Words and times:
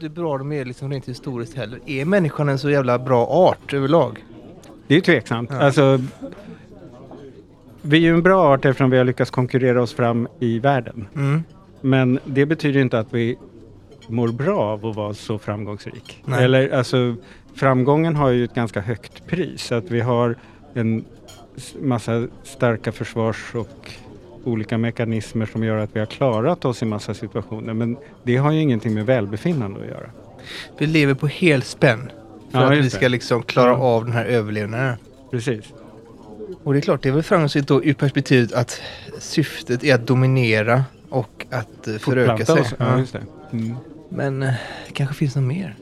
hur 0.00 0.08
bra 0.08 0.38
de 0.38 0.52
är 0.52 0.64
liksom 0.64 0.90
rent 0.90 1.08
historiskt 1.08 1.56
heller. 1.56 1.80
Är 1.86 2.04
människan 2.04 2.48
en 2.48 2.58
så 2.58 2.70
jävla 2.70 2.98
bra 2.98 3.26
art 3.26 3.72
överlag? 3.72 4.24
Det 4.86 4.96
är 4.96 5.00
tveksamt. 5.00 5.50
Ja. 5.52 5.58
Alltså, 5.58 6.00
vi 7.82 7.96
är 7.96 8.00
ju 8.00 8.14
en 8.14 8.22
bra 8.22 8.44
art 8.44 8.64
eftersom 8.64 8.90
vi 8.90 8.98
har 8.98 9.04
lyckats 9.04 9.30
konkurrera 9.30 9.82
oss 9.82 9.94
fram 9.94 10.28
i 10.40 10.58
världen. 10.58 11.08
Mm. 11.14 11.42
Men 11.80 12.18
det 12.24 12.46
betyder 12.46 12.80
inte 12.80 12.98
att 12.98 13.14
vi 13.14 13.36
mår 14.08 14.28
bra 14.28 14.60
av 14.60 14.86
att 14.86 14.96
vara 14.96 15.14
så 15.14 15.38
framgångsrik. 15.38 16.22
Nej. 16.24 16.44
Eller 16.44 16.70
alltså, 16.70 17.16
framgången 17.54 18.16
har 18.16 18.30
ju 18.30 18.44
ett 18.44 18.54
ganska 18.54 18.80
högt 18.80 19.26
pris. 19.26 19.72
Att 19.72 19.90
vi 19.90 20.00
har 20.00 20.36
en 20.74 21.04
massa 21.80 22.26
starka 22.42 22.92
försvars 22.92 23.54
och 23.54 23.90
olika 24.44 24.78
mekanismer 24.78 25.46
som 25.46 25.64
gör 25.64 25.76
att 25.76 25.90
vi 25.92 25.98
har 25.98 26.06
klarat 26.06 26.64
oss 26.64 26.82
i 26.82 26.84
massa 26.84 27.14
situationer. 27.14 27.74
Men 27.74 27.96
det 28.22 28.36
har 28.36 28.52
ju 28.52 28.60
ingenting 28.60 28.94
med 28.94 29.06
välbefinnande 29.06 29.80
att 29.80 29.86
göra. 29.86 30.10
Vi 30.78 30.86
lever 30.86 31.14
på 31.14 31.26
helspänn 31.26 32.10
för 32.52 32.60
Ja, 32.60 32.72
att 32.72 32.84
vi 32.84 32.90
ska 32.90 33.08
liksom 33.08 33.42
klara 33.42 33.68
Ja. 33.70 33.76
av 33.76 34.04
den 34.04 34.12
här 34.12 34.24
överlevnaden. 34.24 34.96
Precis. 35.30 35.64
Och 36.64 36.72
det 36.72 36.78
är 36.78 36.80
klart, 36.80 37.02
det 37.02 37.08
är 37.08 37.12
väl 37.12 37.22
framgångsrikt 37.22 37.68
då 37.68 37.84
ur 37.84 37.94
perspektivet 37.94 38.52
att 38.52 38.80
syftet 39.18 39.84
är 39.84 39.94
att 39.94 40.06
dominera 40.06 40.84
och 41.08 41.46
att 41.50 41.88
eh, 41.88 41.96
föröka 41.96 42.44
sig. 42.46 42.62
Ja, 42.78 43.02
det. 43.12 43.22
Mm. 43.52 43.76
Men 44.08 44.42
eh, 44.42 44.54
kanske 44.92 45.14
finns 45.14 45.36
något 45.36 45.44
mer. 45.44 45.76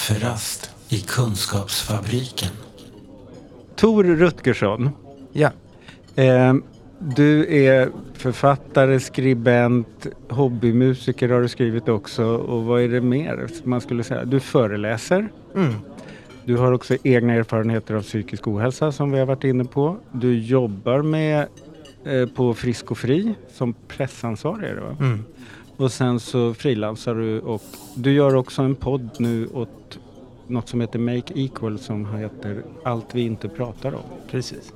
Kafferast 0.00 0.70
i 0.88 0.98
Kunskapsfabriken. 1.00 2.50
Tor 3.76 4.04
Rutgersson. 4.04 4.90
Ja. 5.32 5.50
Eh, 6.14 6.54
du 6.98 7.56
är 7.64 7.90
författare, 8.14 9.00
skribent, 9.00 10.06
hobbymusiker 10.28 11.28
har 11.28 11.40
du 11.40 11.48
skrivit 11.48 11.88
också. 11.88 12.24
Och 12.24 12.64
vad 12.64 12.82
är 12.82 12.88
det 12.88 13.00
mer 13.00 13.46
som 13.46 13.70
man 13.70 13.80
skulle 13.80 14.04
säga? 14.04 14.24
Du 14.24 14.40
föreläser. 14.40 15.28
Mm. 15.54 15.74
Du 16.44 16.56
har 16.56 16.72
också 16.72 16.96
egna 17.04 17.32
erfarenheter 17.32 17.94
av 17.94 18.02
psykisk 18.02 18.48
ohälsa 18.48 18.92
som 18.92 19.12
vi 19.12 19.18
har 19.18 19.26
varit 19.26 19.44
inne 19.44 19.64
på. 19.64 19.96
Du 20.12 20.38
jobbar 20.38 21.02
med 21.02 21.46
eh, 22.04 22.26
på 22.26 22.54
Frisk 22.54 22.90
och 22.90 22.98
Fri 22.98 23.34
som 23.52 23.74
pressansvarig 23.88 24.70
är 24.70 24.74
det 24.74 24.80
va? 24.80 24.96
Mm. 25.00 25.24
Och 25.80 25.92
sen 25.92 26.20
så 26.20 26.54
frilansar 26.54 27.14
du 27.14 27.40
och 27.40 27.62
du 27.94 28.12
gör 28.12 28.34
också 28.34 28.62
en 28.62 28.74
podd 28.74 29.08
nu 29.18 29.46
åt 29.46 29.98
något 30.46 30.68
som 30.68 30.80
heter 30.80 30.98
Make 30.98 31.32
Equal 31.34 31.78
som 31.78 32.14
heter 32.14 32.62
Allt 32.84 33.14
vi 33.14 33.22
inte 33.22 33.48
pratar 33.48 33.94
om. 33.94 34.02
Precis. 34.30 34.72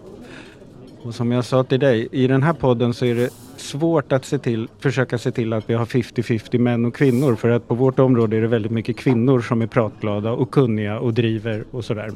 Och 1.02 1.14
som 1.14 1.32
jag 1.32 1.44
sa 1.44 1.64
till 1.64 1.80
dig, 1.80 2.08
i 2.12 2.26
den 2.26 2.42
här 2.42 2.52
podden 2.52 2.94
så 2.94 3.04
är 3.04 3.14
det 3.14 3.30
svårt 3.56 4.12
att 4.12 4.24
se 4.24 4.38
till, 4.38 4.68
försöka 4.78 5.18
se 5.18 5.30
till 5.30 5.52
att 5.52 5.70
vi 5.70 5.74
har 5.74 5.86
50-50 5.86 6.58
män 6.58 6.84
och 6.84 6.94
kvinnor. 6.94 7.34
För 7.34 7.48
att 7.48 7.68
på 7.68 7.74
vårt 7.74 7.98
område 7.98 8.36
är 8.36 8.40
det 8.40 8.48
väldigt 8.48 8.72
mycket 8.72 8.96
kvinnor 8.96 9.40
som 9.40 9.62
är 9.62 9.66
pratglada 9.66 10.32
och 10.32 10.50
kunniga 10.50 10.98
och 10.98 11.14
driver 11.14 11.64
och 11.70 11.84
sådär. 11.84 12.12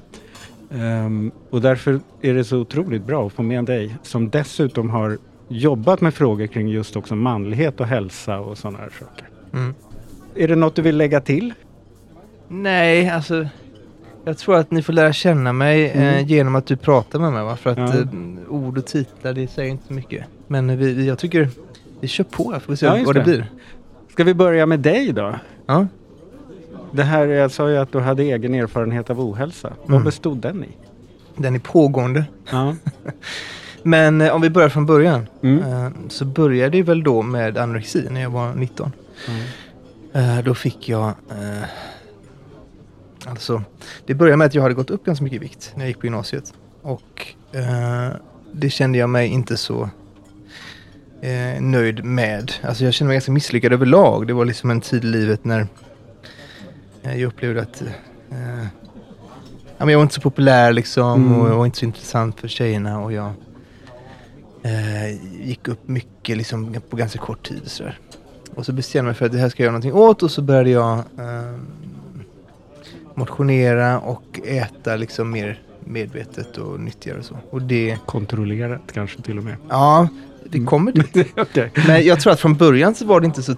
Ehm, 0.70 1.30
och 1.50 1.60
därför 1.60 2.00
är 2.20 2.34
det 2.34 2.44
så 2.44 2.58
otroligt 2.58 3.06
bra 3.06 3.26
att 3.26 3.32
få 3.32 3.42
med 3.42 3.64
dig 3.64 3.96
som 4.02 4.30
dessutom 4.30 4.90
har 4.90 5.18
jobbat 5.48 6.00
med 6.00 6.14
frågor 6.14 6.46
kring 6.46 6.68
just 6.68 6.96
också 6.96 7.14
manlighet 7.16 7.80
och 7.80 7.86
hälsa 7.86 8.38
och 8.40 8.58
sådana 8.58 8.78
här 8.78 8.90
saker. 8.98 9.28
Mm. 9.52 9.74
Är 10.34 10.48
det 10.48 10.56
något 10.56 10.74
du 10.74 10.82
vill 10.82 10.96
lägga 10.96 11.20
till? 11.20 11.54
Nej, 12.48 13.08
alltså. 13.10 13.46
Jag 14.24 14.38
tror 14.38 14.56
att 14.56 14.70
ni 14.70 14.82
får 14.82 14.92
lära 14.92 15.12
känna 15.12 15.52
mig 15.52 15.84
eh, 15.90 16.02
Mm. 16.14 16.26
genom 16.26 16.54
att 16.54 16.66
du 16.66 16.76
pratar 16.76 17.18
med 17.18 17.32
mig. 17.32 17.44
Va? 17.44 17.56
För 17.56 17.70
att 17.70 17.78
Ja. 17.78 17.84
eh, 18.00 18.06
ord 18.48 18.78
och 18.78 18.86
titlar, 18.86 19.32
det 19.32 19.48
säger 19.50 19.70
inte 19.70 19.86
så 19.86 19.92
mycket. 19.92 20.24
Men 20.46 20.78
vi, 20.78 21.06
jag 21.06 21.18
tycker 21.18 21.48
vi 22.00 22.08
kör 22.08 22.24
på. 22.24 22.52
här, 22.52 22.60
Får 22.60 22.72
vi 22.72 22.76
se 22.76 22.86
Ja, 22.86 22.98
vad 23.06 23.14
det 23.14 23.20
det. 23.20 23.24
blir. 23.24 23.46
Ska 24.12 24.24
vi 24.24 24.34
börja 24.34 24.66
med 24.66 24.80
dig 24.80 25.12
då? 25.12 25.34
Ja. 25.66 25.86
Det 26.92 27.02
här, 27.02 27.26
jag 27.26 27.50
sa 27.50 27.70
ju 27.70 27.76
att 27.76 27.92
du 27.92 27.98
hade 28.00 28.22
egen 28.22 28.54
erfarenhet 28.54 29.10
av 29.10 29.20
ohälsa. 29.20 29.72
Vad 29.82 29.90
Mm. 29.90 30.04
bestod 30.04 30.38
den 30.38 30.64
i? 30.64 30.68
Den 31.36 31.54
är 31.54 31.58
pågående. 31.58 32.24
Ja. 32.50 32.74
Men 33.88 34.20
eh, 34.20 34.34
om 34.34 34.40
vi 34.40 34.50
börjar 34.50 34.68
från 34.68 34.86
början. 34.86 35.26
Mm. 35.42 35.62
Eh, 35.62 35.90
så 36.08 36.24
började 36.24 36.76
det 36.76 36.82
väl 36.82 37.02
då 37.02 37.22
med 37.22 37.58
anorexi 37.58 38.06
när 38.10 38.20
jag 38.20 38.30
var 38.30 38.54
19. 38.54 38.92
Eh, 40.12 40.38
då 40.44 40.54
fick 40.54 40.88
jag... 40.88 41.08
Eh, 41.08 41.68
alltså, 43.26 43.62
det 44.06 44.14
började 44.14 44.36
med 44.36 44.46
att 44.46 44.54
jag 44.54 44.62
hade 44.62 44.74
gått 44.74 44.90
upp 44.90 45.04
ganska 45.04 45.24
mycket 45.24 45.36
i 45.36 45.38
vikt 45.40 45.72
när 45.74 45.84
jag 45.84 45.88
gick 45.88 45.98
på 46.00 46.06
gymnasiet. 46.06 46.52
Och 46.82 47.26
eh, 47.52 48.08
det 48.52 48.70
kände 48.70 48.98
jag 48.98 49.10
mig 49.10 49.28
inte 49.28 49.56
så 49.56 49.90
eh, 51.22 51.60
nöjd 51.60 52.04
med. 52.04 52.52
Alltså 52.62 52.84
jag 52.84 52.94
kände 52.94 53.08
mig 53.08 53.14
ganska 53.14 53.32
misslyckad 53.32 53.72
överlag. 53.72 54.26
Det 54.26 54.32
var 54.32 54.44
liksom 54.44 54.70
en 54.70 54.80
tid 54.80 55.04
i 55.04 55.06
livet 55.06 55.44
när 55.44 55.66
jag 57.02 57.22
upplevde 57.22 57.62
att 57.62 57.82
ja, 59.78 59.84
men 59.84 59.88
jag 59.88 59.98
var 59.98 60.02
inte 60.02 60.14
så 60.14 60.20
populär 60.20 60.72
liksom 60.72 61.24
Mm. 61.26 61.40
och 61.40 61.58
var 61.58 61.66
inte 61.66 61.78
så 61.78 61.84
intressant 61.84 62.40
för 62.40 62.48
tjejerna. 62.48 63.00
Och 63.00 63.12
jag 63.12 63.32
eh, 64.62 65.10
gick 65.46 65.68
upp 65.68 65.88
mycket 65.88 66.36
liksom 66.36 66.76
på 66.90 66.96
ganska 66.96 67.18
kort 67.18 67.48
tid. 67.48 67.60
Och, 67.64 67.70
sådär. 67.70 67.98
och 68.54 68.66
så 68.66 68.72
bestämde 68.72 68.98
jag 68.98 69.04
mig 69.04 69.14
för 69.14 69.26
att 69.26 69.32
det 69.32 69.38
här 69.38 69.48
ska 69.48 69.62
jag 69.62 69.64
göra 69.64 69.72
någonting 69.72 69.92
åt 69.92 70.22
och 70.22 70.30
så 70.30 70.42
började 70.42 70.70
jag 70.70 70.98
eh, 70.98 71.58
motionera 73.14 74.00
och 74.00 74.40
äta 74.44 74.96
liksom 74.96 75.30
mer 75.30 75.60
medvetet 75.84 76.56
och 76.56 76.80
nyttigare 76.80 77.18
och 77.18 77.24
så. 77.24 77.36
Och 77.50 77.62
det, 77.62 77.98
Kontrollerat 78.06 78.80
kanske 78.94 79.22
till 79.22 79.38
och 79.38 79.44
med. 79.44 79.56
ja, 79.68 80.08
vi 80.50 80.64
kommer 80.64 80.92
dit. 80.92 81.26
Okej. 81.36 81.70
Men 81.86 82.04
jag 82.06 82.20
tror 82.20 82.32
att 82.32 82.40
från 82.40 82.54
början 82.54 82.94
så 82.94 83.04
var 83.06 83.20
det 83.20 83.26
inte 83.26 83.42
så 83.42 83.54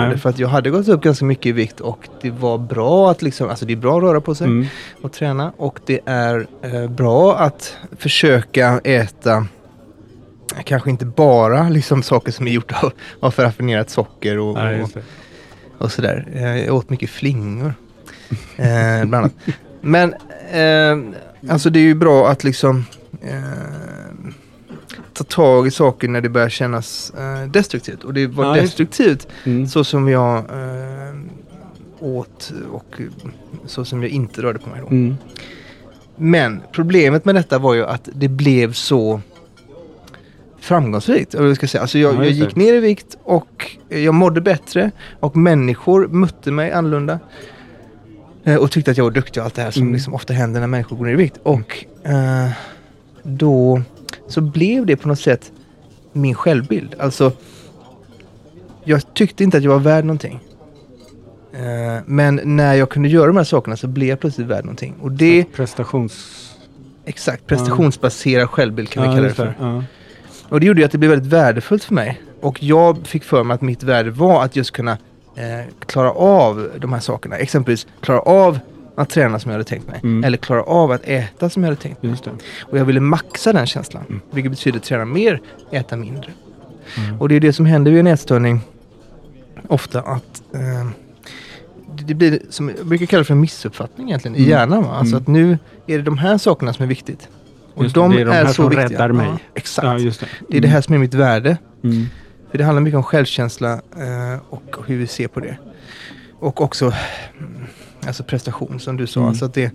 Nej. 0.00 0.10
du. 0.10 0.18
För 0.18 0.30
att 0.30 0.38
jag 0.38 0.48
hade 0.48 0.70
gått 0.70 0.88
upp 0.88 1.02
ganska 1.02 1.24
mycket 1.24 1.46
i 1.46 1.52
vikt 1.52 1.80
och 1.80 2.08
det 2.22 2.30
var 2.30 2.58
bra 2.58 3.10
att 3.10 3.22
liksom, 3.22 3.48
alltså 3.48 3.66
det 3.66 3.72
är 3.72 3.76
bra 3.76 3.96
att 3.96 4.02
röra 4.02 4.20
på 4.20 4.34
sig 4.34 4.46
Mm. 4.46 4.66
och 5.02 5.12
träna. 5.12 5.52
Och 5.56 5.80
det 5.86 6.00
är 6.06 6.46
eh, 6.62 6.90
bra 6.90 7.36
att 7.36 7.76
försöka 7.98 8.80
äta 8.84 9.46
Kanske 10.64 10.90
inte 10.90 11.04
bara 11.06 11.68
liksom 11.68 12.02
saker 12.02 12.32
som 12.32 12.46
är 12.46 12.50
gjorda 12.50 12.76
av, 12.82 12.92
av 13.20 13.34
raffinerat 13.36 13.90
socker 13.90 14.38
och, 14.38 14.58
Ja, 14.58 14.82
och, 14.82 14.90
och 15.78 15.92
sådär. 15.92 16.26
Eh, 16.34 16.64
Jag 16.64 16.74
åt 16.74 16.90
mycket 16.90 17.10
flingor. 17.10 17.74
Eh, 18.56 19.04
bland 19.04 19.14
annat. 19.14 19.32
Men 19.80 20.14
eh, 20.50 21.14
alltså 21.52 21.70
det 21.70 21.78
är 21.78 21.84
ju 21.84 21.94
bra 21.94 22.28
att 22.28 22.44
liksom 22.44 22.84
eh, 23.22 23.40
ta 25.12 25.24
tag 25.24 25.66
i 25.66 25.70
saker 25.70 26.08
när 26.08 26.20
det 26.20 26.28
börjar 26.28 26.48
kännas 26.48 27.12
eh, 27.18 27.48
destruktivt. 27.50 28.04
Och 28.04 28.14
det 28.14 28.26
var 28.26 28.56
Ja, 28.56 28.62
destruktivt 28.62 29.28
Mm. 29.44 29.66
så 29.68 29.84
som 29.84 30.08
jag 30.08 30.36
eh, 30.38 31.14
åt 32.00 32.52
och 32.72 33.00
så 33.66 33.84
som 33.84 34.02
jag 34.02 34.10
inte 34.10 34.42
rörde 34.42 34.58
på 34.58 34.68
mig 34.68 34.80
då. 34.80 34.86
Mm. 34.86 35.16
Men 36.16 36.60
problemet 36.72 37.24
med 37.24 37.34
detta 37.34 37.58
var 37.58 37.74
ju 37.74 37.86
att 37.86 38.08
det 38.12 38.28
blev 38.28 38.72
så 38.72 39.20
framgångsrikt. 40.62 41.34
Eller 41.34 41.54
ska 41.54 41.64
jag, 41.64 41.70
säga. 41.70 41.82
Alltså 41.82 41.98
jag, 41.98 42.14
Ja, 42.14 42.24
jag 42.24 42.32
gick 42.32 42.56
ner 42.56 42.74
i 42.74 42.80
vikt 42.80 43.16
och 43.24 43.76
jag 43.88 44.14
mådde 44.14 44.40
bättre 44.40 44.90
och 45.20 45.36
människor 45.36 46.08
mötte 46.08 46.50
mig 46.50 46.72
annorlunda. 46.72 47.18
Eh, 48.44 48.56
Och 48.56 48.70
tyckte 48.70 48.90
att 48.90 48.96
jag 48.96 49.04
var 49.04 49.10
duktig 49.10 49.40
och 49.40 49.44
allt 49.44 49.54
det 49.54 49.62
här 49.62 49.70
som 49.70 49.82
Mm. 49.82 49.94
liksom 49.94 50.14
ofta 50.14 50.32
händer 50.32 50.60
när 50.60 50.66
människor 50.66 50.96
går 50.96 51.04
ner 51.04 51.12
i 51.12 51.16
vikt. 51.16 51.36
Och 51.42 51.84
eh, 52.02 52.48
då 53.22 53.82
så 54.28 54.40
blev 54.40 54.86
det 54.86 54.96
på 54.96 55.08
något 55.08 55.20
sätt 55.20 55.52
min 56.12 56.34
självbild. 56.34 56.94
Alltså, 56.98 57.32
jag 58.84 59.14
tyckte 59.14 59.44
inte 59.44 59.56
att 59.56 59.62
jag 59.64 59.70
var 59.70 59.78
värd 59.78 60.04
någonting. 60.04 60.40
Eh, 61.52 62.02
men 62.06 62.40
när 62.44 62.74
jag 62.74 62.88
kunde 62.90 63.08
göra 63.08 63.26
de 63.26 63.36
här 63.36 63.44
sakerna 63.44 63.76
så 63.76 63.86
blev 63.86 64.08
jag 64.08 64.20
plötsligt 64.20 64.46
värd 64.46 64.64
någonting. 64.64 64.94
Och 65.00 65.12
det, 65.12 65.44
Prestations... 65.44 66.48
exakt, 67.04 67.46
prestationsbaserad 67.46 68.48
självbild 68.50 68.88
kan 68.88 69.02
vi 69.02 69.08
Ja, 69.08 69.14
kalla 69.14 69.28
det 69.28 69.34
för. 69.34 69.54
Ja. 69.60 69.84
Och 70.52 70.60
det 70.60 70.66
gjorde 70.66 70.80
ju 70.80 70.84
att 70.84 70.92
det 70.92 70.98
blev 70.98 71.10
väldigt 71.10 71.32
värdefullt 71.32 71.84
för 71.84 71.94
mig. 71.94 72.20
Och 72.40 72.62
jag 72.62 73.06
fick 73.06 73.24
för 73.24 73.44
mig 73.44 73.54
att 73.54 73.60
mitt 73.60 73.82
värde 73.82 74.10
var 74.10 74.44
att 74.44 74.56
just 74.56 74.70
kunna 74.70 74.92
eh, 75.36 75.66
klara 75.86 76.10
av 76.12 76.70
de 76.78 76.92
här 76.92 77.00
sakerna. 77.00 77.36
Exempelvis 77.36 77.86
klara 78.00 78.20
av 78.20 78.58
att 78.96 79.10
träna 79.10 79.38
som 79.38 79.50
jag 79.50 79.54
hade 79.54 79.64
tänkt 79.68 79.88
mig. 79.88 80.00
Mm. 80.02 80.24
Eller 80.24 80.38
klara 80.38 80.62
av 80.62 80.90
att 80.90 81.00
äta 81.04 81.50
som 81.50 81.62
jag 81.62 81.70
hade 81.70 81.80
tänkt 81.82 82.02
mig. 82.02 82.14
Och 82.62 82.78
jag 82.78 82.84
ville 82.84 83.00
maxa 83.00 83.52
den 83.52 83.66
känslan. 83.66 84.02
Mm. 84.08 84.20
Vilket 84.30 84.52
betyder 84.52 84.78
träna 84.78 85.04
mer, 85.04 85.40
äta 85.70 85.96
mindre. 85.96 86.30
Mm. 86.98 87.20
Och 87.20 87.28
det 87.28 87.34
är 87.34 87.40
det 87.40 87.52
som 87.52 87.66
händer 87.66 87.90
vid 87.90 88.00
en 88.00 88.06
ätstörning. 88.06 88.60
Ofta 89.68 90.00
att 90.00 90.42
eh, 90.54 90.86
det- 91.96 92.04
det 92.04 92.14
blir 92.14 92.38
som 92.50 92.68
jag 92.78 92.86
brukar 92.86 93.06
kalla 93.06 93.24
för 93.24 93.34
en 93.34 93.40
missuppfattning 93.40 94.08
egentligen 94.08 94.34
i 94.36 94.38
Mm. 94.38 94.50
hjärnan. 94.50 94.82
Va? 94.82 94.90
Alltså 94.90 95.14
Mm. 95.16 95.22
att 95.22 95.28
nu 95.28 95.58
är 95.86 95.96
det 95.98 96.02
de 96.04 96.18
här 96.18 96.38
sakerna 96.38 96.72
som 96.72 96.82
är 96.82 96.86
viktigt. 96.88 97.28
Och 97.74 97.82
Just 97.82 97.94
de, 97.94 98.10
det 98.10 98.20
är 98.20 98.24
de 98.24 98.32
här 98.32 98.46
så 98.46 98.52
som 98.52 98.68
viktiga. 98.68 98.88
räddar 98.88 99.12
mig. 99.12 99.26
Ja, 99.26 99.38
exakt. 99.54 99.86
Ja, 99.86 99.94
det. 99.94 100.26
Det 100.48 100.56
är 100.56 100.60
det 100.60 100.68
här 100.68 100.80
som 100.80 100.94
är 100.94 100.98
mitt 100.98 101.14
värde. 101.14 101.56
Mm. 101.84 102.06
För 102.50 102.58
det 102.58 102.64
handlar 102.64 102.82
mycket 102.82 102.96
om 102.96 103.02
självkänsla 103.02 103.72
eh, 103.72 104.40
och 104.48 104.76
hur 104.86 104.96
vi 104.96 105.06
ser 105.06 105.28
på 105.28 105.40
det. 105.40 105.56
Och 106.38 106.60
också 106.60 106.84
mm, 107.38 107.66
alltså 108.06 108.24
prestation 108.24 108.80
som 108.80 108.96
du 108.96 109.06
sa. 109.06 109.20
Mm. 109.20 109.28
Alltså 109.28 109.44
att 109.44 109.54
det, 109.54 109.72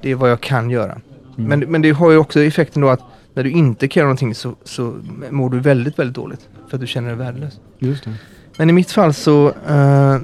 det 0.00 0.10
är 0.10 0.14
vad 0.14 0.30
jag 0.30 0.40
kan 0.40 0.70
göra. 0.70 0.92
Mm. 0.92 1.48
Men, 1.48 1.60
men 1.60 1.82
det 1.82 1.90
har 1.90 2.10
ju 2.10 2.16
också 2.16 2.40
effekten 2.40 2.82
då 2.82 2.88
att 2.88 3.00
när 3.34 3.44
du 3.44 3.50
inte 3.50 3.88
kan 3.88 4.00
göra 4.00 4.06
någonting 4.06 4.34
så, 4.34 4.56
så 4.64 4.96
mår 5.30 5.50
du 5.50 5.60
väldigt, 5.60 5.98
väldigt 5.98 6.16
dåligt. 6.16 6.48
För 6.68 6.76
att 6.76 6.80
du 6.80 6.86
känner 6.86 7.08
dig 7.08 7.18
värdelös. 7.18 7.60
Just 7.78 8.04
det. 8.04 8.14
Men 8.56 8.70
i 8.70 8.72
mitt 8.72 8.90
fall 8.90 9.14
så, 9.14 9.48
eh, 9.48 10.18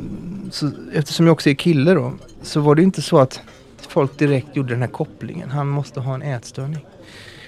så, 0.50 0.70
eftersom 0.94 1.26
jag 1.26 1.32
också 1.32 1.50
är 1.50 1.54
kille 1.54 1.94
då, 1.94 2.12
så 2.42 2.60
var 2.60 2.74
det 2.74 2.82
inte 2.82 3.02
så 3.02 3.18
att 3.18 3.40
folk 3.88 4.18
direkt 4.18 4.56
gjorde 4.56 4.68
den 4.74 4.80
här 4.80 4.88
kopplingen. 4.88 5.50
Han 5.50 5.68
måste 5.68 6.00
ha 6.00 6.14
en 6.14 6.22
ätstörning. 6.22 6.86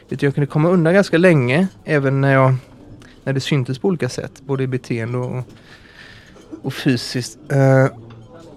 Utan 0.09 0.27
jag 0.27 0.35
kunde 0.35 0.47
komma 0.47 0.69
undan 0.69 0.95
ganska 0.95 1.19
länge, 1.19 1.69
även 1.85 2.21
när, 2.21 2.33
jag, 2.33 2.55
när 3.25 3.33
det 3.33 3.41
syntes 3.41 3.79
på 3.79 3.89
olika 3.89 4.09
sätt. 4.09 4.33
Både 4.47 4.65
i 4.65 4.67
beteende 4.67 5.19
och, 5.19 5.45
och 6.63 6.75
fysiskt. 6.75 7.39
Eh, 7.49 7.87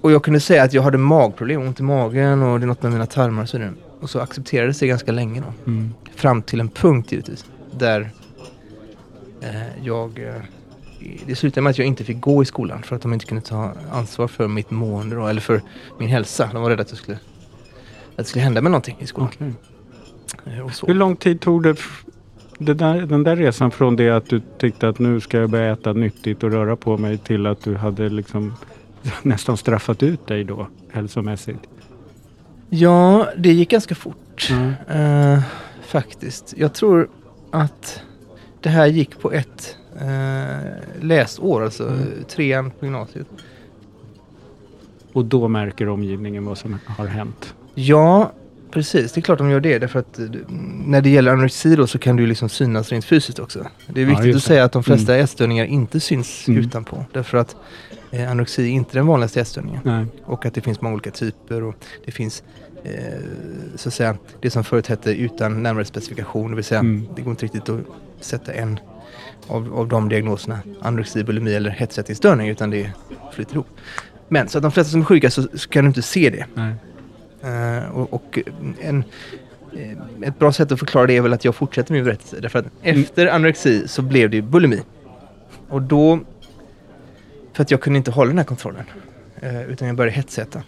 och 0.01 0.11
jag 0.11 0.23
kunde 0.23 0.39
säga 0.39 0.63
att 0.63 0.73
jag 0.73 0.81
hade 0.81 0.97
magproblem, 0.97 1.61
ont 1.61 1.79
i 1.79 1.83
magen 1.83 2.43
och 2.43 2.59
det 2.59 2.65
är 2.65 2.67
något 2.67 2.83
med 2.83 2.91
mina 2.91 3.05
tarmar 3.05 3.43
och 3.43 3.49
så 3.49 3.57
vidare. 3.57 3.73
Och 3.99 4.09
så 4.09 4.19
accepterades 4.19 4.79
det 4.79 4.87
ganska 4.87 5.11
länge 5.11 5.41
då. 5.41 5.71
Mm. 5.71 5.93
Fram 6.15 6.41
till 6.41 6.59
en 6.59 6.69
punkt 6.69 7.11
givetvis. 7.11 7.45
Där 7.71 8.11
eh, 9.41 9.83
jag... 9.83 10.19
Eh, 10.19 10.33
det 11.25 11.35
slutade 11.35 11.61
med 11.61 11.71
att 11.71 11.77
jag 11.77 11.87
inte 11.87 12.03
fick 12.03 12.21
gå 12.21 12.43
i 12.43 12.45
skolan 12.45 12.83
för 12.83 12.95
att 12.95 13.01
de 13.01 13.13
inte 13.13 13.25
kunde 13.25 13.43
ta 13.43 13.73
ansvar 13.91 14.27
för 14.27 14.47
mitt 14.47 14.71
mående 14.71 15.15
då, 15.15 15.27
eller 15.27 15.41
för 15.41 15.61
min 15.99 16.09
hälsa. 16.09 16.49
De 16.53 16.61
var 16.61 16.69
rädda 16.69 16.81
att, 16.81 16.89
jag 16.89 16.97
skulle, 16.97 17.17
att 18.11 18.17
det 18.17 18.23
skulle 18.23 18.43
hända 18.43 18.61
med 18.61 18.71
någonting 18.71 18.97
i 18.99 19.07
skolan. 19.07 19.29
Okej. 19.33 19.53
Eh. 20.45 20.67
Hur 20.87 20.93
lång 20.93 21.15
tid 21.15 21.39
tog 21.41 21.63
det, 21.63 21.75
det 22.57 22.73
där, 22.73 23.01
den 23.01 23.23
där 23.23 23.35
resan 23.35 23.71
från 23.71 23.95
det 23.95 24.09
att 24.09 24.29
du 24.29 24.41
tyckte 24.57 24.87
att 24.89 24.99
nu 24.99 25.19
ska 25.19 25.37
jag 25.37 25.49
börja 25.49 25.73
äta 25.73 25.93
nyttigt 25.93 26.43
och 26.43 26.51
röra 26.51 26.75
på 26.75 26.97
mig 26.97 27.17
till 27.17 27.45
att 27.45 27.63
du 27.63 27.75
hade 27.75 28.09
liksom 28.09 28.53
nästan 29.21 29.57
straffat 29.57 30.03
ut 30.03 30.27
dig 30.27 30.43
då 30.43 30.67
hälsomässigt? 30.91 31.59
Ja, 32.69 33.27
det 33.37 33.53
gick 33.53 33.69
ganska 33.69 33.95
fort. 33.95 34.49
Mm. 34.51 34.73
Eh, 35.33 35.41
faktiskt. 35.81 36.53
Jag 36.57 36.73
tror 36.73 37.09
att 37.51 38.01
det 38.61 38.69
här 38.69 38.87
gick 38.87 39.19
på 39.19 39.31
ett 39.31 39.77
eh, 40.01 40.71
läsår, 41.01 41.63
alltså 41.63 41.87
Mm. 41.87 42.07
trean 42.27 42.71
på 42.71 42.85
gymnasiet. 42.85 43.27
Och 45.13 45.25
då 45.25 45.47
märker 45.47 45.89
omgivningen 45.89 46.45
vad 46.45 46.57
som 46.57 46.79
har 46.85 47.07
hänt? 47.07 47.53
Ja, 47.75 48.31
precis. 48.71 49.11
Det 49.11 49.19
är 49.19 49.21
klart 49.21 49.37
de 49.37 49.49
gör 49.49 49.59
det. 49.59 49.79
Därför 49.79 49.99
att 49.99 50.19
eh, 50.19 50.25
när 50.85 51.01
det 51.01 51.09
gäller 51.09 51.31
anorexi 51.31 51.75
då 51.75 51.87
så 51.87 51.99
kan 51.99 52.15
du 52.15 52.25
liksom 52.27 52.49
synas 52.49 52.89
rent 52.91 53.05
fysiskt 53.05 53.39
också. 53.39 53.67
Det 53.87 54.01
är 54.01 54.05
Ja, 54.05 54.09
viktigt 54.09 54.35
att 54.35 54.41
det. 54.41 54.47
säga 54.47 54.63
att 54.63 54.71
de 54.71 54.83
flesta 54.83 55.15
ätstörningar 55.17 55.65
inte 55.65 55.99
syns 55.99 56.47
Mm. 56.47 56.61
utanpå. 56.61 57.05
Därför 57.13 57.37
att 57.37 57.55
eh, 58.11 58.31
anorexi 58.31 58.63
är 58.63 58.67
inte 58.69 58.97
den 58.97 59.07
vanligaste 59.07 59.41
ätstörningen. 59.41 59.79
Nej. 59.83 60.05
Och 60.25 60.45
att 60.45 60.53
det 60.53 60.61
finns 60.61 60.81
många 60.81 60.93
olika 60.93 61.11
typer 61.11 61.63
och 61.63 61.75
det 62.05 62.11
finns 62.11 62.43
eh, 62.83 62.91
så 63.75 63.89
att 63.89 63.93
säga 63.93 64.17
det 64.41 64.49
som 64.49 64.63
förut 64.63 64.87
hette 64.87 65.11
utan 65.11 65.63
närmare 65.63 65.85
specifikation. 65.85 66.49
Det 66.49 66.55
vill 66.55 66.65
säga 66.65 66.79
Mm. 66.79 67.07
det 67.15 67.21
går 67.21 67.31
inte 67.31 67.45
riktigt 67.45 67.69
att 67.69 67.79
sätta 68.21 68.53
en 68.53 68.79
av, 69.47 69.73
av 69.75 69.87
de 69.87 70.09
diagnoserna, 70.09 70.59
anorexi, 70.81 71.23
bulimi 71.23 71.53
eller 71.55 71.69
hetsätningsstörning 71.69 72.49
utan 72.49 72.69
det 72.69 72.91
flyter 73.33 73.53
ihop. 73.53 73.67
Men 74.27 74.47
så 74.49 74.57
att 74.57 74.61
de 74.61 74.71
flesta 74.71 74.91
som 74.91 75.01
är 75.01 75.05
sjuka 75.05 75.31
så, 75.31 75.43
så 75.53 75.69
kan 75.69 75.83
du 75.83 75.87
inte 75.87 76.01
se 76.01 76.29
det. 76.29 76.45
Nej. 76.53 76.73
Eh, 77.43 77.89
och 77.91 78.13
och 78.13 78.39
en, 78.81 79.03
eh, 79.77 80.27
ett 80.27 80.39
bra 80.39 80.51
sätt 80.51 80.71
att 80.71 80.79
förklara 80.79 81.07
det 81.07 81.17
är 81.17 81.21
väl 81.21 81.33
att 81.33 81.45
jag 81.45 81.55
fortsätter 81.55 81.93
min 81.93 82.03
berättelse. 82.03 82.39
Därför 82.39 82.59
att 82.59 82.65
Mm. 82.83 83.01
efter 83.01 83.27
anorexi 83.27 83.87
så 83.87 84.01
blev 84.01 84.29
det 84.29 84.41
bulimi. 84.41 84.81
Och 85.69 85.81
då, 85.81 86.19
för 87.53 87.63
att 87.63 87.71
jag 87.71 87.81
kunde 87.81 87.97
inte 87.97 88.11
hålla 88.11 88.27
den 88.29 88.37
här 88.37 88.45
kontrollen. 88.45 88.83
eh, 89.41 89.61
utan 89.69 89.87
jag 89.87 89.97
började 89.97 90.15
hetsäta. 90.15 90.63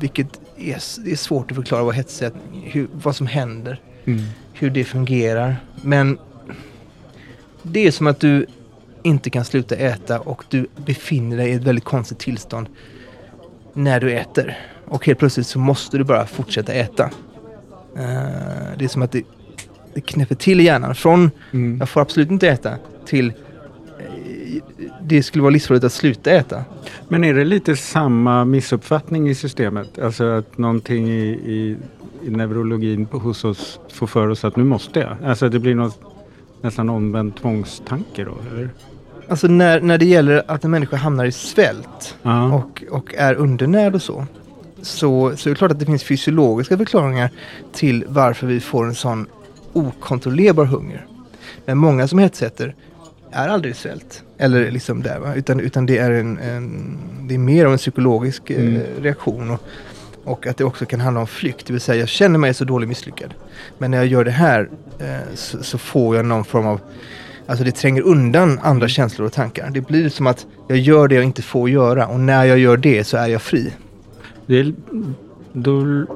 Vilket 0.00 0.40
är, 0.56 1.04
det 1.04 1.12
är 1.12 1.16
svårt 1.16 1.50
att 1.50 1.56
förklara 1.56 1.84
vad 1.84 1.94
hetsätning, 1.94 2.68
hur, 2.72 2.88
vad 2.92 3.16
som 3.16 3.26
händer, 3.26 3.80
Mm. 4.04 4.20
hur 4.52 4.70
det 4.70 4.84
fungerar. 4.84 5.56
Men 5.82 6.18
det 7.62 7.86
är 7.86 7.90
som 7.90 8.06
att 8.06 8.20
du 8.20 8.46
inte 9.02 9.30
kan 9.30 9.44
sluta 9.44 9.76
äta 9.76 10.20
och 10.20 10.44
du 10.48 10.66
befinner 10.76 11.36
dig 11.36 11.48
i 11.50 11.52
ett 11.52 11.62
väldigt 11.62 11.84
konstigt 11.84 12.18
tillstånd 12.18 12.68
när 13.72 14.00
du 14.00 14.12
äter. 14.12 14.58
Och 14.90 15.06
helt 15.06 15.18
plötsligt 15.18 15.46
så 15.46 15.58
måste 15.58 15.98
du 15.98 16.04
bara 16.04 16.26
fortsätta 16.26 16.72
äta. 16.72 17.04
Eh, 17.96 18.78
det 18.78 18.84
är 18.84 18.88
som 18.88 19.02
att 19.02 19.12
det, 19.12 19.22
det 19.94 20.00
knäpper 20.00 20.34
till 20.34 20.60
i 20.60 20.64
hjärnan. 20.64 20.94
Från 20.94 21.30
Mm. 21.52 21.78
jag 21.78 21.88
får 21.88 22.00
absolut 22.00 22.30
inte 22.30 22.48
äta 22.48 22.74
till 23.06 23.26
eh, 23.98 24.62
det 25.02 25.22
skulle 25.22 25.42
vara 25.42 25.50
livsfarligt 25.50 25.84
att 25.84 25.92
sluta 25.92 26.30
äta. 26.30 26.64
Men 27.08 27.24
är 27.24 27.34
det 27.34 27.44
lite 27.44 27.76
samma 27.76 28.44
missuppfattning 28.44 29.28
i 29.28 29.34
systemet? 29.34 29.98
Alltså 29.98 30.24
att 30.24 30.58
någonting 30.58 31.08
i, 31.08 31.22
i, 31.28 31.76
i 32.26 32.30
neurologin 32.30 33.06
på- 33.06 33.18
hos 33.18 33.44
oss 33.44 33.80
får 33.92 34.06
för 34.06 34.28
oss 34.28 34.44
att 34.44 34.56
nu 34.56 34.64
måste 34.64 35.00
jag? 35.00 35.16
Alltså 35.30 35.48
det 35.48 35.58
blir 35.58 35.74
något 35.74 36.00
nästan 36.62 36.88
omvänd 36.88 37.36
tvångstanke 37.36 38.24
då? 38.24 38.34
Eller? 38.52 38.68
Alltså 39.28 39.46
när, 39.46 39.80
när 39.80 39.98
det 39.98 40.04
gäller 40.04 40.42
att 40.46 40.64
en 40.64 40.70
människa 40.70 40.96
hamnar 40.96 41.24
i 41.24 41.32
svält 41.32 42.16
Ja. 42.22 42.52
och, 42.54 42.84
och 42.90 43.14
är 43.14 43.34
undernärd 43.34 43.94
och 43.94 44.02
så, 44.02 44.26
så. 44.82 45.36
Så 45.36 45.48
är 45.48 45.54
det 45.54 45.58
klart 45.58 45.70
att 45.70 45.78
det 45.78 45.86
finns 45.86 46.04
fysiologiska 46.04 46.76
förklaringar 46.78 47.30
till 47.72 48.04
varför 48.08 48.46
vi 48.46 48.60
får 48.60 48.84
en 48.86 48.94
sån 48.94 49.26
okontrollerbar 49.72 50.64
hunger. 50.64 51.06
Men 51.66 51.78
många 51.78 52.08
som 52.08 52.18
hetsätter 52.18 52.74
är 53.30 53.48
aldrig 53.48 53.76
svält. 53.76 54.22
Eller 54.38 54.70
liksom 54.70 55.02
där 55.02 55.18
va. 55.18 55.34
Utan, 55.34 55.60
utan 55.60 55.86
det 55.86 55.98
är 55.98 56.10
en, 56.10 56.38
en 56.38 56.98
det 57.28 57.34
är 57.34 57.38
mer 57.38 57.66
av 57.66 57.72
en 57.72 57.78
psykologisk 57.78 58.50
Mm. 58.50 58.76
eh, 58.76 59.02
reaktion. 59.02 59.50
Och, 59.50 59.60
och 60.24 60.46
att 60.46 60.56
det 60.56 60.64
också 60.64 60.86
kan 60.86 61.00
handla 61.00 61.20
om 61.20 61.26
flykt. 61.26 61.66
Det 61.66 61.72
vill 61.72 61.80
säga 61.80 62.00
jag 62.00 62.08
känner 62.08 62.38
mig 62.38 62.54
så 62.54 62.64
dåligt 62.64 62.88
misslyckad. 62.88 63.34
Men 63.78 63.90
när 63.90 63.98
jag 63.98 64.06
gör 64.06 64.24
det 64.24 64.30
här 64.30 64.68
eh, 64.98 65.34
så, 65.34 65.62
så 65.62 65.78
får 65.78 66.16
jag 66.16 66.24
någon 66.24 66.44
form 66.44 66.66
av 66.66 66.80
Alltså 67.46 67.64
det 67.64 67.72
tränger 67.72 68.02
undan 68.02 68.58
andra 68.62 68.88
känslor 68.88 69.26
och 69.26 69.32
tankar. 69.32 69.70
Det 69.70 69.80
blir 69.80 70.08
som 70.08 70.26
att 70.26 70.46
jag 70.68 70.78
gör 70.78 71.08
det 71.08 71.14
jag 71.14 71.24
inte 71.24 71.42
får 71.42 71.70
göra 71.70 72.06
och 72.06 72.20
när 72.20 72.44
jag 72.44 72.58
gör 72.58 72.76
det 72.76 73.04
så 73.04 73.16
är 73.16 73.26
jag 73.26 73.42
fri. 73.42 73.72
Det 74.50 74.60
är, 74.60 74.72
då, 75.52 76.06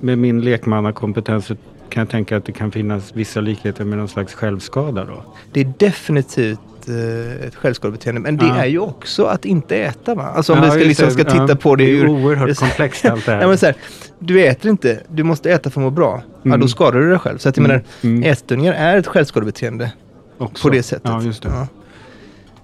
med 0.00 0.18
min 0.18 0.40
lekmannakompetens 0.40 1.46
så 1.46 1.54
kan 1.88 2.00
jag 2.00 2.08
tänka 2.10 2.36
att 2.36 2.44
det 2.44 2.52
kan 2.52 2.70
finnas 2.70 3.16
vissa 3.16 3.40
likheter 3.40 3.84
med 3.84 3.98
någon 3.98 4.08
slags 4.08 4.34
självskada 4.34 5.04
då. 5.04 5.22
Det 5.52 5.60
är 5.60 5.72
definitivt 5.78 6.58
eh, 6.88 7.46
ett 7.46 7.54
självskadebeteende 7.54 8.20
men 8.20 8.36
det 8.36 8.46
Ja. 8.46 8.56
är 8.56 8.66
ju 8.66 8.78
också 8.78 9.24
att 9.24 9.44
inte 9.44 9.76
äta 9.76 10.14
va? 10.14 10.22
Alltså 10.22 10.52
om 10.52 10.58
Ja, 10.58 10.64
vi 10.64 10.70
ska, 10.70 10.78
liksom, 10.88 11.10
ska 11.10 11.24
titta 11.24 11.46
Ja, 11.48 11.54
på 11.54 11.76
det 11.76 11.84
det 11.84 11.90
är 11.90 11.94
ur... 11.94 12.08
oerhört 12.08 12.48
ur- 12.50 12.54
komplext 12.54 13.04
allt 13.04 13.26
det 13.26 13.32
här. 13.32 13.38
Nej, 13.38 13.48
men 13.48 13.58
så 13.58 13.66
här, 13.66 13.74
du 14.18 14.42
äter 14.44 14.70
inte, 14.70 15.00
du 15.08 15.22
måste 15.22 15.50
äta 15.52 15.70
för 15.70 15.80
att 15.80 15.84
må 15.84 15.90
bra. 15.90 16.22
Ja, 16.42 16.48
Mm. 16.48 16.60
då 16.60 16.68
skadar 16.68 17.00
du 17.00 17.08
dig 17.10 17.18
själv. 17.18 17.38
Så 17.38 17.48
att 17.48 17.56
jag 17.56 17.64
Mm. 17.64 17.76
menar, 18.02 18.14
Mm. 18.16 18.30
ätstörningar 18.32 18.72
är 18.72 18.96
ett 18.98 19.06
självskadebeteende 19.06 19.92
Också. 20.38 20.68
på 20.68 20.74
det 20.74 20.82
sättet. 20.82 21.02
Ja, 21.10 21.22
just 21.22 21.42
det. 21.42 21.66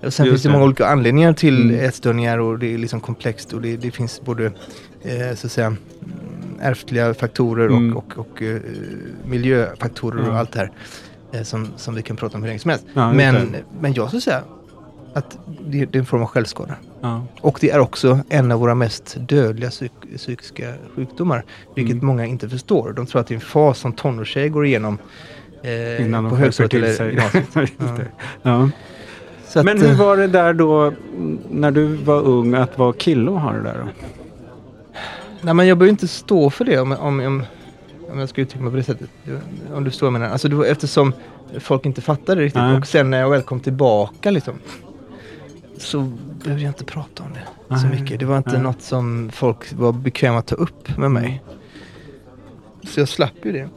Och 0.03 0.13
sen 0.15 0.27
Just 0.27 0.33
finns 0.33 0.43
det 0.43 0.49
det. 0.49 0.53
många 0.53 0.65
olika 0.65 0.87
anledningar 0.87 1.33
till 1.33 1.71
Mm. 1.71 1.85
ätstörningar 1.85 2.39
och 2.39 2.59
det 2.59 2.75
är 2.75 2.79
liksom 2.79 3.01
komplext 3.01 3.53
och 3.53 3.61
det, 3.63 3.77
det 3.77 3.91
finns 3.91 4.21
både 4.25 4.47
eh, 5.03 5.35
så 5.35 5.47
att 5.47 5.53
säga 5.53 5.67
mm, 5.67 5.79
ärftliga 6.61 7.15
faktorer 7.15 7.69
och, 7.69 7.77
Mm. 7.77 7.97
och, 7.97 8.19
och 8.19 8.43
eh, 8.43 8.61
miljöfaktorer 9.25 10.23
Ja. 10.25 10.31
och 10.31 10.37
allt 10.39 10.53
det 10.53 10.59
här 10.59 10.71
eh, 11.33 11.43
som, 11.43 11.69
som 11.77 11.95
vi 11.95 12.03
kan 12.03 12.17
prata 12.17 12.37
om 12.37 12.43
hur 12.43 12.49
länge 12.49 12.59
som 12.59 12.71
helst. 12.71 12.87
Ja, 12.95 13.13
men, 13.13 13.57
men 13.81 13.93
jag 13.95 14.09
skulle 14.09 14.21
säga 14.23 14.43
att 15.15 15.39
det, 15.67 15.85
det 15.87 15.99
är 15.99 16.01
en 16.01 16.07
form 16.07 16.23
av 16.23 16.29
självskada. 16.29 16.75
Ja. 17.01 17.27
Och 17.41 17.59
det 17.61 17.71
är 17.71 17.79
också 17.79 18.21
en 18.29 18.53
av 18.53 18.61
våra 18.61 18.75
mest 18.75 19.17
dödliga 19.29 19.71
psyk 19.71 19.93
psykiska 20.17 20.73
sjukdomar. 20.97 21.45
Vilket 21.75 21.93
Mm. 21.95 22.07
många 22.07 22.27
inte 22.27 22.49
förstår. 22.49 22.93
De 22.93 23.07
tror 23.07 23.21
att 23.21 23.27
det 23.27 23.33
är 23.35 23.37
en 23.37 23.41
fas 23.41 23.79
som 23.79 23.93
tonårstjejer 23.93 24.49
går 24.49 24.67
igenom 24.67 24.99
eh, 25.63 26.03
Innan 26.07 26.31
på 26.31 26.37
högstadiet 26.37 27.01
eller 27.01 27.11
gymnasiet. 27.11 27.47
Ja. 28.43 28.71
Så 29.49 29.59
att, 29.59 29.65
Men 29.65 29.81
hur 29.81 29.91
eh, 29.91 29.97
var 29.97 30.17
det 30.17 30.27
där 30.27 30.53
då 30.53 30.81
mm, 30.81 31.39
när 31.51 31.71
du 31.71 31.87
var 31.87 32.23
ung 32.23 32.55
att 32.55 32.79
vara 32.79 32.93
kille 32.93 33.31
och 33.31 33.41
ha 33.41 33.53
det 33.53 33.63
där 33.63 33.79
då? 33.79 33.89
Nej 35.41 35.55
men 35.55 35.67
jag 35.67 35.79
behöver 35.79 35.91
inte 35.91 36.09
stå 36.09 36.51
för 36.51 36.65
det 36.65 36.79
om, 36.79 36.93
om, 36.93 37.21
om, 37.21 37.43
om 38.11 38.19
jag 38.19 38.29
ska 38.29 38.41
uttrycka 38.41 38.63
mig 38.65 38.71
på 38.71 38.77
det 38.77 38.83
sättet. 38.83 39.11
Om 39.75 39.85
du 39.85 39.91
förstår 39.91 40.07
vad 40.07 40.15
jag 40.15 40.21
menar. 40.21 40.33
Alltså 40.33 40.49
det 40.49 40.69
eftersom 40.69 41.13
folk 41.59 41.87
inte 41.87 42.01
fattade 42.01 42.41
riktigt. 42.41 42.63
Nej. 42.63 42.77
Och 42.77 42.87
sen 42.87 43.11
när 43.11 43.21
jag 43.21 43.31
väl 43.31 43.43
kom 43.43 43.61
tillbaka 43.61 44.31
liksom. 44.31 44.55
Så 45.79 46.13
behövde 46.45 46.63
jag 46.63 46.71
inte 46.71 46.85
prata 46.85 47.23
om 47.23 47.29
det 47.33 47.77
så 47.77 47.87
Nej, 47.87 48.01
mycket. 48.01 48.21
Det 48.21 48.27
var 48.27 48.39
inte 48.39 48.53
nej. 48.53 48.63
något 48.63 48.83
som 48.83 49.31
folk 49.33 49.73
var 49.73 49.93
bekväma 49.93 50.39
att 50.39 50.47
ta 50.47 50.55
upp 50.55 50.99
med 50.99 51.11
mig. 51.11 51.43
Så 52.83 53.01
jag 53.01 53.09
slapp 53.09 53.35
ju 53.43 53.53
det. 53.53 53.69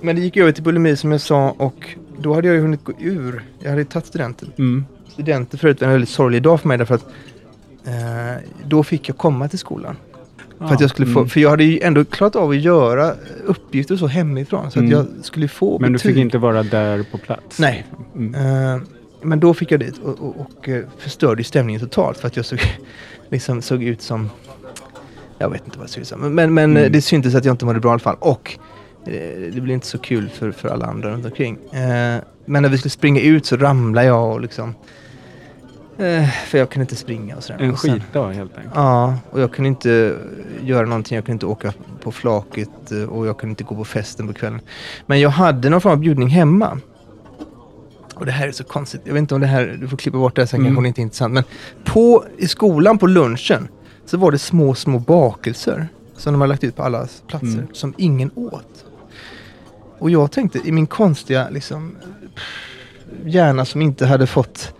Men 0.00 0.16
det 0.16 0.22
gick 0.22 0.36
över 0.36 0.52
till 0.52 0.62
bulimi 0.62 0.96
som 0.96 1.12
jag 1.12 1.20
sa 1.20 1.54
och 1.58 1.96
då 2.24 2.34
hade 2.34 2.48
jag 2.48 2.54
ju 2.54 2.60
hunnit 2.62 2.84
gå 2.84 2.92
ur. 2.98 3.44
Jag 3.58 3.68
hade 3.70 3.80
ju 3.82 3.84
tagit 3.88 4.06
studenten. 4.06 4.52
Mm. 4.58 4.84
Studenten 5.08 5.58
förut 5.58 5.80
var 5.80 5.86
en 5.88 5.92
väldigt 5.92 6.08
sorglig 6.10 6.42
dag 6.42 6.60
för 6.60 6.68
mig 6.68 6.78
därför 6.78 6.94
att 6.94 7.06
eh, 7.86 8.42
då 8.66 8.82
fick 8.82 9.08
jag 9.08 9.16
komma 9.18 9.48
till 9.48 9.58
skolan. 9.58 9.96
För 10.58 10.74
att 10.74 10.80
jag 10.80 10.90
skulle 10.90 11.06
få, 11.12 11.18
Mm. 11.18 11.28
för 11.28 11.40
jag 11.40 11.50
hade 11.50 11.64
ju 11.64 11.80
ändå 11.80 12.04
klarat 12.04 12.36
av 12.36 12.50
att 12.50 12.56
göra 12.60 13.14
uppgifter 13.46 13.96
så 13.96 14.06
hemifrån. 14.06 14.62
Så 14.70 14.78
att 14.78 14.84
Mm. 14.84 14.90
jag 14.90 15.06
skulle 15.22 15.48
få 15.48 15.78
Men 15.78 15.92
du 15.92 15.98
betyg. 15.98 16.12
fick 16.14 16.20
inte 16.20 16.38
vara 16.38 16.62
där 16.62 17.02
på 17.12 17.18
plats? 17.18 17.58
Nej. 17.58 17.86
Mm. 18.16 18.34
Eh, 18.34 18.82
men 19.22 19.40
då 19.40 19.54
fick 19.54 19.70
jag 19.72 19.80
dit 19.80 19.98
och, 19.98 20.20
och, 20.20 20.36
och 20.40 20.68
eh, 20.68 20.84
förstörde 20.98 21.44
stämningen 21.44 21.80
totalt 21.80 22.18
för 22.18 22.26
att 22.26 22.36
jag 22.36 22.46
såg, 22.46 22.58
liksom, 23.30 23.62
såg 23.62 23.82
ut 23.82 24.02
som... 24.02 24.30
Jag 25.38 25.50
vet 25.50 25.62
inte 25.66 25.78
vad 25.78 25.86
det 25.86 25.90
såg 25.92 26.00
ut 26.00 26.08
som. 26.08 26.20
Men, 26.34 26.54
men 26.54 26.70
Mm. 26.70 26.76
eh, 26.84 26.90
det 26.90 27.02
syntes 27.02 27.34
att 27.34 27.44
jag 27.44 27.52
inte 27.54 27.64
mådde 27.64 27.80
bra 27.80 27.90
i 27.90 27.92
alla 27.92 27.98
fall. 27.98 28.16
Och 28.20 28.58
det 29.04 29.60
blev 29.62 29.70
inte 29.74 29.86
så 29.86 29.98
kul 29.98 30.28
för, 30.28 30.52
för 30.52 30.68
alla 30.68 30.86
andra 30.86 31.10
runt 31.10 31.24
omkring. 31.24 31.58
Eh, 31.72 32.20
men 32.46 32.62
när 32.62 32.68
vi 32.68 32.78
skulle 32.78 32.90
springa 32.90 33.20
ut 33.20 33.46
så 33.46 33.56
ramlade 33.56 34.06
jag 34.06 34.32
och 34.32 34.40
liksom... 34.40 34.74
Eh, 35.98 36.28
för 36.46 36.58
jag 36.58 36.70
kunde 36.70 36.82
inte 36.82 36.96
springa 36.96 37.36
och 37.36 37.44
sådär. 37.44 37.64
En 37.64 37.76
skitdag 37.76 38.30
helt 38.32 38.56
enkelt? 38.56 38.74
Ja, 38.74 39.14
och 39.30 39.40
jag 39.40 39.52
kunde 39.52 39.68
inte 39.68 40.16
göra 40.62 40.86
någonting. 40.86 41.14
Jag 41.16 41.24
kunde 41.24 41.32
inte 41.34 41.46
åka 41.46 41.72
på 42.02 42.12
flaket 42.12 42.92
eh, 42.92 43.02
och 43.02 43.26
jag 43.26 43.38
kunde 43.38 43.50
inte 43.50 43.64
gå 43.64 43.74
på 43.74 43.84
festen 43.84 44.26
på 44.28 44.32
kvällen. 44.34 44.60
Men 45.06 45.20
jag 45.20 45.30
hade 45.30 45.70
någon 45.70 45.80
form 45.80 45.92
av 45.92 45.98
bjudning 45.98 46.28
hemma. 46.28 46.78
Och 48.14 48.26
det 48.26 48.32
här 48.32 48.48
är 48.48 48.52
så 48.52 48.64
konstigt. 48.64 49.00
Jag 49.04 49.12
vet 49.12 49.20
inte 49.20 49.34
om 49.34 49.40
det 49.40 49.46
här, 49.46 49.78
du 49.80 49.88
får 49.88 49.96
klippa 49.96 50.18
bort 50.18 50.36
det 50.36 50.42
här 50.42 50.46
sen 50.46 50.60
Mm. 50.60 50.68
kanske 50.74 50.82
det 50.84 50.88
inte 50.88 51.00
är 51.00 51.02
intressant. 51.02 51.34
Men 51.34 51.44
på, 51.84 52.24
i 52.38 52.46
skolan 52.48 52.98
på 52.98 53.06
lunchen 53.06 53.68
så 54.06 54.16
var 54.16 54.30
det 54.30 54.38
små, 54.38 54.74
små 54.74 54.98
bakelser 54.98 55.88
som 56.16 56.32
de 56.32 56.40
har 56.40 56.48
lagt 56.48 56.64
ut 56.64 56.76
på 56.76 56.82
alla 56.82 57.06
platser 57.26 57.46
Mm. 57.48 57.66
som 57.72 57.94
ingen 57.96 58.30
åt. 58.34 58.83
Och 59.98 60.10
jag 60.10 60.32
tänkte 60.32 60.58
i 60.64 60.72
min 60.72 60.86
konstiga 60.86 61.48
liksom, 61.50 61.96
hjärna 63.24 63.64
som 63.64 63.82
inte 63.82 64.06
hade 64.06 64.26
fått 64.26 64.74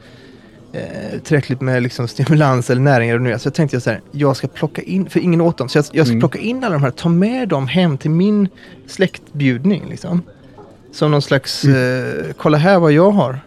eh, 0.72 1.20
tillräckligt 1.24 1.60
med 1.60 1.82
liksom, 1.82 2.08
stimulans 2.08 2.70
eller 2.70 3.18
nu. 3.18 3.38
Så 3.38 3.46
jag 3.46 3.54
tänkte 3.54 3.76
jag 3.76 3.82
så 3.82 3.90
här, 3.90 4.00
jag 4.10 4.36
ska 4.36 4.48
plocka 4.48 4.82
in, 4.82 5.10
för 5.10 5.20
ingen 5.20 5.40
åt 5.40 5.58
dem, 5.58 5.68
så 5.68 5.78
jag, 5.78 5.84
jag 5.92 6.06
ska 6.06 6.12
Mm. 6.12 6.20
plocka 6.20 6.38
in 6.38 6.64
alla 6.64 6.72
de 6.72 6.82
här, 6.82 6.90
ta 6.90 7.08
med 7.08 7.48
dem 7.48 7.66
hem 7.66 7.98
till 7.98 8.10
min 8.10 8.48
släktbjudning. 8.86 9.88
Liksom. 9.88 10.22
Som 10.92 11.10
någon 11.10 11.22
slags, 11.22 11.64
eh, 11.64 12.24
kolla 12.36 12.58
här 12.58 12.78
vad 12.78 12.92
jag 12.92 13.10
har. 13.10 13.40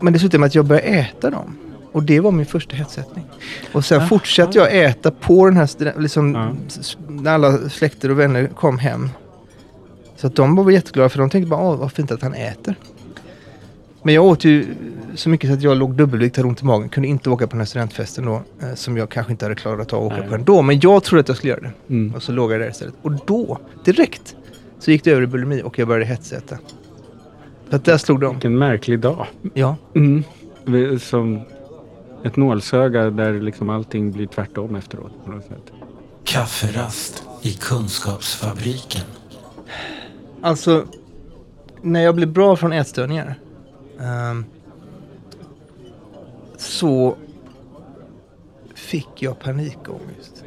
Men 0.00 0.12
det 0.12 0.18
slutade 0.18 0.38
med 0.38 0.46
att 0.46 0.54
jag 0.54 0.64
började 0.64 0.86
äta 0.86 1.30
dem. 1.30 1.56
Och 1.96 2.02
det 2.02 2.20
var 2.20 2.30
min 2.30 2.46
första 2.46 2.76
hetsättning. 2.76 3.24
Och 3.72 3.84
sen 3.84 3.98
Aha. 3.98 4.08
fortsatte 4.08 4.58
jag 4.58 4.76
äta 4.84 5.10
på 5.10 5.46
den 5.46 5.56
här, 5.56 6.00
liksom, 6.00 6.34
Ja. 6.34 6.52
när 7.08 7.30
alla 7.34 7.68
släkter 7.68 8.10
och 8.10 8.18
vänner 8.18 8.46
kom 8.46 8.78
hem. 8.78 9.08
Så 10.16 10.26
att 10.26 10.36
de 10.36 10.56
var 10.56 10.70
jätteglada 10.70 11.08
för 11.08 11.18
de 11.18 11.30
tänkte 11.30 11.48
bara, 11.50 11.60
åh 11.60 11.76
vad 11.76 11.92
fint 11.92 12.10
att 12.10 12.22
han 12.22 12.34
äter. 12.34 12.74
Men 14.02 14.14
jag 14.14 14.24
åt 14.24 14.44
ju 14.44 14.66
så 15.14 15.28
mycket 15.28 15.50
så 15.50 15.54
att 15.54 15.62
jag 15.62 15.76
låg 15.76 15.94
dubbelvikt, 15.94 16.36
hade 16.36 16.48
ont 16.48 16.62
i 16.62 16.64
magen, 16.64 16.88
kunde 16.88 17.08
inte 17.08 17.30
åka 17.30 17.46
på 17.46 17.50
den 17.50 17.60
här 17.60 17.66
studentfesten 17.66 18.24
då. 18.24 18.42
Eh, 18.62 18.74
som 18.74 18.96
jag 18.96 19.08
kanske 19.08 19.32
inte 19.32 19.44
hade 19.44 19.54
klarat 19.54 19.92
av 19.92 20.06
att 20.06 20.12
åka 20.12 20.16
Nej. 20.20 20.28
på 20.28 20.34
ändå. 20.34 20.62
Men 20.62 20.80
jag 20.80 21.04
trodde 21.04 21.20
att 21.20 21.28
jag 21.28 21.36
skulle 21.36 21.50
göra 21.52 21.60
det. 21.62 21.72
Mm. 21.94 22.14
Och 22.14 22.22
så 22.22 22.32
låg 22.32 22.52
jag 22.52 22.60
där 22.60 22.70
istället. 22.70 22.94
Och 23.02 23.12
då, 23.26 23.58
direkt, 23.84 24.36
så 24.78 24.90
gick 24.90 25.04
det 25.04 25.10
över 25.10 25.22
i 25.22 25.26
bulimi 25.26 25.62
och 25.62 25.78
jag 25.78 25.88
började 25.88 26.06
hetsäta. 26.06 26.58
För 27.68 27.76
att 27.76 27.84
där 27.84 27.98
slog 27.98 28.20
de. 28.20 28.32
Vilken 28.34 28.58
märklig 28.58 29.00
dag. 29.00 29.26
Ja. 29.54 29.76
Mm. 29.94 30.24
Som 31.00 31.40
ett 32.24 32.36
nålsöga 32.36 33.10
där 33.10 33.40
liksom 33.40 33.70
allting 33.70 34.12
blir 34.12 34.26
tvärtom 34.26 34.74
efteråt 34.74 35.12
på 35.24 35.30
något 35.30 35.44
sätt. 35.44 35.72
Kafferast 36.24 37.24
i 37.42 37.52
Kunskapsfabriken. 37.52 39.02
Alltså, 40.42 40.84
när 41.82 42.00
jag 42.00 42.14
blev 42.14 42.32
bra 42.32 42.56
från 42.56 42.72
ätstörningar 42.72 43.34
ehm, 44.00 44.44
så 46.56 47.16
fick 48.74 49.08
jag 49.22 49.38
panikångest. 49.38 50.44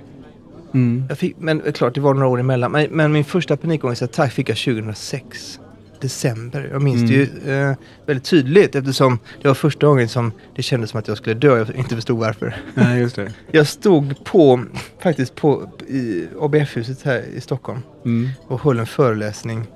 Mm. 0.74 1.06
Jag 1.10 1.18
fick, 1.18 1.36
men 1.40 1.62
eh, 1.62 1.72
klart, 1.72 1.96
det 1.96 2.02
var 2.02 2.14
några 2.14 2.28
år 2.28 2.40
emellan. 2.40 2.72
Men, 2.72 2.88
men 2.92 3.12
min 3.12 3.26
första 3.26 3.58
panikångestattack 3.58 4.32
fick 4.32 4.50
jag 4.50 4.58
2006. 4.58 5.60
December. 6.02 6.70
Jag 6.72 6.82
minns 6.82 7.10
det 7.10 7.16
ju 7.16 7.54
eh, 7.54 7.76
väldigt 8.06 8.26
tydligt 8.26 8.76
eftersom 8.76 9.20
det 9.42 9.48
var 9.48 9.56
första 9.56 9.88
gången 9.88 10.10
som 10.10 10.32
det 10.56 10.62
kändes 10.64 10.90
som 10.90 11.00
att 11.00 11.08
jag 11.08 11.18
skulle 11.18 11.36
dö. 11.36 11.58
Jag 11.58 11.76
inte 11.76 11.96
förstod 11.96 12.20
varför. 12.20 12.56
Nej, 12.74 13.00
just 13.00 13.16
det. 13.16 13.34
Jag 13.52 13.68
stod 13.68 14.24
på, 14.26 14.64
faktiskt 15.00 15.36
på 15.36 15.70
i 15.88 16.28
ABF-huset 16.40 17.02
här 17.04 17.20
i 17.36 17.42
Stockholm 17.42 17.80
Mm. 18.06 18.30
och 18.48 18.62
höll 18.62 18.80
en 18.80 18.86
föreläsning 18.86 19.68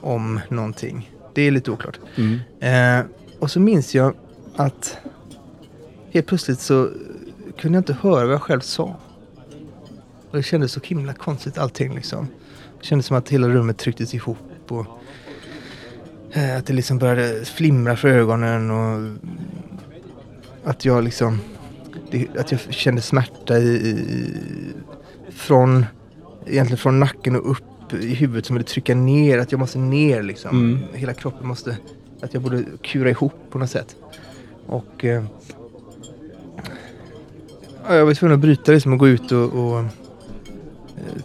om 0.00 0.40
någonting. 0.48 1.10
Det 1.34 1.42
är 1.42 1.50
lite 1.50 1.70
oklart. 1.70 1.98
Mm. 2.16 3.00
Eh, 3.00 3.06
och 3.38 3.50
så 3.50 3.60
minns 3.60 3.94
jag 3.94 4.14
att 4.56 4.96
helt 6.10 6.26
plötsligt 6.26 6.60
så 6.60 6.90
kunde 7.60 7.76
jag 7.76 7.80
inte 7.80 7.96
höra 8.00 8.24
vad 8.24 8.34
jag 8.34 8.42
själv 8.42 8.60
sa. 8.60 8.96
Och 10.30 10.36
det 10.36 10.42
kändes 10.42 10.72
så 10.72 10.80
himla 10.84 11.14
konstigt 11.14 11.58
allting 11.58 11.94
liksom. 11.94 12.28
Det 12.80 12.86
kändes 12.86 13.06
som 13.06 13.16
att 13.16 13.28
hela 13.28 13.48
rummet 13.48 13.78
trycktes 13.78 14.14
ihop 14.14 14.38
och 14.68 14.86
att 16.58 16.66
det 16.66 16.72
liksom 16.72 16.98
började 16.98 17.44
flimra 17.44 17.96
för 17.96 18.08
ögonen 18.08 18.70
och 18.70 19.10
att 20.64 20.84
jag 20.84 21.04
liksom 21.04 21.40
att 22.38 22.52
jag 22.52 22.60
kände 22.60 23.02
smärta 23.02 23.58
i, 23.58 23.68
i, 23.68 24.04
från 25.30 25.86
egentligen 26.46 26.78
från 26.78 27.00
nacken 27.00 27.36
och 27.36 27.50
upp 27.50 27.92
i 28.00 28.14
huvudet 28.14 28.46
som 28.46 28.56
ville 28.56 28.64
trycka 28.64 28.94
ner, 28.94 29.38
att 29.38 29.52
jag 29.52 29.58
måste 29.58 29.78
ner 29.78 30.22
liksom. 30.22 30.50
Mm. 30.50 30.78
Hela 30.92 31.14
kroppen 31.14 31.46
måste, 31.46 31.76
att 32.20 32.34
jag 32.34 32.42
borde 32.42 32.64
kura 32.82 33.10
ihop 33.10 33.34
på 33.50 33.58
något 33.58 33.70
sätt. 33.70 33.96
Och 34.66 35.04
eh, 35.04 35.24
ja, 37.88 37.94
jag 37.94 38.06
var 38.06 38.14
tvungen 38.14 38.34
att 38.34 38.40
bryta 38.40 38.72
det 38.72 38.80
som 38.80 38.92
att 38.92 38.98
gå 38.98 39.08
ut 39.08 39.32
och, 39.32 39.52
och 39.52 39.78
eh, 39.78 39.86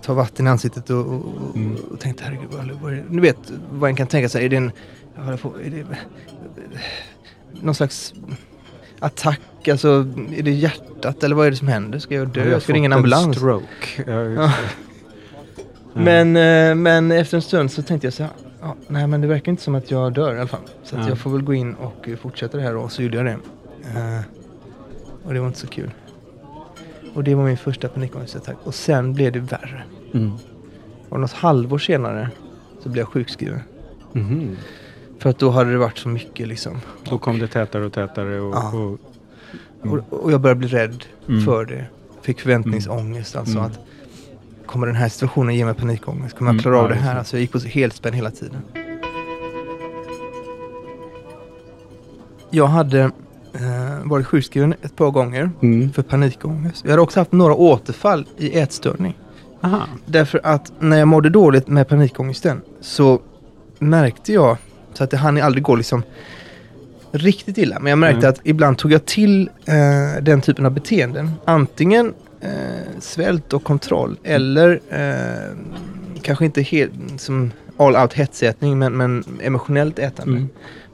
ta 0.01 0.13
vatten 0.13 0.47
i 0.47 0.49
ansiktet 0.49 0.89
och, 0.89 1.05
och, 1.05 1.13
och, 1.13 1.55
Mm. 1.55 1.75
och 1.91 1.99
tänkte 1.99 2.23
herregud, 2.23 2.47
vad, 2.51 2.81
vad 2.81 2.91
är 2.91 2.95
det? 2.95 3.03
Nu 3.09 3.21
vet 3.21 3.37
vad 3.71 3.89
en 3.89 3.95
kan 3.95 4.07
tänka 4.07 4.29
sig, 4.29 4.45
är 4.45 4.49
det 4.49 4.57
en, 4.57 4.71
jag 5.17 5.23
håller 5.23 5.37
på, 5.37 5.53
är 5.65 5.69
det 5.69 5.85
någon 7.61 7.75
slags 7.75 8.13
attack, 8.99 9.67
alltså 9.67 10.07
är 10.35 10.43
det 10.43 10.51
hjärtat 10.51 11.23
eller 11.23 11.35
vad 11.35 11.47
är 11.47 11.51
det 11.51 11.57
som 11.57 11.67
händer? 11.67 11.99
Ska 11.99 12.15
jag 12.15 12.21
Jag 12.23 12.29
dö? 12.29 12.53
har 12.53 12.59
Ska 12.59 12.71
jag 12.71 12.75
ringa 12.75 12.85
en 12.85 12.93
ambulans? 12.93 13.37
stroke. 13.37 14.03
Ja. 14.35 14.51
Men, 15.93 16.35
eh, 16.35 16.75
men 16.75 17.11
efter 17.11 17.37
en 17.37 17.41
stund 17.41 17.71
så 17.71 17.81
tänkte 17.81 18.07
jag 18.07 18.13
så 18.13 18.23
här, 18.23 18.31
ja, 18.61 18.75
nej 18.87 19.07
men 19.07 19.21
det 19.21 19.27
verkar 19.27 19.51
inte 19.51 19.63
som 19.63 19.75
att 19.75 19.91
jag 19.91 20.13
dör 20.13 20.35
i 20.35 20.37
alla 20.39 20.47
fall. 20.47 20.59
Så 20.83 20.95
Ja. 20.95 21.09
jag 21.09 21.17
får 21.17 21.29
väl 21.29 21.41
gå 21.41 21.53
in 21.53 21.73
och 21.73 22.09
fortsätta 22.21 22.57
det 22.57 22.63
här 22.63 22.75
och 22.75 22.91
så 22.91 23.01
gjorde 23.03 23.17
jag 23.17 23.25
det. 23.25 23.31
Eh, 23.99 24.19
och 25.23 25.33
det 25.33 25.39
var 25.39 25.47
inte 25.47 25.59
så 25.59 25.67
kul. 25.67 25.91
Och 27.13 27.23
det 27.23 27.35
var 27.35 27.43
min 27.45 27.57
första 27.57 27.87
panikångestattack. 27.87 28.55
Och 28.63 28.75
sen 28.75 29.13
blev 29.13 29.31
det 29.31 29.39
värre. 29.39 29.83
Mm. 30.13 30.31
Och 31.09 31.19
något 31.19 31.31
halvår 31.33 31.77
senare 31.77 32.29
så 32.83 32.89
blev 32.89 33.01
jag 33.01 33.07
sjukskriven. 33.07 33.59
Mhm. 34.13 34.57
För 35.19 35.29
att 35.29 35.39
då 35.39 35.49
hade 35.49 35.71
det 35.71 35.77
varit 35.77 35.97
så 35.97 36.09
mycket 36.09 36.47
liksom. 36.47 36.77
Då 37.09 37.17
kom 37.17 37.39
det 37.39 37.47
tätare 37.47 37.85
och 37.85 37.93
tätare 37.93 38.39
och... 38.41 38.55
Ja. 38.55 38.71
och 38.77 38.97
Mm. 39.83 39.99
Och, 40.09 40.23
och 40.23 40.31
jag 40.31 40.41
började 40.41 40.59
bli 40.59 40.67
rädd 40.67 41.03
Mm. 41.29 41.45
för 41.45 41.65
det. 41.65 41.85
Fick 42.21 42.39
förväntningsångest. 42.41 43.35
Alltså 43.35 43.57
Mm. 43.57 43.63
att 43.71 43.79
kommer 44.65 44.87
den 44.87 44.95
här 44.95 45.09
situationen 45.09 45.55
ge 45.55 45.65
mig 45.65 45.73
panikångest? 45.73 46.37
Kommer 46.37 46.49
jag 46.49 46.53
Mm, 46.53 46.61
klara 46.63 46.79
av 46.79 46.89
det 46.89 46.95
här? 46.95 47.17
Alltså 47.17 47.35
jag 47.37 47.41
gick 47.41 47.51
på 47.51 47.59
helspänn 47.59 48.13
hela 48.13 48.31
tiden. 48.31 48.61
Jag 52.49 52.67
hade 52.67 52.99
eh, 53.01 53.11
varit 54.03 54.27
sjukskriven 54.27 54.73
ett 54.81 54.95
par 54.95 55.11
gånger 55.11 55.51
Mm. 55.61 55.93
för 55.93 56.01
panikångest. 56.03 56.83
Jag 56.83 56.91
hade 56.91 57.01
också 57.01 57.19
haft 57.19 57.31
några 57.31 57.53
återfall 57.53 58.25
i 58.37 58.59
ätstörning. 58.59 59.17
Aha. 59.61 59.81
Därför 60.05 60.39
att 60.43 60.71
när 60.79 60.97
jag 60.97 61.07
mådde 61.07 61.29
dåligt 61.29 61.67
med 61.67 61.87
panikångesten 61.87 62.61
så 62.81 63.19
märkte 63.79 64.33
jag, 64.33 64.57
så 64.97 65.03
att 65.03 65.09
det 65.11 65.17
hann 65.17 65.41
aldrig 65.41 65.63
gå 65.63 65.75
liksom 65.75 66.03
riktigt 67.11 67.57
illa, 67.57 67.79
men 67.79 67.89
jag 67.89 67.99
märkte 67.99 68.17
Mm. 68.27 68.29
att 68.29 68.39
ibland 68.43 68.77
tog 68.77 68.91
jag 68.91 69.05
till 69.05 69.49
eh, 69.65 70.23
den 70.23 70.41
typen 70.41 70.65
av 70.65 70.71
beteenden. 70.71 71.31
Antingen 71.45 72.13
eh, 72.41 72.49
svält 72.99 73.53
och 73.53 73.63
kontroll 73.63 74.17
eller 74.23 74.79
eh, 74.89 75.57
kanske 76.21 76.45
inte 76.45 76.61
helt 76.61 76.91
som 77.17 77.51
all 77.77 77.95
out 77.95 78.13
hetsätning 78.13 78.79
men, 78.79 78.97
men 78.97 79.23
emotionellt 79.43 79.99
ätande. 79.99 80.37
Mm. 80.37 80.49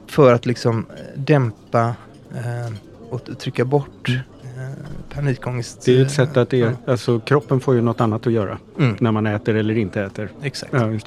För 0.06 0.32
att 0.34 0.46
liksom 0.46 0.86
dämpa 1.14 1.94
eh, 2.34 2.74
och 3.10 3.38
trycka 3.38 3.64
bort 3.64 4.08
eh, 4.08 4.70
panikångest. 5.14 5.82
Det 5.84 5.98
är 5.98 6.02
ett 6.02 6.10
sätt 6.10 6.36
att 6.36 6.50
det, 6.50 6.56
Ja. 6.56 6.70
alltså 6.86 7.20
kroppen 7.20 7.60
får 7.60 7.74
ju 7.74 7.80
något 7.80 8.00
annat 8.00 8.26
att 8.26 8.32
göra 8.32 8.58
Mm, 8.78 8.96
när 9.00 9.12
man 9.12 9.26
äter 9.26 9.54
eller 9.56 9.78
inte 9.78 10.02
äter. 10.02 10.28
exakt. 10.42 10.72
Ja, 10.72 10.78
det. 10.86 11.02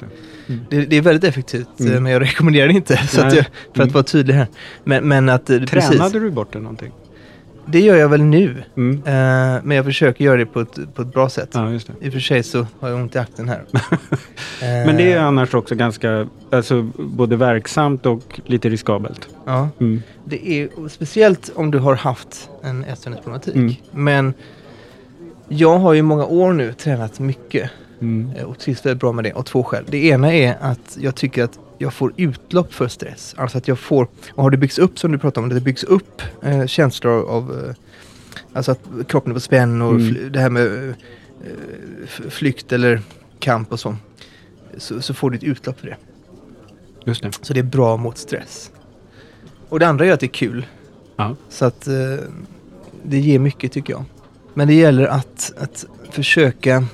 Det, 0.70 0.84
det 0.84 0.96
är 0.96 1.02
väldigt 1.02 1.24
effektivt 1.24 1.80
eh, 1.80 1.86
Mm. 1.86 2.02
men 2.02 2.12
jag 2.12 2.22
rekommenderar 2.22 2.68
det 2.68 2.74
inte. 2.74 2.96
Så 2.96 3.20
att 3.20 3.34
jag, 3.34 3.44
för 3.44 3.50
att 3.72 3.76
Mm. 3.76 3.88
vara 3.92 4.04
tydlig 4.04 4.34
här. 4.34 4.46
Men, 4.84 5.08
men 5.08 5.28
att 5.28 5.50
eh, 5.50 5.56
Tränade 5.56 5.66
precis, 5.98 6.12
du 6.12 6.30
bort 6.30 6.52
det 6.52 6.58
någonting? 6.60 6.92
Det 7.70 7.80
gör 7.80 7.96
jag 7.96 8.08
väl 8.08 8.22
nu. 8.22 8.62
Mm. 8.76 8.96
Eh, 8.96 9.62
men 9.64 9.70
jag 9.76 9.84
försöker 9.84 10.24
göra 10.24 10.36
det 10.36 10.46
på 10.46 10.60
ett, 10.60 10.78
på 10.94 11.02
ett 11.02 11.12
bra 11.12 11.28
sätt. 11.28 11.48
Ja, 11.52 11.70
just 11.70 11.86
det. 11.86 12.06
I 12.06 12.08
och 12.08 12.12
för 12.12 12.20
sig 12.20 12.42
så 12.42 12.66
har 12.80 12.88
jag 12.88 12.98
ont 12.98 13.14
i 13.14 13.18
akten 13.18 13.48
här. 13.48 13.62
Men 14.60 14.96
det 14.96 15.12
är 15.12 15.20
annars 15.20 15.54
också 15.54 15.74
ganska, 15.74 16.28
alltså 16.50 16.82
både 16.98 17.36
verksamt 17.36 18.06
och 18.06 18.40
lite 18.46 18.68
riskabelt. 18.68 19.28
Ja, 19.44 19.68
Mm. 19.80 20.02
det 20.24 20.48
är 20.50 20.88
speciellt 20.88 21.50
om 21.54 21.70
du 21.70 21.78
har 21.78 21.94
haft 21.94 22.50
en 22.62 22.84
ätstörningsproblematik. 22.84 23.54
Mm. 23.56 23.74
Men 23.92 24.34
Jag 25.48 25.78
har 25.78 25.92
ju 25.92 26.02
många 26.02 26.24
år 26.26 26.52
nu 26.52 26.72
tränat 26.72 27.18
mycket 27.20 27.70
Mm. 28.00 28.30
eh, 28.36 28.44
och 28.44 28.58
trivs 28.58 28.86
väldigt 28.86 29.00
bra 29.00 29.12
med 29.12 29.24
det 29.24 29.32
av 29.32 29.42
två 29.42 29.62
skäl. 29.62 29.84
Det 29.88 30.04
ena 30.06 30.34
är 30.34 30.56
att 30.60 30.98
jag 31.00 31.14
tycker 31.14 31.44
att 31.44 31.58
jag 31.78 31.94
får 31.94 32.12
utlopp 32.16 32.74
för 32.74 32.88
stress. 32.88 33.34
Alltså 33.38 33.58
att 33.58 33.68
jag 33.68 33.78
får, 33.78 34.08
och 34.32 34.42
har 34.42 34.50
det 34.50 34.56
byggts 34.56 34.78
upp 34.78 34.98
som 34.98 35.12
du 35.12 35.18
pratade 35.18 35.44
om, 35.44 35.54
det 35.54 35.60
byggs 35.60 35.84
upp 35.84 36.22
eh, 36.42 36.66
känslor 36.66 37.28
av 37.30 37.64
eh, 37.68 37.74
Alltså 38.52 38.72
att 38.72 38.80
kroppen 39.08 39.30
är 39.32 39.34
på 39.34 39.40
spänn 39.40 39.82
och 39.82 39.94
Mm. 39.94 40.32
det 40.32 40.40
här 40.40 40.50
med 40.50 40.88
eh, 40.88 40.94
flykt 42.28 42.72
eller 42.72 43.00
kamp 43.38 43.72
och 43.72 43.80
så. 43.80 43.96
så. 44.76 45.02
Så 45.02 45.14
får 45.14 45.30
du 45.30 45.36
ett 45.36 45.42
utlopp 45.44 45.80
för 45.80 45.86
det. 45.86 45.96
Just 47.04 47.22
det. 47.22 47.32
Så 47.42 47.52
det 47.54 47.60
är 47.60 47.64
bra 47.64 47.96
mot 47.96 48.18
stress. 48.18 48.70
Och 49.68 49.78
det 49.78 49.86
andra 49.86 50.06
är 50.06 50.12
att 50.12 50.20
det 50.20 50.26
är 50.26 50.28
kul. 50.28 50.66
Ja. 51.16 51.36
Så 51.48 51.64
att 51.64 51.86
eh, 51.86 51.94
det 53.02 53.18
ger 53.18 53.38
mycket 53.38 53.72
tycker 53.72 53.92
jag. 53.92 54.04
Men 54.54 54.68
det 54.68 54.74
gäller 54.74 55.06
att, 55.06 55.52
att 55.58 55.86
försöka 56.10 56.84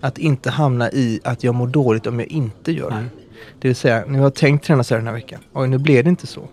att 0.00 0.18
inte 0.18 0.50
hamna 0.50 0.90
i 0.92 1.20
att 1.24 1.44
jag 1.44 1.54
mår 1.54 1.66
dåligt 1.66 2.06
om 2.06 2.18
jag 2.18 2.28
inte 2.28 2.72
gör 2.72 2.90
det. 2.90 3.06
Det 3.64 3.68
vill 3.68 3.76
säga, 3.76 4.04
nu 4.08 4.18
har 4.18 4.24
jag 4.24 4.34
tänkt 4.34 4.64
träna 4.64 4.84
så 4.84 4.94
här 4.94 4.98
den 5.00 5.06
här 5.06 5.14
veckan. 5.14 5.40
Oj, 5.52 5.68
nu 5.68 5.78
blev 5.78 6.04
det 6.04 6.10
inte 6.10 6.26
så. 6.26 6.48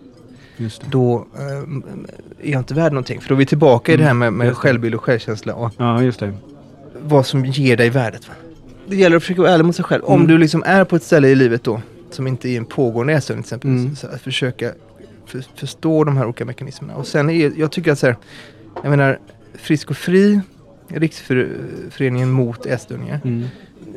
Då 0.89 1.27
eh, 1.39 1.41
är 2.47 2.51
jag 2.51 2.59
inte 2.61 2.73
värd 2.73 2.91
någonting. 2.91 3.21
För 3.21 3.29
då 3.29 3.35
är 3.35 3.37
vi 3.39 3.45
tillbaka 3.45 3.93
i 3.93 3.97
det 3.97 4.03
här 4.03 4.13
med, 4.13 4.33
med 4.33 4.47
det. 4.47 4.53
självbild 4.53 4.95
och 4.95 5.03
självkänsla 5.03 5.53
och 5.55 5.71
Ja, 5.77 6.03
just 6.03 6.19
det. 6.19 6.33
vad 7.01 7.25
som 7.25 7.45
ger 7.45 7.77
dig 7.77 7.89
värdet. 7.89 8.27
Va? 8.27 8.33
Det 8.87 8.95
gäller 8.95 9.17
att 9.17 9.23
försöka 9.23 9.41
vara 9.41 9.51
ärlig 9.51 9.65
mot 9.65 9.75
sig 9.75 9.85
själv. 9.85 10.03
Om 10.03 10.15
Mm. 10.15 10.27
du 10.27 10.37
liksom 10.37 10.63
är 10.65 10.83
på 10.85 10.95
ett 10.95 11.03
ställe 11.03 11.27
i 11.27 11.35
livet 11.35 11.63
då, 11.63 11.81
som 12.11 12.27
inte 12.27 12.49
är 12.49 12.57
en 12.57 12.65
pågående 12.65 13.13
ätstörning 13.13 13.43
till 13.43 13.47
exempel. 13.47 13.69
Mm. 13.69 13.95
Så 13.95 14.07
att 14.07 14.21
försöka 14.21 14.71
för, 15.25 15.43
förstå 15.55 16.03
de 16.03 16.17
här 16.17 16.25
olika 16.25 16.45
mekanismerna. 16.45 16.95
Och 16.95 17.07
sen 17.07 17.29
är, 17.29 17.51
jag 17.57 17.71
tycker 17.71 17.91
att 17.91 17.99
så 17.99 18.05
här, 18.07 18.15
jag 18.83 18.89
menar, 18.89 19.19
Frisk 19.55 19.89
och 19.91 19.97
Fri, 19.97 20.41
Riksföreningen 20.87 22.31
mot 22.31 22.65
ätstörningar. 22.65 23.21
Mm. 23.23 23.47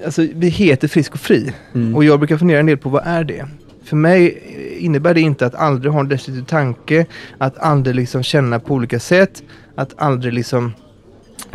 Alltså 0.04 0.26
vi 0.34 0.48
heter 0.48 0.88
Frisk 0.88 1.12
och 1.12 1.20
Fri. 1.20 1.52
Mm. 1.74 1.96
Och 1.96 2.04
jag 2.04 2.18
brukar 2.18 2.36
fundera 2.36 2.60
en 2.60 2.66
del 2.66 2.78
på 2.78 2.88
vad 2.88 3.02
är 3.06 3.24
det? 3.24 3.48
För 3.84 3.96
mig 3.96 4.42
innebär 4.78 5.14
det 5.14 5.20
inte 5.20 5.46
att 5.46 5.54
aldrig 5.54 5.92
ha 5.92 6.00
en 6.00 6.08
destruktiv 6.08 6.44
tanke, 6.44 7.06
att 7.38 7.58
aldrig 7.58 7.96
liksom 7.96 8.22
känna 8.22 8.60
på 8.60 8.74
olika 8.74 9.00
sätt, 9.00 9.42
att 9.74 9.94
aldrig 9.96 10.32
liksom 10.32 10.72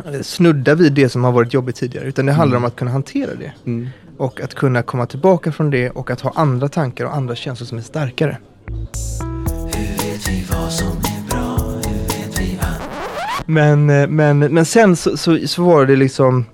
eh, 0.05 0.21
snudda 0.21 0.75
vid 0.75 0.93
det 0.93 1.09
som 1.09 1.23
har 1.23 1.31
varit 1.31 1.53
jobbigt 1.53 1.75
tidigare. 1.75 2.05
Utan 2.07 2.25
det 2.25 2.31
handlar 2.31 2.57
om 2.57 2.65
att 2.65 2.75
kunna 2.75 2.91
hantera 2.91 3.35
det. 3.35 3.51
Mm. 3.65 3.87
Och 4.17 4.41
att 4.41 4.55
kunna 4.55 4.81
komma 4.81 5.05
tillbaka 5.05 5.51
från 5.51 5.69
det 5.69 5.89
och 5.89 6.11
att 6.11 6.21
ha 6.21 6.31
andra 6.35 6.69
tankar 6.69 7.05
och 7.05 7.15
andra 7.15 7.35
känslor 7.35 7.67
som 7.67 7.77
är 7.77 7.81
starkare. 7.81 8.37
Hur 8.67 10.11
vet 10.11 10.29
vi 10.29 10.45
vad 10.51 10.71
som 10.71 10.87
är 10.87 11.29
bra? 11.29 11.57
Hur 11.57 11.99
vet 12.03 12.39
vi 12.39 12.59
att 12.61 13.47
Men, 13.47 13.85
men, 14.15 14.39
men 14.39 14.65
sen 14.65 14.95
så, 14.95 15.17
så, 15.17 15.47
så 15.47 15.63
var 15.63 15.85
det 15.85 15.95
liksom 15.95 16.45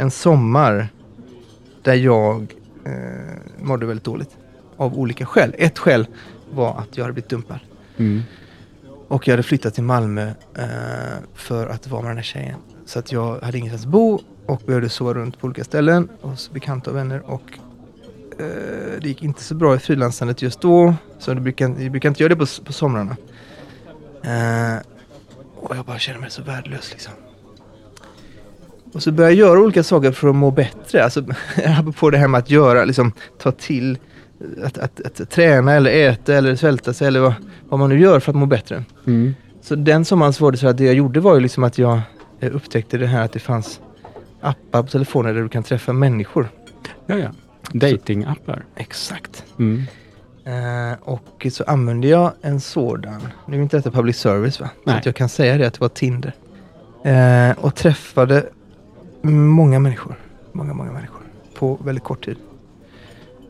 en 0.00 0.10
sommar 0.10 0.88
där 1.82 1.94
jag 1.94 2.54
eh, 2.84 3.62
mådde 3.62 3.86
väldigt 3.86 4.04
dåligt. 4.04 4.36
Av 4.76 4.98
olika 4.98 5.26
skäl. 5.26 5.54
Ett 5.58 5.78
skäl 5.78 6.06
var 6.52 6.78
att 6.78 6.96
jag 6.96 7.04
hade 7.04 7.12
blivit 7.12 7.30
dumpad. 7.30 7.58
Mm. 7.96 8.22
Och 9.08 9.28
jag 9.28 9.32
hade 9.32 9.42
flyttat 9.42 9.74
till 9.74 9.82
Malmö 9.82 10.32
eh, 10.54 10.64
för 11.34 11.66
att 11.66 11.86
vara 11.88 12.02
med 12.02 12.10
den 12.10 12.16
här 12.16 12.24
tjejen. 12.24 12.58
Så 12.86 12.98
att 12.98 13.12
jag 13.12 13.40
hade 13.40 13.58
ingenstans 13.58 13.84
att 13.84 13.92
bo 13.92 14.20
och 14.46 14.62
behövde 14.66 14.88
sova 14.88 15.14
runt 15.14 15.38
på 15.38 15.46
olika 15.46 15.64
ställen 15.64 16.08
hos 16.20 16.50
bekanta 16.50 16.90
och 16.90 16.96
vänner. 16.96 17.30
Och 17.30 17.58
eh, 18.38 19.00
det 19.00 19.08
gick 19.08 19.22
inte 19.22 19.42
så 19.42 19.54
bra 19.54 19.76
i 19.76 19.78
frilansandet 19.78 20.42
just 20.42 20.60
då. 20.60 20.94
Så 21.18 21.34
det 21.34 21.40
brukar, 21.40 21.68
jag 21.78 21.90
brukar 21.90 22.08
inte 22.08 22.22
göra 22.22 22.34
det 22.34 22.46
på, 22.46 22.64
på 22.64 22.72
somrarna. 22.72 23.16
Eh, 24.24 24.82
och 25.56 25.76
jag 25.76 25.84
bara 25.84 25.98
kände 25.98 26.20
mig 26.20 26.30
så 26.30 26.42
värdelös 26.42 26.90
liksom. 26.90 27.12
Och 28.92 29.02
så 29.02 29.12
började 29.12 29.34
jag 29.34 29.48
göra 29.48 29.60
olika 29.60 29.82
saker 29.82 30.12
för 30.12 30.28
att 30.28 30.36
må 30.36 30.50
bättre. 30.50 31.04
Alltså 31.04 31.24
apropå 31.78 32.10
det 32.10 32.18
här 32.18 32.28
med 32.28 32.38
att 32.38 32.50
göra, 32.50 32.84
liksom 32.84 33.12
ta 33.38 33.52
till 33.52 33.98
att, 34.64 34.78
att, 34.78 35.00
att, 35.00 35.30
träna 35.30 35.72
eller 35.72 35.90
äta 35.90 36.34
eller 36.34 36.56
svälta 36.56 36.92
sig 36.92 37.08
eller 37.08 37.20
vad, 37.20 37.34
vad 37.68 37.80
man 37.80 37.88
nu 37.88 38.00
gör 38.00 38.20
för 38.20 38.32
att 38.32 38.36
må 38.36 38.46
bättre. 38.46 38.84
Mm. 39.06 39.34
Så 39.62 39.74
den 39.74 40.04
sommaren 40.04 40.32
så 40.32 40.44
var 40.44 40.52
det 40.52 40.58
så 40.58 40.68
att 40.68 40.76
det 40.78 40.84
jag 40.84 40.94
gjorde 40.94 41.20
var 41.20 41.34
ju 41.34 41.40
liksom 41.40 41.64
att 41.64 41.78
jag 41.78 42.00
eh, 42.40 42.54
upptäckte 42.54 42.98
det 42.98 43.06
här 43.06 43.24
att 43.24 43.32
det 43.32 43.38
fanns 43.38 43.80
appar 44.40 44.82
på 44.82 44.88
telefonen 44.88 45.34
där 45.34 45.42
du 45.42 45.48
kan 45.48 45.62
träffa 45.62 45.92
människor. 45.92 46.48
Ja, 47.06 47.18
ja. 47.18 47.28
Datingappar. 47.72 48.64
Exakt. 48.76 49.44
Mm. 49.58 49.86
Eh, 50.44 50.98
och 51.02 51.46
så 51.52 51.64
använde 51.64 52.08
jag 52.08 52.32
en 52.42 52.60
sådan. 52.60 53.20
Nu 53.46 53.56
är 53.56 53.62
inte 53.62 53.76
detta 53.76 53.90
public 53.90 54.16
service 54.16 54.60
va? 54.60 54.70
Så 54.84 54.90
Nej. 54.90 54.98
att 54.98 55.06
jag 55.06 55.14
kan 55.14 55.28
säga 55.28 55.58
det 55.58 55.66
att 55.66 55.74
det 55.74 55.80
var 55.80 55.88
Tinder. 55.88 56.34
Eh, 57.04 57.64
och 57.64 57.74
träffade 57.74 58.46
många 59.22 59.78
människor. 59.78 60.14
Många, 60.52 60.74
många 60.74 60.92
människor. 60.92 61.20
På 61.58 61.78
väldigt 61.84 62.04
kort 62.04 62.24
tid. 62.24 62.36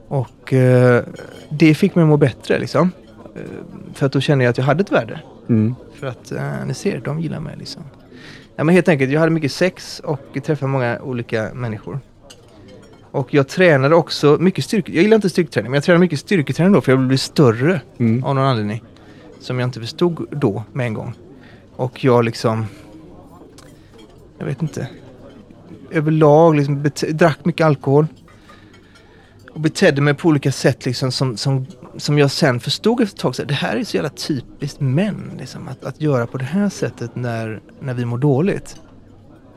Och 0.09 0.53
eh, 0.53 1.05
det 1.51 1.75
fick 1.75 1.95
mig 1.95 2.03
att 2.03 2.09
må 2.09 2.17
bättre 2.17 2.59
liksom. 2.59 2.93
Eh, 3.37 3.43
för 3.95 4.07
att 4.07 4.13
då 4.13 4.21
kände 4.21 4.45
jag 4.45 4.51
att 4.51 4.59
jag 4.59 4.65
hade 4.65 4.81
ett 4.81 4.93
värde. 4.93 5.21
Mm. 5.49 5.75
För 5.95 6.07
att 6.07 6.33
eh, 6.33 6.67
ni 6.67 6.75
ser, 6.75 7.01
de 7.05 7.21
gillar 7.21 7.41
mig 7.41 7.57
liksom. 7.59 7.83
Ja, 8.57 8.65
men 8.65 8.75
helt 8.75 8.89
enkelt, 8.89 9.13
jag 9.13 9.21
hade 9.21 9.33
mycket 9.33 9.53
sex 9.53 10.01
och 10.05 10.39
träffade 10.45 10.73
många 10.73 11.01
olika 11.01 11.51
människor. 11.55 12.01
Och 13.11 13.35
jag 13.35 13.49
tränade 13.49 13.95
också 13.95 14.37
mycket 14.41 14.65
styrke. 14.65 14.93
Jag 14.93 15.03
gillar 15.03 15.15
inte 15.15 15.31
styrketräning, 15.31 15.71
men 15.71 15.77
jag 15.77 15.85
tränade 15.85 16.01
mycket 16.01 16.21
styrketräning 16.21 16.73
då 16.73 16.81
för 16.81 16.93
jag 16.93 16.97
ville 16.97 17.09
bli 17.09 17.19
större 17.19 17.81
Mm. 17.99 18.25
av 18.25 18.35
någon 18.35 18.45
anledning. 18.45 18.83
Som 19.41 19.59
jag 19.61 19.67
inte 19.67 19.81
förstod 19.81 20.27
då 20.31 20.65
med 20.73 20.87
en 20.87 20.95
gång. 20.95 21.13
Och 21.77 22.05
jag 22.05 22.25
liksom... 22.25 22.67
Jag 24.39 24.47
vet 24.47 24.63
inte. 24.63 24.89
Överlag 25.91 26.57
liksom 26.57 26.91
drack 27.13 27.45
mycket 27.45 27.67
alkohol. 27.67 28.07
Och 29.53 29.61
betedde 29.61 30.01
mig 30.01 30.15
på 30.15 30.29
olika 30.29 30.53
sätt 30.53 30.87
liksom 30.87 31.13
som, 31.13 31.37
som, 31.37 31.67
som 31.97 32.19
jag 32.19 32.31
sen 32.31 32.61
förstod 32.61 33.01
efter 33.01 33.17
ett 33.17 33.21
tag. 33.21 33.37
Så 33.37 33.45
det 33.45 33.55
här 33.55 33.77
är 33.77 33.85
så 33.85 33.97
jävla 33.97 34.11
typiskt 34.11 34.81
män. 34.81 35.31
Liksom, 35.39 35.69
att, 35.69 35.85
att 35.85 36.01
göra 36.01 36.27
på 36.27 36.39
det 36.39 36.45
här 36.45 36.69
sättet 36.69 37.17
när, 37.17 37.61
när 37.81 37.95
vi 37.95 38.05
mår 38.05 38.19
dåligt. 38.19 38.77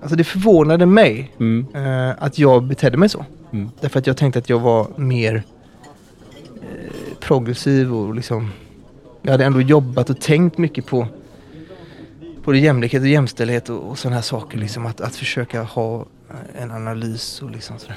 Alltså 0.02 0.16
det 0.16 0.24
förvånade 0.24 0.86
mig 0.86 1.32
Mm. 1.40 1.66
eh, 1.74 2.16
att 2.24 2.40
jag 2.40 2.64
betedde 2.64 2.98
mig 2.98 3.10
så. 3.10 3.26
Mm. 3.54 3.70
Därför 3.82 4.00
att 4.00 4.08
jag 4.08 4.18
tänkte 4.18 4.40
att 4.40 4.50
jag 4.50 4.60
var 4.60 4.88
mer 4.96 5.44
eh, 6.62 7.18
progressiv 7.20 7.96
och 7.96 8.16
liksom 8.16 8.50
jag 9.22 9.32
hade 9.32 9.46
ändå 9.46 9.62
jobbat 9.62 10.10
och 10.10 10.22
tänkt 10.22 10.58
mycket 10.58 10.86
på 10.86 11.08
både 12.44 12.58
jämlikhet 12.60 13.02
och 13.02 13.08
jämställdhet 13.08 13.70
och, 13.70 13.90
och 13.90 14.00
sådana 14.00 14.16
här 14.16 14.22
saker. 14.24 14.58
Liksom, 14.58 14.86
att, 14.86 15.02
att 15.02 15.16
försöka 15.16 15.64
ha 15.64 16.06
eh, 16.56 16.64
en 16.64 16.72
analys 16.72 17.42
och 17.42 17.52
liksom 17.52 17.80
sådär. 17.80 17.96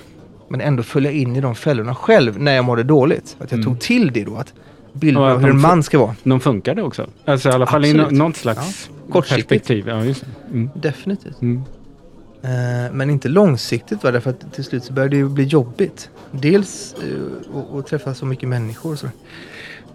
Men 0.48 0.60
ändå 0.60 0.82
följa 0.82 1.10
in 1.10 1.36
i 1.36 1.40
de 1.40 1.54
fällorna 1.54 1.94
själv 1.94 2.40
när 2.40 2.52
jag 2.56 2.64
mådde 2.64 2.82
dåligt. 2.82 3.36
Att 3.40 3.50
jag 3.50 3.58
Mm. 3.58 3.64
tog 3.64 3.80
till 3.80 4.12
det 4.12 4.24
då. 4.24 4.36
Att 4.36 4.52
bilden 4.92 5.22
av 5.22 5.38
hur 5.38 5.50
en 5.50 5.60
man 5.60 5.82
ska 5.82 5.98
vara. 5.98 6.16
De 6.22 6.40
funkade 6.40 6.82
också. 6.82 7.06
Alltså 7.24 7.48
i 7.48 7.52
alla 7.52 7.66
fall 7.66 7.84
i 7.84 7.90
Absolut. 7.90 8.10
nå- 8.18 8.24
något 8.28 8.36
slags 8.36 8.90
Kortsiktigt. 9.10 9.48
perspektiv. 9.48 9.88
Ja. 9.88 10.14
Mm. 10.50 10.70
Definitivt. 10.74 11.42
Mm. 11.42 11.62
Eh, 12.42 12.92
men 12.92 13.10
inte 13.10 13.28
långsiktigt 13.28 14.04
va? 14.04 14.10
därför 14.10 14.30
att 14.30 14.52
till 14.54 14.64
slut 14.64 14.84
så 14.84 14.92
började 14.92 15.16
det 15.16 15.24
bli 15.24 15.44
jobbigt. 15.44 16.10
Dels 16.30 16.94
eh, 16.94 17.78
att- 17.78 17.86
träffa 17.86 18.14
så 18.14 18.26
mycket 18.26 18.48
människor 18.48 18.96
så. 18.96 19.06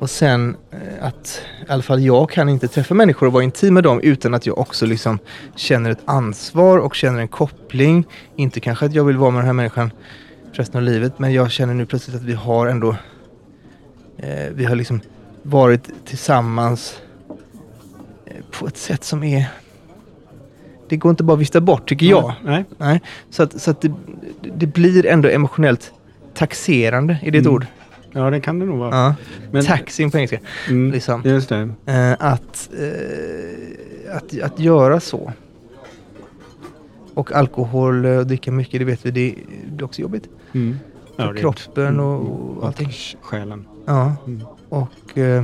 Och 0.02 0.10
sen 0.10 0.56
eh, 0.72 1.06
att 1.08 1.42
i 1.68 1.72
alla 1.72 1.84
fall 1.84 2.02
jag 2.04 2.30
kan 2.30 2.50
inte 2.50 2.68
träffa 2.68 2.94
människor 2.94 3.28
och 3.28 3.34
vara 3.34 3.44
intim 3.44 3.74
med 3.74 3.84
dem 3.84 4.00
utan 4.04 4.34
att 4.34 4.46
jag 4.46 4.58
också 4.58 4.86
liksom 4.86 5.20
känner 5.56 5.90
ett 5.90 6.02
ansvar 6.06 6.78
och 6.78 6.96
känner 6.96 7.20
en 7.20 7.28
koppling. 7.28 8.06
Inte 8.36 8.60
kanske 8.60 8.86
att 8.86 8.94
jag 8.94 9.04
vill 9.04 9.18
vara 9.18 9.32
med 9.32 9.40
den 9.40 9.46
här 9.46 9.54
människan 9.54 9.92
resten 10.54 10.78
av 10.78 10.84
livet 10.84 11.20
men 11.20 11.34
jag 11.34 11.52
känner 11.52 11.74
nu 11.74 11.86
plötsligt 11.86 12.16
att 12.16 12.24
vi 12.24 12.34
har 12.34 12.68
ändå 12.68 12.96
eh, 14.18 14.50
vi 14.54 14.66
har 14.66 14.76
liksom 14.76 15.02
varit 15.44 15.90
tillsammans 16.06 17.00
eh, 18.26 18.34
på 18.52 18.68
ett 18.68 18.78
sätt 18.78 19.04
som 19.04 19.24
är 19.24 19.46
det 20.90 20.98
går 20.98 21.10
inte 21.10 21.24
bara 21.24 21.34
att 21.34 21.40
vifta 21.40 21.62
bort 21.62 21.90
tycker 21.90 22.06
jag. 22.06 22.34
Nej. 22.44 22.66
Nej, 22.78 23.02
så 23.30 23.44
att, 23.44 23.62
så 23.62 23.72
att 23.72 23.82
det, 23.82 23.92
det 24.56 24.68
blir 24.68 25.06
ändå 25.06 25.30
emotionellt 25.30 25.94
taxerande, 26.34 27.20
är 27.24 27.32
det 27.32 27.38
ett 27.38 27.46
Mm. 27.46 27.56
ord? 27.56 27.66
Ja, 28.12 28.30
det 28.30 28.40
kan 28.42 28.60
det 28.60 28.66
nog 28.66 28.78
vara. 28.80 28.96
Ja. 28.96 29.16
Men- 29.52 29.66
Taxing 29.66 30.12
på 30.12 30.18
engelska. 30.18 30.40
Mm. 30.70 30.92
liksom. 30.92 31.22
Just 31.26 31.50
det. 31.50 31.70
Eh, 31.86 32.12
att, 32.20 32.70
eh, 32.80 34.16
att, 34.18 34.42
att 34.52 34.60
göra 34.60 35.00
så. 35.00 35.32
Och 37.14 37.32
alkohol 37.32 38.06
eh, 38.06 38.18
och 38.18 38.28
dricka 38.28 38.52
mycket, 38.52 38.80
det 38.80 38.86
vet 38.86 39.06
vi, 39.06 39.12
det, 39.12 39.36
är 39.78 39.84
också 39.84 40.02
jobbigt. 40.02 40.30
Mm. 40.54 40.80
För 41.16 41.24
rent. 41.28 41.40
kroppen 41.40 42.00
och, 42.00 42.22
Mm. 42.22 42.32
och 42.58 42.68
allting. 42.68 42.90
Själen. 43.22 43.68
Ja, 43.86 44.16
Mm. 44.28 44.42
och 44.70 45.18
eh, 45.18 45.44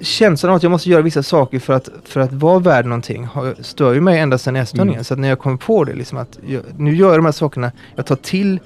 känslan 0.00 0.50
av 0.50 0.56
att 0.56 0.62
jag 0.62 0.70
måste 0.72 0.90
göra 0.90 1.02
vissa 1.02 1.22
saker 1.22 1.58
för 1.58 1.72
att, 1.72 1.88
för 2.04 2.20
att 2.20 2.32
vara 2.32 2.58
värd 2.58 2.84
någonting 2.86 3.24
har, 3.24 3.54
stör 3.60 3.94
ju 3.94 4.00
mig 4.00 4.18
ända 4.18 4.38
sedan 4.38 4.56
ätstörningen. 4.56 4.94
Mm. 4.94 5.04
Så 5.04 5.14
att 5.14 5.20
när 5.20 5.28
jag 5.28 5.38
kommer 5.38 5.56
på 5.56 5.84
det, 5.84 5.94
liksom 5.94 6.18
att 6.18 6.38
jag, 6.46 6.62
nu 6.76 6.94
gör 6.96 7.08
jag 7.08 7.18
de 7.18 7.24
här 7.24 7.32
sakerna, 7.32 7.72
jag 7.96 8.06
tar 8.06 8.16
till 8.16 8.60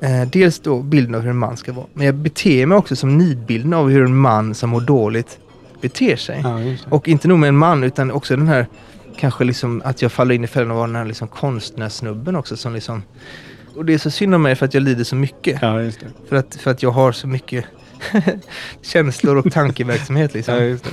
eh, 0.00 0.28
dels 0.32 0.60
då 0.60 0.82
bilden 0.82 1.14
av 1.14 1.20
hur 1.20 1.30
en 1.30 1.38
man 1.38 1.56
ska 1.56 1.72
vara, 1.72 1.86
men 1.94 2.06
jag 2.06 2.14
beter 2.14 2.66
mig 2.66 2.78
också 2.78 2.96
som 2.96 3.18
nidbilden 3.18 3.72
av 3.72 3.90
hur 3.90 4.04
en 4.04 4.16
man 4.16 4.54
som 4.54 4.70
mår 4.70 4.80
dåligt 4.80 5.38
beter 5.80 6.16
sig. 6.16 6.40
Ja. 6.44 6.60
Och 6.88 7.08
inte 7.08 7.28
nog 7.28 7.38
med 7.38 7.48
en 7.48 7.56
man 7.56 7.84
utan 7.84 8.10
också 8.10 8.36
den 8.36 8.48
här 8.48 8.66
kanske 9.16 9.44
liksom 9.44 9.82
att 9.84 10.02
jag 10.02 10.12
faller 10.12 10.34
in 10.34 10.44
i 10.44 10.46
fällan 10.46 10.76
vara 10.76 10.86
den 10.86 10.96
här 10.96 11.04
liksom 11.04 11.28
konstnärsnubben 11.28 12.36
också 12.36 12.56
som 12.56 12.74
liksom 12.74 13.02
och 13.76 13.84
det 13.84 13.94
är 13.94 13.98
så 13.98 14.10
synd 14.10 14.34
om 14.34 14.42
mig 14.42 14.54
för 14.54 14.66
att 14.66 14.74
jag 14.74 14.82
lider 14.82 15.04
så 15.04 15.16
mycket. 15.16 15.62
Ja. 15.62 15.90
För, 16.28 16.36
att, 16.36 16.54
för 16.54 16.70
att 16.70 16.82
jag 16.82 16.90
har 16.90 17.12
så 17.12 17.26
mycket 17.26 17.64
känslor 18.82 19.36
och 19.36 19.52
tankeverksamhet 19.52 20.34
liksom. 20.34 20.54
Ja, 20.54 20.60
just 20.60 20.84
det. 20.84 20.90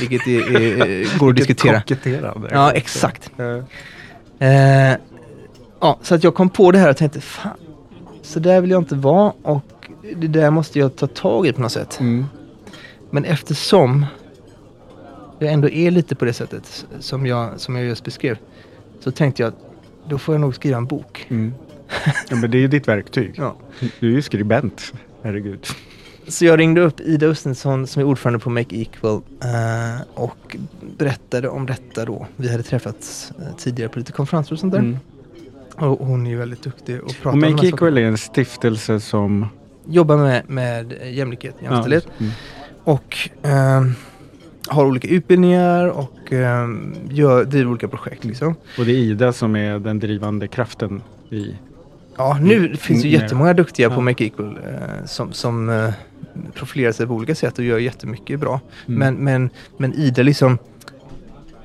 Vilket 0.00 0.26
är, 0.26 0.56
är, 0.56 0.86
är, 0.86 1.18
går 1.18 1.30
att 1.30 1.36
diskutera. 1.36 1.80
Koketterande. 1.80 2.48
Ja, 2.52 2.72
exakt. 2.72 3.30
Ja. 3.36 3.62
Eh, 4.46 4.96
ja, 5.80 5.98
så 6.02 6.14
att 6.14 6.24
jag 6.24 6.34
kom 6.34 6.50
på 6.50 6.70
det 6.70 6.78
här 6.78 6.90
och 6.90 6.96
tänkte 6.96 7.20
fan, 7.20 7.56
så 8.24 8.40
där 8.40 8.60
vill 8.60 8.70
jag 8.70 8.80
inte 8.80 8.94
vara 8.94 9.32
och 9.42 9.90
det 10.16 10.28
där 10.28 10.50
måste 10.50 10.78
jag 10.78 10.96
ta 10.96 11.06
tag 11.06 11.46
i 11.46 11.52
på 11.52 11.60
något 11.60 11.72
sätt. 11.72 12.00
Mm. 12.00 12.26
Men 13.10 13.24
eftersom 13.24 14.06
jag 15.38 15.52
ändå 15.52 15.68
är 15.68 15.90
lite 15.90 16.14
på 16.14 16.24
det 16.24 16.32
sättet 16.32 16.86
som 16.98 17.26
jag, 17.26 17.60
som 17.60 17.76
jag 17.76 17.84
just 17.84 18.04
beskrev 18.04 18.38
så 19.00 19.10
tänkte 19.10 19.42
jag 19.42 19.48
att 19.48 19.58
då 20.08 20.18
får 20.18 20.34
jag 20.34 20.40
nog 20.40 20.54
skriva 20.54 20.76
en 20.76 20.86
bok. 20.86 21.26
Mm. 21.28 21.54
Ja, 22.28 22.36
men 22.36 22.50
det 22.50 22.58
är 22.58 22.60
ju 22.60 22.68
ditt 22.68 22.88
verktyg. 22.88 23.34
Ja. 23.36 23.56
Du 24.00 24.08
är 24.08 24.12
ju 24.12 24.22
skribent. 24.22 24.92
Herregud. 25.22 25.66
Så 26.28 26.44
jag 26.44 26.58
ringde 26.58 26.80
upp 26.80 27.00
Ida 27.00 27.26
Östensson 27.26 27.86
som 27.86 28.02
är 28.02 28.06
ordförande 28.06 28.38
på 28.38 28.50
Make 28.50 28.76
Equal 28.76 29.22
eh, 29.42 30.02
och 30.14 30.56
berättade 30.98 31.48
om 31.48 31.66
detta 31.66 32.04
då. 32.04 32.26
Vi 32.36 32.50
hade 32.50 32.62
träffats 32.62 33.32
eh, 33.38 33.56
tidigare 33.56 33.88
på 33.88 33.98
lite 33.98 34.12
konferenser 34.12 34.52
och 34.52 34.58
sånt 34.58 34.72
där. 34.72 34.80
Mm. 34.80 34.98
Och 35.76 36.06
hon 36.06 36.26
är 36.26 36.30
ju 36.30 36.36
väldigt 36.36 36.62
duktig 36.62 37.02
och 37.02 37.14
pratar 37.22 37.28
Och 37.28 37.34
om 37.34 37.40
de 37.40 37.72
här 37.80 37.98
är 37.98 38.06
en 38.06 38.18
stiftelse 38.18 39.00
som... 39.00 39.46
Jobbar 39.86 40.16
med, 40.16 40.50
med 40.50 40.94
jämlikhet, 41.04 41.54
jämställdhet. 41.62 42.06
Ja, 42.06 42.12
mm. 42.18 42.32
Och 42.84 43.28
ehm, 43.42 43.94
har 44.68 44.86
olika 44.86 45.08
utbildningar 45.08 45.86
och 45.86 46.32
ehm, 46.32 46.94
gör, 47.10 47.44
driver 47.44 47.70
olika 47.70 47.88
projekt 47.88 48.24
liksom. 48.24 48.54
Och 48.78 48.84
det 48.84 48.92
är 48.92 48.96
Ida 48.96 49.32
som 49.32 49.56
är 49.56 49.78
den 49.78 49.98
drivande 49.98 50.48
kraften 50.48 51.02
i... 51.30 51.54
Ja, 52.16 52.38
nu 52.40 52.76
finns 52.76 53.02
det 53.02 53.08
jättemånga 53.08 53.54
duktiga 53.54 53.88
på 53.88 53.94
Ja. 53.94 54.00
Make 54.00 54.24
Equal 54.24 54.58
eh, 54.66 55.06
som, 55.06 55.32
som 55.32 55.68
eh, 55.68 55.90
profilerar 56.54 56.92
sig 56.92 57.06
på 57.06 57.14
olika 57.14 57.34
sätt 57.34 57.58
och 57.58 57.64
gör 57.64 57.78
jättemycket 57.78 58.40
bra. 58.40 58.60
Mm. 58.86 58.98
Men, 58.98 59.14
men, 59.14 59.50
men 59.76 59.94
Ida 59.94 60.22
liksom, 60.22 60.58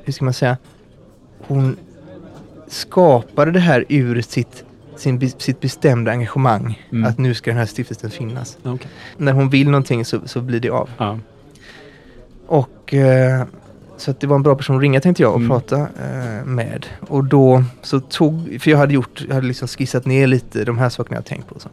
hur 0.03 0.13
ska 0.13 0.25
man 0.25 0.33
säga, 0.33 0.57
hon 1.39 1.77
skapade 2.69 3.51
det 3.51 3.59
här 3.59 3.85
ur 3.89 4.21
sitt, 4.21 4.63
sin, 4.97 5.29
sitt 5.29 5.59
bestämda 5.61 6.11
engagemang. 6.11 6.81
Mm. 6.91 7.09
Att 7.09 7.17
nu 7.17 7.33
ska 7.33 7.51
den 7.51 7.57
här 7.57 7.65
stiftelsen 7.65 8.09
finnas. 8.09 8.57
Okay. 8.63 8.87
När 9.17 9.31
hon 9.33 9.49
vill 9.49 9.69
någonting 9.69 10.05
så, 10.05 10.19
så 10.25 10.41
blir 10.41 10.59
det 10.59 10.69
av. 10.69 10.89
Ja. 10.97 11.19
Och 12.47 12.93
eh, 12.93 13.43
så 13.97 14.11
att 14.11 14.19
det 14.19 14.27
var 14.27 14.35
en 14.35 14.43
bra 14.43 14.55
person 14.55 14.75
att 14.75 14.81
ringa 14.81 15.01
tänkte 15.01 15.23
jag 15.23 15.31
och 15.31 15.37
Mm. 15.39 15.49
prata 15.49 15.77
eh, 15.79 16.45
med. 16.45 16.85
Och 17.07 17.23
då 17.23 17.63
så 17.81 17.99
tog, 17.99 18.57
för 18.61 18.71
jag 18.71 18.77
hade 18.77 18.93
gjort, 18.93 19.23
jag 19.27 19.35
hade 19.35 19.47
liksom 19.47 19.67
skissat 19.67 20.05
ner 20.05 20.27
lite 20.27 20.65
de 20.65 20.77
här 20.77 20.89
sakerna 20.89 21.17
jag 21.17 21.25
tänkt 21.25 21.47
på. 21.47 21.55
Och, 21.55 21.61
så. 21.61 21.69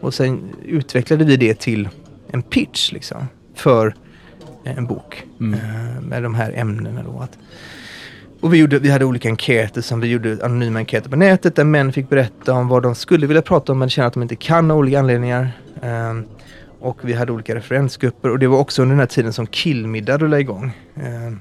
och 0.00 0.14
sen 0.14 0.40
utvecklade 0.64 1.24
vi 1.24 1.36
det 1.36 1.54
till 1.58 1.88
en 2.30 2.42
pitch 2.42 2.92
liksom 2.92 3.28
för 3.54 3.94
en 4.64 4.86
bok 4.86 5.24
Mm. 5.40 5.54
eh, 5.60 6.00
med 6.02 6.22
de 6.22 6.34
här 6.34 6.52
ämnena 6.56 7.02
då. 7.02 7.20
Att, 7.20 7.38
och 8.40 8.54
vi, 8.54 8.58
gjorde, 8.58 8.78
vi 8.78 8.90
hade 8.90 9.04
olika 9.04 9.28
enkäter 9.28 9.80
som 9.80 10.00
vi 10.00 10.08
gjorde, 10.08 10.38
anonyma 10.42 10.78
enkäter 10.78 11.10
på 11.10 11.16
nätet 11.16 11.56
där 11.56 11.64
män 11.64 11.92
fick 11.92 12.08
berätta 12.08 12.52
om 12.52 12.68
vad 12.68 12.82
de 12.82 12.94
skulle 12.94 13.26
vilja 13.26 13.42
prata 13.42 13.72
om 13.72 13.78
men 13.78 13.90
känner 13.90 14.08
att 14.08 14.14
de 14.14 14.22
inte 14.22 14.36
kan 14.36 14.70
av 14.70 14.78
olika 14.78 14.98
anledningar. 14.98 15.50
Ehm, 15.82 16.24
och 16.80 16.98
vi 17.02 17.12
hade 17.12 17.32
olika 17.32 17.54
referensgrupper 17.54 18.30
och 18.30 18.38
det 18.38 18.46
var 18.46 18.58
också 18.58 18.82
under 18.82 18.92
den 18.92 19.00
här 19.00 19.06
tiden 19.06 19.32
som 19.32 19.46
Killmiddag 19.46 20.18
rullade 20.18 20.40
igång. 20.40 20.72
Ehm, 20.94 21.40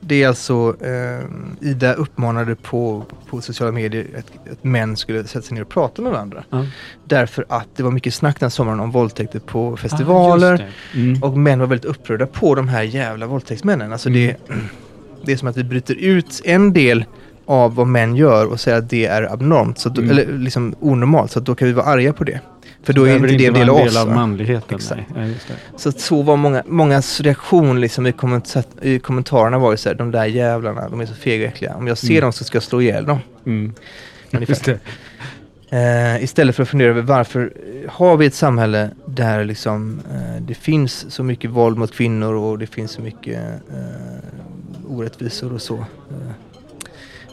det 0.00 0.22
är 0.22 0.28
alltså, 0.28 0.76
ehm, 0.84 1.56
Ida 1.60 1.92
uppmanade 1.92 2.54
på, 2.54 3.04
på 3.30 3.40
sociala 3.40 3.72
medier 3.72 4.06
att, 4.18 4.52
att 4.52 4.64
män 4.64 4.96
skulle 4.96 5.24
sätta 5.24 5.42
sig 5.42 5.54
ner 5.54 5.62
och 5.62 5.68
prata 5.68 6.02
med 6.02 6.12
varandra. 6.12 6.44
Ja. 6.50 6.66
Därför 7.04 7.44
att 7.48 7.68
det 7.76 7.82
var 7.82 7.90
mycket 7.90 8.14
snack 8.14 8.40
den 8.40 8.50
sommaren 8.50 8.80
om 8.80 8.90
våldtäkter 8.90 9.38
på 9.38 9.76
festivaler. 9.76 10.46
Ah, 10.46 10.50
just 10.50 10.74
det. 10.92 11.00
Mm. 11.00 11.22
Och 11.22 11.38
män 11.38 11.58
var 11.58 11.66
väldigt 11.66 11.84
upprörda 11.84 12.26
på 12.26 12.54
de 12.54 12.68
här 12.68 12.82
jävla 12.82 13.26
våldtäktsmännen. 13.26 13.92
Alltså 13.92 14.10
det, 14.10 14.36
det 15.26 15.32
är 15.32 15.36
som 15.36 15.48
att 15.48 15.56
vi 15.56 15.64
bryter 15.64 15.94
ut 15.94 16.40
en 16.44 16.72
del 16.72 17.04
av 17.46 17.74
vad 17.74 17.86
män 17.86 18.16
gör 18.16 18.46
och 18.46 18.60
säger 18.60 18.78
att 18.78 18.90
det 18.90 19.06
är 19.06 19.32
abnormt, 19.32 19.78
så 19.78 19.88
att, 19.88 19.98
Mm. 19.98 20.10
eller 20.10 20.38
liksom 20.38 20.74
onormalt, 20.80 21.30
så 21.30 21.40
då 21.40 21.54
kan 21.54 21.68
vi 21.68 21.74
vara 21.74 21.86
arga 21.86 22.12
på 22.12 22.24
det. 22.24 22.40
För 22.82 22.92
då 22.92 23.02
är 23.02 23.06
Behöver 23.06 23.28
inte 23.32 23.38
det 23.38 23.46
en 23.46 23.54
del 23.54 23.68
av 23.70 23.76
oss. 23.76 23.82
del 23.94 23.96
av 23.96 24.14
manligheten. 24.14 24.76
Exakt. 24.76 25.00
Nej. 25.16 25.34
Ja. 25.48 25.54
Så 25.76 25.88
att 25.88 26.00
så 26.00 26.22
var 26.22 26.36
många, 26.36 26.62
mångas 26.66 27.20
reaktion 27.20 27.80
liksom 27.80 28.06
i, 28.06 28.12
kommentar, 28.12 28.64
i 28.82 28.98
kommentarerna 28.98 29.58
var 29.58 29.70
ju 29.70 29.76
så 29.76 29.88
här, 29.88 29.96
de 29.96 30.10
där 30.10 30.24
jävlarna, 30.24 30.88
de 30.88 31.00
är 31.00 31.06
så 31.06 31.14
fega 31.14 31.44
och 31.46 31.52
äckliga. 31.52 31.74
Om 31.76 31.86
jag 31.86 31.98
ser 31.98 32.10
Mm. 32.10 32.20
dem 32.20 32.32
så 32.32 32.44
ska 32.44 32.56
jag 32.56 32.62
slå 32.62 32.80
ihjäl 32.82 33.04
dem. 33.06 33.18
Mm. 33.46 33.72
Eh, 35.70 36.22
istället 36.24 36.56
för 36.56 36.62
att 36.62 36.68
fundera 36.68 36.90
över 36.90 37.02
varför 37.02 37.52
har 37.88 38.16
vi 38.16 38.26
ett 38.26 38.34
samhälle 38.34 38.90
där 39.06 39.44
liksom, 39.44 40.00
eh, 40.14 40.42
det 40.42 40.54
finns 40.54 41.06
så 41.14 41.22
mycket 41.22 41.50
våld 41.50 41.78
mot 41.78 41.94
kvinnor 41.94 42.34
och 42.34 42.58
det 42.58 42.66
finns 42.66 42.90
så 42.90 43.02
mycket 43.02 43.38
eh, 43.70 43.76
orättvisor 44.88 45.52
och 45.52 45.62
så. 45.62 45.74
Eh, 45.76 46.30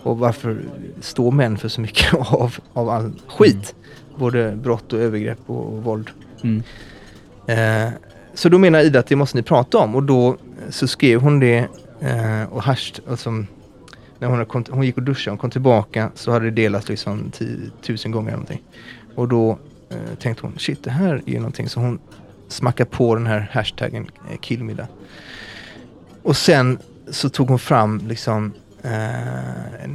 och 0.04 0.18
varför 0.18 0.62
står 1.02 1.32
män 1.32 1.58
för 1.58 1.68
så 1.68 1.82
mycket 1.82 2.14
av, 2.34 2.56
av 2.74 2.90
all 2.90 3.12
skit? 3.28 3.76
Både 4.16 4.56
brott 4.56 4.94
och 4.94 5.00
övergrepp 5.00 5.40
och, 5.46 5.74
och 5.74 5.84
våld. 5.84 6.10
Mm. 6.44 6.64
Eh, 7.48 7.94
så 8.34 8.50
då 8.50 8.58
menar 8.58 8.80
Ida 8.80 9.00
att 9.00 9.08
det 9.08 9.16
måste 9.16 9.38
ni 9.38 9.44
prata 9.44 9.78
om 9.78 9.96
och 9.96 10.04
då 10.04 10.38
så 10.70 10.88
skrev 10.88 11.22
hon 11.22 11.40
det 11.40 11.68
eh, 12.00 12.44
och 12.50 12.64
hasht, 12.64 13.00
alltså, 13.10 13.32
när 14.20 14.28
hon, 14.28 14.46
kom, 14.46 14.66
hon 14.70 14.86
gick 14.86 14.98
och 14.98 15.04
duschade 15.04 15.34
och 15.34 15.40
kom 15.40 15.52
tillbaka 15.52 16.12
så 16.16 16.32
hade 16.32 16.46
det 16.46 16.52
delats 16.52 16.90
liksom 16.90 17.32
10 17.32 17.58
000 17.88 17.98
gånger 18.14 18.28
eller 18.28 18.32
någonting. 18.32 18.62
Och 19.16 19.28
då 19.28 19.58
eh, 19.90 20.18
tänkte 20.20 20.46
hon 20.46 20.60
shit 20.60 20.84
det 20.84 20.92
här 20.92 21.22
är 21.26 21.32
ju 21.32 21.38
någonting 21.38 21.70
så 21.70 21.80
hon 21.80 22.00
smackade 22.48 22.90
på 22.90 23.16
den 23.16 23.26
här 23.26 23.50
hashtaggen 23.52 24.08
eh, 24.32 24.38
killmiddag. 24.38 24.88
Och 26.24 26.38
sen 26.38 26.78
så 27.10 27.30
tog 27.30 27.50
hon 27.50 27.60
fram 27.60 28.02
liksom 28.08 28.54
eh, 28.82 29.90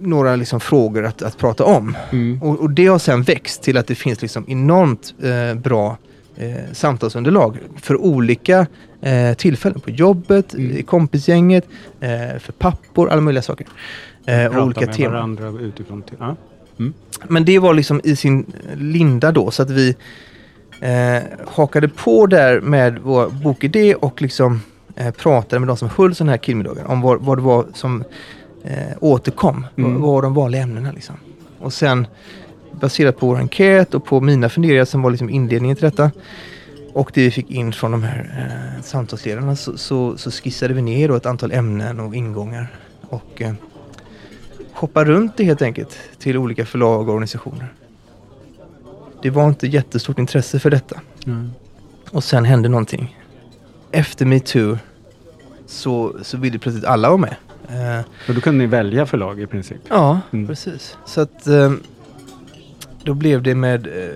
några 0.00 0.36
liksom 0.36 0.60
frågor 0.60 1.04
att, 1.06 1.22
att 1.22 1.38
prata 1.38 1.64
om. 1.64 1.96
Mm. 2.12 2.42
Och, 2.42 2.60
och 2.60 2.70
det 2.70 2.86
har 2.86 2.98
sen 2.98 3.22
växt 3.22 3.62
till 3.62 3.76
att 3.76 3.86
det 3.86 3.94
finns 3.94 4.22
liksom 4.22 4.44
enormt 4.48 5.14
eh, 5.22 5.54
bra 5.60 5.98
eh, 6.36 6.72
samtalsunderlag 6.72 7.58
för 7.82 7.96
olika 7.96 8.66
eh, 9.00 9.34
tillfällen. 9.34 9.80
På 9.80 9.90
jobbet, 9.90 10.54
Mm. 10.54 10.76
i 10.76 10.82
kompisgänget, 10.82 11.68
eh, 12.00 12.38
för 12.38 12.52
pappor, 12.52 13.08
alla 13.08 13.20
möjliga 13.20 13.42
saker. 13.42 13.66
Eh, 14.26 14.64
olika 14.64 14.80
med 14.80 14.94
teman. 14.94 15.12
varandra 15.12 15.60
utifrån. 15.60 16.02
Till. 16.02 16.16
Ja. 16.20 16.36
Men 17.28 17.44
det 17.44 17.58
var 17.58 17.74
liksom 17.74 18.00
i 18.04 18.16
sin 18.16 18.52
linda 18.74 19.32
då 19.32 19.50
så 19.50 19.62
att 19.62 19.70
vi 19.70 19.96
eh, 20.82 21.22
hakade 21.46 21.88
på 21.88 22.26
där 22.26 22.60
med 22.60 22.98
vår 23.02 23.28
bokidé 23.28 23.94
och 23.94 24.22
liksom 24.22 24.60
eh, 24.96 25.10
pratade 25.10 25.60
med 25.60 25.68
de 25.68 25.76
som 25.76 25.88
höll 25.96 26.14
sådana 26.14 26.32
här 26.32 26.38
killmiddagar 26.38 26.84
om 26.90 27.00
vad, 27.00 27.20
vad 27.20 27.38
det 27.38 27.42
var 27.42 27.66
som 27.74 28.04
eh, 28.64 28.96
återkom. 29.00 29.66
Mm. 29.76 29.92
Vad, 29.92 30.00
vad 30.00 30.12
var 30.12 30.22
de 30.22 30.34
vanliga 30.34 30.62
ämnena 30.62 30.92
liksom. 30.92 31.14
Och 31.58 31.72
sen 31.72 32.06
baserat 32.80 33.18
på 33.18 33.26
vår 33.26 33.36
enkät 33.36 33.94
och 33.94 34.04
på 34.04 34.20
mina 34.20 34.48
funderingar 34.48 34.84
som 34.84 35.02
var 35.02 35.10
liksom 35.10 35.30
inledningen 35.30 35.76
till 35.76 35.84
detta 35.84 36.10
och 36.96 37.10
det 37.14 37.22
vi 37.22 37.30
fick 37.30 37.50
in 37.50 37.72
från 37.72 37.90
de 37.90 38.02
här 38.02 38.48
eh, 38.76 38.82
samtalsledarna 38.82 39.56
så, 39.56 39.78
så, 39.78 40.16
så 40.16 40.30
skissade 40.30 40.74
vi 40.74 40.82
ner 40.82 41.08
då 41.08 41.14
ett 41.14 41.26
antal 41.26 41.52
ämnen 41.52 42.00
och 42.00 42.14
ingångar 42.14 42.68
och 43.08 43.42
eh, 43.42 43.52
shoppa 44.72 45.04
runt 45.04 45.36
det 45.36 45.44
helt 45.44 45.62
enkelt 45.62 45.98
till 46.18 46.36
olika 46.36 46.66
förlag 46.66 47.08
och 47.08 47.14
organisationer. 47.14 47.72
Det 49.22 49.30
var 49.30 49.48
inte 49.48 49.66
jättestort 49.66 50.18
intresse 50.18 50.58
för 50.58 50.70
detta. 50.70 51.00
Mm. 51.26 51.50
Och 52.10 52.24
sen 52.24 52.44
hände 52.44 52.68
någonting. 52.68 53.16
Efter 53.90 54.26
metoo 54.26 54.78
så, 55.66 56.16
så 56.22 56.36
ville 56.36 56.58
plötsligt 56.58 56.84
alla 56.84 57.08
vara 57.08 57.18
med. 57.18 57.36
Eh, 57.68 58.04
Och 58.28 58.34
då 58.34 58.40
kunde 58.40 58.58
ni 58.58 58.66
välja 58.66 59.06
förlag 59.06 59.40
i 59.40 59.46
princip. 59.46 59.78
ja, 59.88 60.20
Mm. 60.32 60.46
precis. 60.46 60.96
Så 61.06 61.20
att 61.20 61.46
eh, 61.46 61.72
då 63.04 63.14
blev 63.14 63.42
det 63.42 63.54
med 63.54 63.86
eh, 63.86 64.10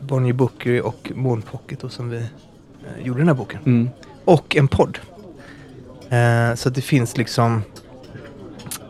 Bonnier 0.00 0.32
Bookery 0.32 0.80
och 0.80 1.12
Månpocket 1.14 1.80
då 1.80 1.88
som 1.88 2.10
vi 2.10 2.16
eh, 2.16 3.06
gjorde 3.06 3.20
den 3.20 3.28
här 3.28 3.34
boken. 3.34 3.60
Mm. 3.66 3.90
Och 4.24 4.56
en 4.56 4.68
podd. 4.68 4.98
Eh, 6.08 6.54
så 6.54 6.68
att 6.68 6.74
det 6.74 6.80
finns 6.82 7.16
liksom... 7.16 7.62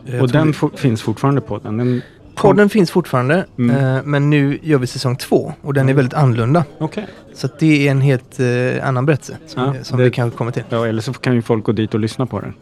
eh, 0.05 0.21
Och 0.21 0.29
den 0.31 0.51
vi- 0.51 0.77
finns 0.77 1.01
fortfarande 1.01 1.41
på 1.41 1.57
den. 1.57 2.01
Den 2.47 2.55
Podden 2.55 2.69
finns 2.69 2.91
fortfarande, 2.91 3.45
Mm. 3.57 3.75
eh, 3.95 4.01
men 4.03 4.29
nu 4.29 4.59
gör 4.61 4.77
vi 4.77 4.87
säsong 4.87 5.15
två 5.15 5.53
och 5.61 5.73
den 5.73 5.81
är 5.81 5.91
Mm. 5.91 5.95
väldigt 5.95 6.13
annorlunda. 6.13 6.65
Okej. 6.79 7.07
Så 7.35 7.49
det 7.59 7.87
är 7.87 7.91
en 7.91 8.01
helt 8.01 8.39
eh, 8.39 8.87
annan 8.87 9.05
berättelse 9.05 9.37
som, 9.47 9.63
Ja, 9.75 9.83
som 9.83 9.97
det- 9.97 10.03
vi 10.03 10.11
kanske 10.11 10.37
kommer 10.37 10.51
till. 10.51 10.63
Ja, 10.69 10.87
eller 10.87 11.01
så 11.01 11.13
kan 11.13 11.35
ju 11.35 11.41
folk 11.41 11.63
gå 11.63 11.71
dit 11.71 11.93
och 11.93 11.99
lyssna 11.99 12.25
på 12.25 12.39
den. 12.39 12.53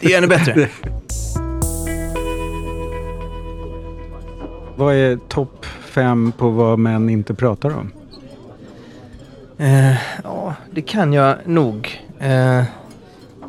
Det 0.00 0.12
är 0.14 0.18
ännu 0.18 0.26
bättre. 0.26 0.68
Vad 4.76 4.94
är 4.94 5.16
topp 5.28 5.66
fem 5.80 6.32
på 6.38 6.50
vad 6.50 6.78
män 6.78 7.08
inte 7.10 7.34
pratar 7.34 7.70
om? 7.76 7.92
Eh, 9.58 9.94
ja, 10.24 10.54
det 10.70 10.82
kan 10.82 11.12
jag 11.12 11.36
nog. 11.46 12.00
Eh, 12.18 12.62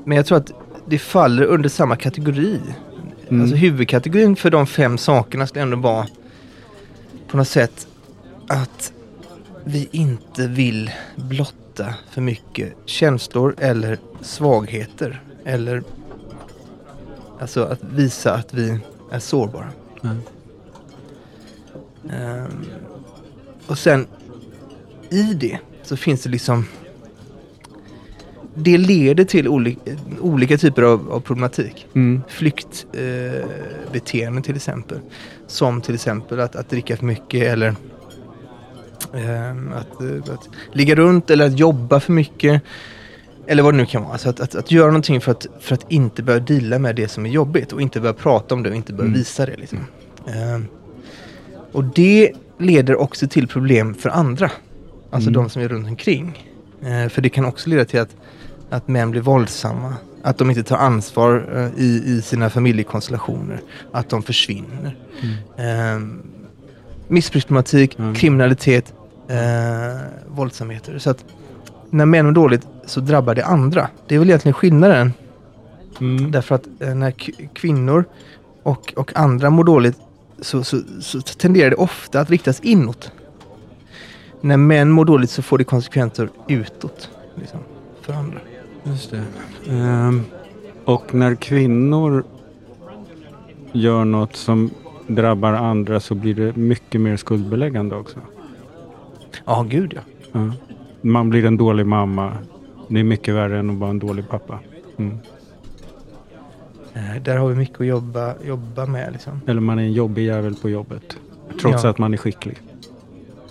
men 0.06 0.17
jag 0.17 0.26
tror 0.26 0.38
att 0.38 0.52
det 0.86 1.00
faller 1.00 1.46
under 1.46 1.69
samma 1.69 1.96
kategori. 1.96 2.60
Mm. 3.30 3.42
Alltså 3.42 3.56
huvudkategorin 3.56 4.36
för 4.36 4.50
de 4.50 4.68
fem 4.68 4.98
sakerna 4.98 5.48
skulle 5.48 5.64
ändå 5.64 5.78
vara 5.78 6.08
på 7.28 7.38
något 7.38 7.48
sätt 7.48 7.88
att 8.48 8.94
vi 9.64 9.90
inte 9.92 10.48
vill 10.48 10.92
blotta 11.16 11.94
för 12.12 12.22
mycket 12.22 12.74
känslor 12.86 13.56
eller 13.58 13.98
svagheter. 14.22 15.24
Eller 15.46 15.84
alltså 17.40 17.64
att 17.64 17.84
visa 17.84 18.34
att 18.34 18.54
vi 18.54 18.80
är 19.12 19.20
sårbara. 19.20 19.70
Mm. 20.04 20.18
Ehm, 22.10 22.66
och 23.68 23.78
sen 23.78 24.08
i 25.10 25.34
det 25.34 25.60
så 25.84 25.98
finns 25.98 26.24
det 26.24 26.30
liksom 26.30 26.66
det 28.56 28.78
leder 28.78 29.24
till 29.24 29.48
olika, 29.48 29.80
olika 30.22 30.58
typer 30.58 30.82
av, 30.82 31.12
av 31.12 31.20
problematik. 31.20 31.88
Mm. 31.96 32.22
Flyktbeteenden 32.28 34.38
eh, 34.38 34.44
till 34.44 34.56
exempel. 34.56 35.00
Som 35.48 35.82
till 35.82 35.96
exempel 35.96 36.39
att, 36.39 36.56
att 36.56 36.70
dricka 36.70 36.98
för 36.98 37.06
mycket 37.06 37.44
eller 37.44 37.76
ehm, 39.13 39.74
att, 39.74 40.02
eh, 40.02 40.34
att 40.34 40.50
ligga 40.74 40.96
runt 40.96 41.30
eller 41.30 41.46
att 41.46 41.60
jobba 41.60 42.00
för 42.00 42.13
mycket. 42.13 42.62
Eller 43.48 43.63
vad 43.63 43.74
det 43.74 43.78
nu 43.78 43.86
kan 43.86 44.02
vara. 44.02 44.12
Alltså 44.13 44.30
att, 44.30 44.39
att, 44.39 44.56
att 44.56 44.72
göra 44.72 44.88
någonting 44.88 45.22
för 45.22 45.32
att, 45.32 45.48
för 45.60 45.74
att 45.74 45.92
inte 45.92 46.24
börja 46.24 46.39
deala 46.39 46.80
med 46.80 46.96
det 46.96 47.08
som 47.08 47.26
är 47.26 47.30
jobbigt 47.30 47.74
och 47.74 47.82
inte 47.82 48.00
börja 48.00 48.13
prata 48.13 48.56
om 48.56 48.63
det 48.63 48.70
och 48.70 48.76
inte 48.76 48.94
börja 48.94 49.08
Mm. 49.08 49.20
visa 49.20 49.46
det. 49.46 49.56
Liksom. 49.58 49.80
Ehm, 50.28 50.66
och 51.72 51.84
det 51.84 52.32
leder 52.60 52.96
också 52.96 53.28
till 53.28 53.48
problem 53.48 53.94
för 53.96 54.10
andra. 54.10 54.52
Alltså 55.10 55.30
Mm. 55.30 55.44
de 55.44 55.50
som 55.50 55.62
är 55.62 55.68
runt 55.68 55.88
omkring. 55.88 56.50
Eh, 56.82 57.10
för 57.10 57.22
det 57.22 57.30
kan 57.30 57.46
också 57.46 57.70
leda 57.70 57.86
till 57.86 58.00
att, 58.00 58.16
att 58.74 58.88
män 58.88 59.12
blir 59.12 59.22
våldsamma. 59.22 59.94
Att 60.24 60.38
de 60.38 60.50
inte 60.50 60.64
tar 60.64 60.78
ansvar 60.78 61.46
eh, 61.56 61.84
i, 61.84 62.04
i 62.06 62.22
sina 62.22 62.50
familjekonstellationer. 62.50 63.62
Att 63.92 64.10
de 64.10 64.24
försvinner. 64.24 64.98
Eh, 65.58 66.00
missbruksproblematik, 67.08 68.00
Mm. 68.00 68.16
kriminalitet, 68.16 68.94
eh, 69.28 70.02
våldsamheter. 70.28 71.00
Så 71.00 71.10
att 71.10 71.26
när 71.90 72.06
män 72.06 72.26
mår 72.26 72.32
dåligt 72.32 72.68
så 72.86 73.00
drabbar 73.00 73.36
det 73.36 73.46
andra. 73.46 73.88
Det 74.08 74.16
är 74.16 74.20
väl 74.20 74.30
egentligen 74.30 74.54
skillnaden. 74.54 75.14
Mm. 76.02 76.32
Därför 76.32 76.56
att 76.56 76.68
eh, 76.80 76.96
när 76.96 77.12
kvinnor 77.54 78.06
och, 78.64 78.94
och 78.96 79.12
andra 79.16 79.50
mår 79.50 79.64
dåligt 79.64 79.98
så, 80.42 80.64
så, 80.64 80.82
så 81.00 81.22
tenderar 81.22 81.70
det 81.70 81.76
ofta 81.76 82.20
att 82.20 82.30
riktas 82.30 82.60
inåt. 82.60 83.12
När 84.42 84.58
män 84.58 84.92
mår 84.92 85.06
dåligt 85.06 85.30
så 85.30 85.42
får 85.42 85.58
det 85.58 85.64
konsekvenser 85.64 86.30
utåt. 86.48 87.10
Liksom, 87.36 87.60
för 88.02 88.14
andra. 88.14 88.40
Just 88.84 89.12
det. 89.12 89.24
Ehm, 89.69 90.22
och 90.86 91.13
när 91.13 91.36
kvinnor 91.36 92.24
gör 93.72 94.06
något 94.06 94.36
som 94.36 94.69
drabbar 95.08 95.54
andra 95.54 96.00
så 96.00 96.15
blir 96.15 96.36
det 96.36 96.56
mycket 96.56 97.02
mer 97.02 97.17
skuldbeläggande 97.17 97.96
också. 97.96 98.19
Ja, 99.46 99.65
gud 99.69 99.93
ja. 99.96 100.02
Ja. 100.32 100.52
Man 101.02 101.30
blir 101.30 101.46
en 101.46 101.58
dålig 101.58 101.86
mamma. 101.86 102.32
Det 102.88 103.00
är 103.00 103.04
mycket 103.04 103.36
värre 103.36 103.60
än 103.60 103.69
att 103.69 103.76
vara 103.76 103.89
en 103.89 104.00
dålig 104.00 104.30
pappa. 104.30 104.60
Mm. 104.98 105.17
Eh, 106.93 107.22
där 107.22 107.38
har 107.38 107.48
vi 107.50 107.56
mycket 107.56 107.82
att 107.82 107.88
jobba, 107.88 108.34
jobba 108.46 108.86
med. 108.86 109.12
Liksom. 109.13 109.41
Eller 109.48 109.62
man 109.62 109.80
är 109.80 109.84
en 109.84 109.93
jobbig 109.93 110.26
jävel 110.26 110.56
på 110.56 110.69
jobbet. 110.69 111.17
Trots 111.62 111.84
Ja. 111.84 111.89
att 111.89 111.98
man 111.98 112.13
är 112.13 112.17
skicklig. 112.17 112.58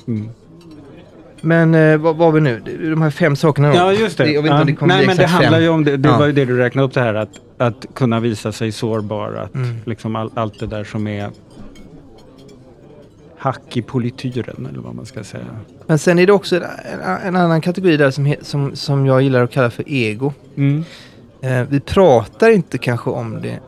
Mm. 0.06 0.28
Men 1.44 1.74
eh, 1.74 1.96
vad 1.98 2.16
var 2.16 2.32
vi 2.32 2.40
nu? 2.40 2.60
De 2.90 3.02
här 3.02 3.10
fem 3.10 3.36
sakerna 3.36 3.68
då? 3.70 3.76
Ja, 3.76 3.92
just 3.92 4.18
det. 4.18 4.30
Jag 4.32 4.42
vet 4.42 4.50
inte 4.50 4.54
ja. 4.54 4.60
om 4.60 4.66
det 4.66 4.72
kommer 4.72 4.94
Nej, 4.96 5.06
men 5.06 5.16
det 5.16 5.26
handlar 5.26 5.52
fem. 5.52 5.62
ju 5.62 5.68
om 5.68 5.84
det. 5.84 5.96
Det 5.96 6.08
Ja. 6.08 6.18
var 6.18 6.26
ju 6.26 6.32
det 6.32 6.44
du 6.44 6.56
räknade 6.56 6.86
upp 6.88 6.94
det 6.94 7.00
här 7.00 7.14
att, 7.14 7.28
att 7.58 7.86
kunna 7.94 8.20
visa 8.20 8.52
sig 8.52 8.72
sårbar. 8.72 9.32
Att 9.34 9.54
Mm. 9.54 9.76
liksom 9.84 10.16
all, 10.16 10.30
allt 10.34 10.60
det 10.60 10.66
där 10.66 10.84
som 10.84 11.06
är 11.06 11.30
hack 13.38 13.76
i 13.76 13.82
polityren 13.82 14.66
eller 14.70 14.80
vad 14.80 14.94
man 14.94 15.06
ska 15.06 15.24
säga. 15.24 15.44
Men 15.86 15.98
sen 15.98 16.18
är 16.18 16.26
det 16.26 16.32
också 16.32 16.56
en, 16.56 16.62
en 17.24 17.36
annan 17.36 17.60
kategori 17.60 17.96
där 17.96 18.10
som, 18.10 18.34
som, 18.42 18.76
som 18.76 19.06
jag 19.06 19.22
gillar 19.22 19.42
att 19.42 19.50
kalla 19.52 19.70
för 19.70 19.84
ego. 19.88 20.32
Mm. 20.56 20.84
Eh, 21.42 21.62
vi 21.68 21.80
pratar 21.80 22.50
inte 22.50 22.78
kanske 22.78 23.10
om 23.10 23.42
det. 23.42 23.58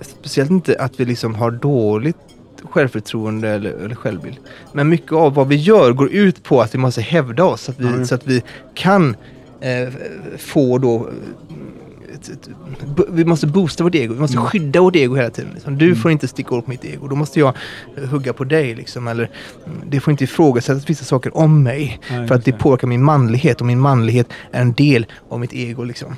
Speciellt 0.00 0.50
inte 0.50 0.76
att 0.78 1.00
vi 1.00 1.04
liksom 1.04 1.34
har 1.34 1.50
dåligt 1.50 2.16
självförtroende 2.64 3.48
eller, 3.48 3.70
eller 3.70 3.94
självbild. 3.94 4.36
Men 4.72 4.88
mycket 4.88 5.12
av 5.12 5.34
vad 5.34 5.48
vi 5.48 5.56
gör 5.56 5.92
går 5.92 6.10
ut 6.12 6.42
på 6.42 6.60
att 6.60 6.74
vi 6.74 6.78
måste 6.78 7.00
hävda 7.00 7.44
oss. 7.44 7.62
Så 7.62 7.70
att 7.70 7.80
vi, 7.80 7.98
ja. 7.98 8.04
så 8.04 8.14
att 8.14 8.26
vi 8.26 8.42
kan 8.74 9.16
eh, 9.60 9.88
få 10.38 10.78
då... 10.78 11.10
Vi 13.08 13.24
måste 13.24 13.46
boosta 13.46 13.84
vårt 13.84 13.94
ego. 13.94 14.14
Vi 14.14 14.20
måste 14.20 14.36
Mm. 14.36 14.48
skydda 14.48 14.80
vårt 14.80 14.96
ego 14.96 15.14
hela 15.14 15.30
tiden. 15.30 15.50
Liksom. 15.54 15.78
Du 15.78 15.94
får 15.96 16.10
inte 16.10 16.28
sticka 16.28 16.54
upp 16.54 16.66
mitt 16.66 16.84
ego. 16.84 17.08
Då 17.08 17.16
måste 17.16 17.40
jag 17.40 17.54
eh, 17.96 18.08
hugga 18.08 18.32
på 18.32 18.44
dig. 18.44 18.74
Liksom. 18.74 19.08
Eller, 19.08 19.30
mm, 19.66 19.78
det 19.86 20.00
får 20.00 20.10
inte 20.10 20.24
ifrågasättas 20.24 20.90
vissa 20.90 21.04
saker 21.04 21.36
om 21.36 21.62
mig. 21.62 22.00
Ja, 22.10 22.26
för 22.26 22.34
att 22.34 22.44
det. 22.44 22.52
påverkar 22.52 22.86
min 22.88 23.02
manlighet. 23.02 23.60
Och 23.60 23.66
min 23.66 23.80
manlighet 23.80 24.28
är 24.52 24.60
en 24.60 24.72
del 24.72 25.06
av 25.28 25.40
mitt 25.40 25.52
ego. 25.52 25.84
Liksom. 25.84 26.16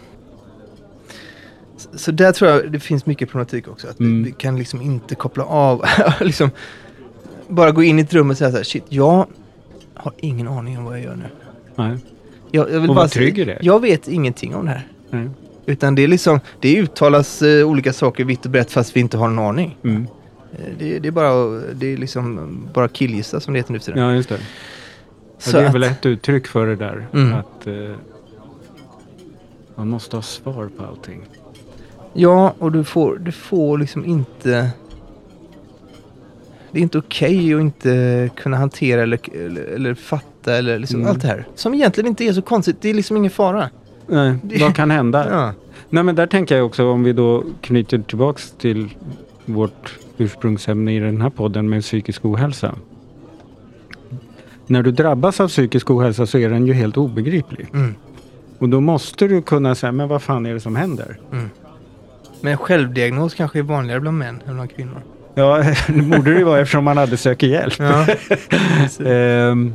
Så- 1.94 2.12
där 2.12 2.33
tror 2.33 2.50
jag 2.50 2.72
det 2.72 2.81
finns 2.81 3.07
mycket 3.07 3.31
problematik 3.31 3.68
också. 3.68 3.88
Att 3.88 4.00
Mm. 4.00 4.22
vi, 4.22 4.29
vi 4.31 4.33
kan 4.33 4.59
liksom 4.59 4.81
inte 4.83 5.14
koppla 5.14 5.44
av. 5.44 5.85
liksom, 6.20 6.50
bara 7.48 7.70
gå 7.70 7.83
in 7.83 7.98
i 7.98 8.03
ett 8.03 8.14
rum 8.14 8.31
och 8.31 8.37
säga 8.38 8.50
så 8.50 8.57
här, 8.57 8.64
shit, 8.64 8.85
jag 8.88 9.26
har 9.94 10.12
ingen 10.16 10.48
aning 10.48 10.79
om 10.79 10.85
vad 10.85 10.94
jag 10.98 11.05
gör 11.05 11.16
nu. 11.16 11.24
Nej. 11.76 11.98
Jag, 12.50 12.70
jag 12.72 12.81
vill 12.81 12.90
Och 12.90 12.96
bara 12.96 13.09
säga-. 13.09 13.59
Jag 13.61 13.81
vet 13.81 14.09
ingenting 14.09 14.55
om 14.55 14.64
det 14.66 14.70
här. 14.70 14.88
Nej. 15.11 15.29
Utan 15.66 15.94
det 15.94 16.03
är 16.05 16.09
liksom, 16.09 16.40
det 16.61 16.76
uttalas 16.76 17.42
eh, 17.42 17.68
olika 17.68 17.92
saker 17.92 18.24
vitt 18.24 18.44
och 18.44 18.50
brett 18.50 18.72
fast 18.72 18.96
vi 18.96 19.00
inte 19.00 19.16
har 19.18 19.29
en 19.29 19.38
aning. 19.38 19.76
Mm. 19.85 20.07
Eh, 20.53 20.59
det, 20.79 20.98
det 20.98 21.09
är 21.09 21.12
bara, 21.12 21.35
det 21.74 21.92
är 21.92 21.96
liksom 21.96 22.59
bara 22.74 22.88
killgissa 22.88 23.40
som 23.40 23.55
det 23.55 23.61
heter 23.61 23.72
nu 23.72 23.79
för. 23.79 23.96
Ja, 23.96 24.12
just 24.14 24.29
det. 24.29 24.38
Så 25.38 25.57
Ja, 25.57 25.61
det 25.61 25.64
är 25.64 25.68
att- 25.68 25.74
väl 25.74 25.83
ett 25.83 26.07
uttryck 26.07 26.46
för 26.46 26.66
det 26.66 26.76
där. 26.76 27.07
Mm. 27.14 27.33
Att 27.35 27.66
eh, 27.66 27.74
man 29.74 29.88
måste 29.88 30.16
ha 30.16 30.22
svar 30.22 30.68
på 30.79 30.85
allting. 30.85 31.22
Ja, 32.12 32.55
och 32.59 32.73
du 32.73 32.85
får, 32.85 33.16
du 33.16 33.33
får 33.33 33.79
liksom 33.79 34.05
inte... 34.05 34.70
Det 36.73 36.79
är 36.79 36.83
inte 36.83 36.99
okej 36.99 37.55
att 37.55 37.61
inte 37.61 38.31
kunna 38.37 38.57
hantera 38.57 39.03
eller, 39.03 39.18
eller, 39.46 39.62
eller 39.62 39.94
fatta 39.94 40.55
eller 40.57 40.79
liksom 40.79 41.01
Mm. 41.01 41.11
allt 41.11 41.23
det 41.23 41.29
här. 41.29 41.46
Som 41.55 41.75
egentligen 41.75 42.09
inte 42.09 42.25
är 42.25 42.33
så 42.33 42.42
konstigt. 42.42 42.77
Det 42.81 42.90
är 42.90 42.94
liksom 42.94 43.16
ingen 43.16 43.31
fara. 43.31 43.70
Nej, 44.07 44.35
Det- 44.42 44.61
vad 44.61 44.75
kan 44.75 44.90
hända? 44.90 45.27
Ja. 45.31 45.53
Nej, 45.90 46.05
men 46.05 46.14
där 46.14 46.27
tänker 46.27 46.57
jag 46.57 46.66
också 46.66 46.87
om 46.90 47.03
vi 47.05 47.12
då 47.12 47.44
knyter 47.61 47.99
tillbaks 47.99 48.51
till 48.59 48.88
vårt 49.46 49.99
ursprungsämne 50.18 50.96
i 50.96 50.99
den 50.99 51.20
här 51.20 51.31
podden 51.31 51.68
med 51.70 51.83
psykisk 51.83 52.25
ohälsa. 52.25 52.75
När 54.66 54.83
du 54.83 54.92
drabbas 54.92 55.40
av 55.40 55.49
psykisk 55.49 55.90
ohälsa 55.90 56.27
så 56.27 56.38
är 56.38 56.51
den 56.51 56.66
ju 56.66 56.73
helt 56.73 56.96
obegriplig. 56.96 57.66
Mm. 57.75 57.94
Och 58.59 58.68
då 58.68 58.81
måste 58.81 59.27
du 59.29 59.42
kunna 59.42 59.75
säga, 59.75 59.92
men 59.92 60.09
vad 60.09 60.23
fan 60.23 60.46
är 60.46 60.55
det 60.55 60.61
som 60.61 60.77
händer? 60.77 61.18
Men 62.40 62.57
självdiagnos 62.57 63.35
kanske 63.35 63.59
är 63.59 63.62
vanligare 63.62 64.00
bland 64.00 64.18
män 64.18 64.42
än 64.46 64.55
bland 64.55 64.74
kvinnor. 64.74 65.03
Ja, 65.35 65.64
det 65.87 66.03
borde 66.03 66.35
det 66.35 66.44
vara 66.44 66.61
eftersom 66.61 66.85
man 66.85 66.96
hade 66.96 67.16
söker 67.16 67.46
hjälp. 67.46 67.74
Ja. 67.79 68.07
Ehm, 69.11 69.74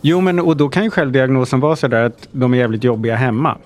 jo, 0.00 0.20
men 0.20 0.40
och 0.40 0.56
då 0.56 0.68
kan 0.68 0.84
ju 0.84 0.90
självdiagnosen 0.90 1.60
vara 1.60 1.76
sådär 1.76 2.04
att 2.04 2.28
de 2.32 2.54
är 2.54 2.58
jävligt 2.58 2.84
jobbiga 2.84 3.16
hemma. 3.16 3.58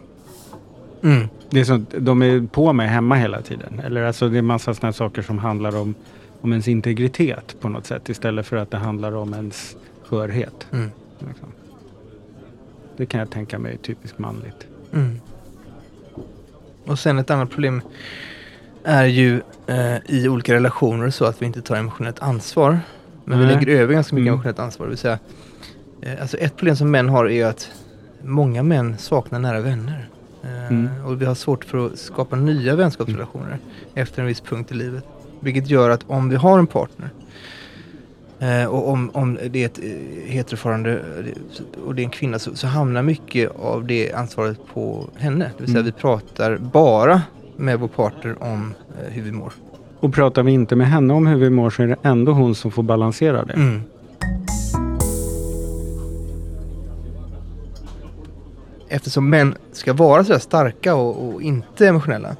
Mm. 1.02 1.28
Det 1.50 1.60
är 1.60 1.64
så, 1.64 1.84
de 1.98 2.22
är 2.22 2.46
på 2.46 2.72
mig 2.72 2.88
hemma 2.88 3.14
hela 3.14 3.42
tiden. 3.42 3.80
Eller 3.84 4.02
alltså 4.02 4.28
det 4.28 4.38
är 4.38 4.42
massa 4.42 4.74
sådana 4.74 4.92
saker 4.92 5.22
som 5.22 5.38
handlar 5.38 5.76
om, 5.76 5.94
om 6.40 6.52
ens 6.52 6.68
integritet 6.68 7.56
på 7.60 7.68
något 7.68 7.87
sätt 7.87 8.08
istället 8.08 8.46
för 8.46 8.56
att 8.56 8.70
det 8.70 8.76
handlar 8.76 9.16
om 9.16 9.34
ens 9.34 9.76
skörhet. 10.04 10.66
Mm. 10.72 10.90
Liksom. 11.18 11.48
Det 12.96 13.06
kan 13.06 13.20
jag 13.20 13.30
tänka 13.30 13.58
mig 13.58 13.72
är 13.72 13.76
typiskt 13.76 14.18
manligt. 14.18 14.66
Mm. 14.92 15.20
Och 16.87 16.99
sen 16.99 17.18
ett 17.18 17.31
annat 17.31 17.51
problem 17.51 17.83
är 18.85 19.05
ju 19.05 19.40
eh, 19.66 19.97
i 20.07 20.29
olika 20.29 20.55
relationer 20.55 21.11
så 21.11 21.25
att 21.25 21.42
vi 21.42 21.47
inte 21.47 21.62
tar 21.62 21.77
emotionellt 21.77 22.20
ansvar. 22.23 22.81
Men 23.25 23.38
vi 23.38 23.44
Nej. 23.47 23.55
lägger 23.55 23.68
över 23.81 23.94
ganska 23.94 24.14
mycket 24.14 24.27
Mm. 24.27 24.35
emotionellt 24.35 24.59
ansvar. 24.59 24.87
Det 24.87 24.90
vill 24.90 24.99
säga, 24.99 25.18
eh, 26.03 26.20
alltså 26.20 26.37
ett 26.37 26.57
problem 26.57 26.77
som 26.77 26.90
män 26.90 27.09
har 27.09 27.25
är 27.25 27.31
ju 27.31 27.42
att 27.42 27.70
många 28.23 28.62
män 28.62 28.99
saknar 28.99 29.38
nära 29.38 29.61
vänner. 29.61 30.09
Eh, 30.42 30.66
Mm. 30.66 31.05
Och 31.05 31.23
vi 31.23 31.27
har 31.27 31.35
svårt 31.35 31.64
för 31.64 31.87
att 31.87 31.99
skapa 31.99 32.37
nya 32.37 32.77
vänskapsrelationer 32.77 33.59
efter 33.94 34.23
en 34.23 34.29
viss 34.29 34.40
punkt 34.40 34.73
i 34.73 34.75
livet. 34.75 35.05
Vilket 35.40 35.70
gör 35.70 35.90
att 35.90 36.05
om 36.07 36.29
vi 36.29 36.37
har 36.37 36.59
en 36.59 36.66
partner 36.66 37.11
och 38.68 38.88
om, 38.88 39.11
om 39.14 39.38
det 39.50 39.62
är 39.62 39.66
ett 39.66 39.78
eh, 39.78 40.33
heteroförhållande 40.33 40.92
eh, 40.92 41.83
och 41.87 41.94
det 41.94 42.02
är 42.02 42.04
en 42.04 42.11
kvinna 42.11 42.38
så, 42.38 42.57
så 42.57 42.66
hamnar 42.66 43.02
mycket 43.02 43.50
av 43.57 43.87
det 43.87 44.12
ansvaret 44.12 44.59
på 44.74 45.09
henne. 45.16 45.44
Det 45.57 45.62
vill 45.62 45.66
säga 45.72 45.80
Mm. 45.80 45.92
vi 45.94 46.00
pratar 46.00 46.57
bara 46.57 47.22
med 47.57 47.80
vår 47.80 47.88
partner 47.88 48.37
om 48.40 48.74
eh, 49.02 49.12
hur 49.12 49.22
vi 49.22 49.33
mår. 49.33 49.52
Och 50.00 50.14
pratar 50.14 50.42
vi 50.42 50.52
inte 50.52 50.76
med 50.76 50.87
henne 50.88 51.14
om 51.14 51.26
hur 51.26 51.37
vi 51.37 51.50
mår 51.50 51.70
så 51.70 51.83
är 51.83 51.87
det 51.87 51.96
ändå 52.02 52.33
hon 52.33 52.54
som 52.54 52.70
får 52.70 52.83
balansera 52.83 53.44
det. 53.44 53.52
Mm. 53.52 53.80
Eftersom 58.88 59.30
män 59.30 59.54
ska 59.72 59.92
vara 59.92 60.24
så 60.24 60.38
starka 60.38 60.94
och, 60.94 61.28
och 61.35 61.42
inte 61.42 61.88
emotionella 61.88 62.37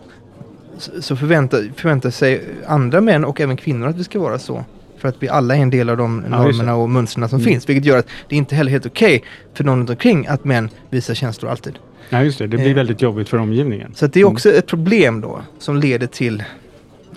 så- 0.79 1.03
så 1.03 1.17
förväntar, 1.17 1.73
förväntar 1.77 2.11
sig 2.11 2.45
andra 2.67 3.01
män 3.01 3.25
och 3.25 3.41
även 3.41 3.57
kvinnor 3.57 3.89
att 3.89 3.97
vi 3.97 4.05
ska 4.05 4.19
vara 4.21 4.39
så. 4.39 4.65
För 5.05 5.09
att 5.09 5.17
vi 5.23 5.29
alla 5.29 5.57
är 5.57 5.61
en 5.63 5.71
del 5.71 5.91
av 5.91 5.97
de 5.97 6.19
normerna 6.21 6.75
och 6.77 6.91
mönstren 6.91 7.29
som 7.29 7.37
Mm. 7.39 7.45
finns. 7.53 7.69
Vilket 7.69 7.85
gör 7.85 7.99
att 7.99 8.07
det 8.29 8.37
inte 8.37 8.55
heller 8.55 8.71
är 8.71 8.73
helt 8.73 8.87
okej 8.87 9.25
för 9.55 9.65
någon 9.65 9.79
runt 9.79 9.91
omkring 9.91 10.27
att 10.27 10.45
män 10.45 10.69
visar 10.91 11.15
känslor 11.15 11.51
alltid. 11.51 11.79
Ja, 12.11 12.23
just 12.23 12.39
det. 12.39 12.47
Det 12.47 12.57
blir 12.57 12.69
Eh. 12.69 12.75
väldigt 12.75 13.03
jobbigt 13.03 13.29
för 13.29 13.39
omgivningen. 13.39 13.93
Så 13.95 14.07
det 14.07 14.21
är 14.21 14.23
Mm. 14.25 14.33
också 14.33 14.51
ett 14.51 14.67
problem 14.67 15.21
då 15.21 15.43
som 15.59 15.77
leder 15.77 16.07
till 16.07 16.43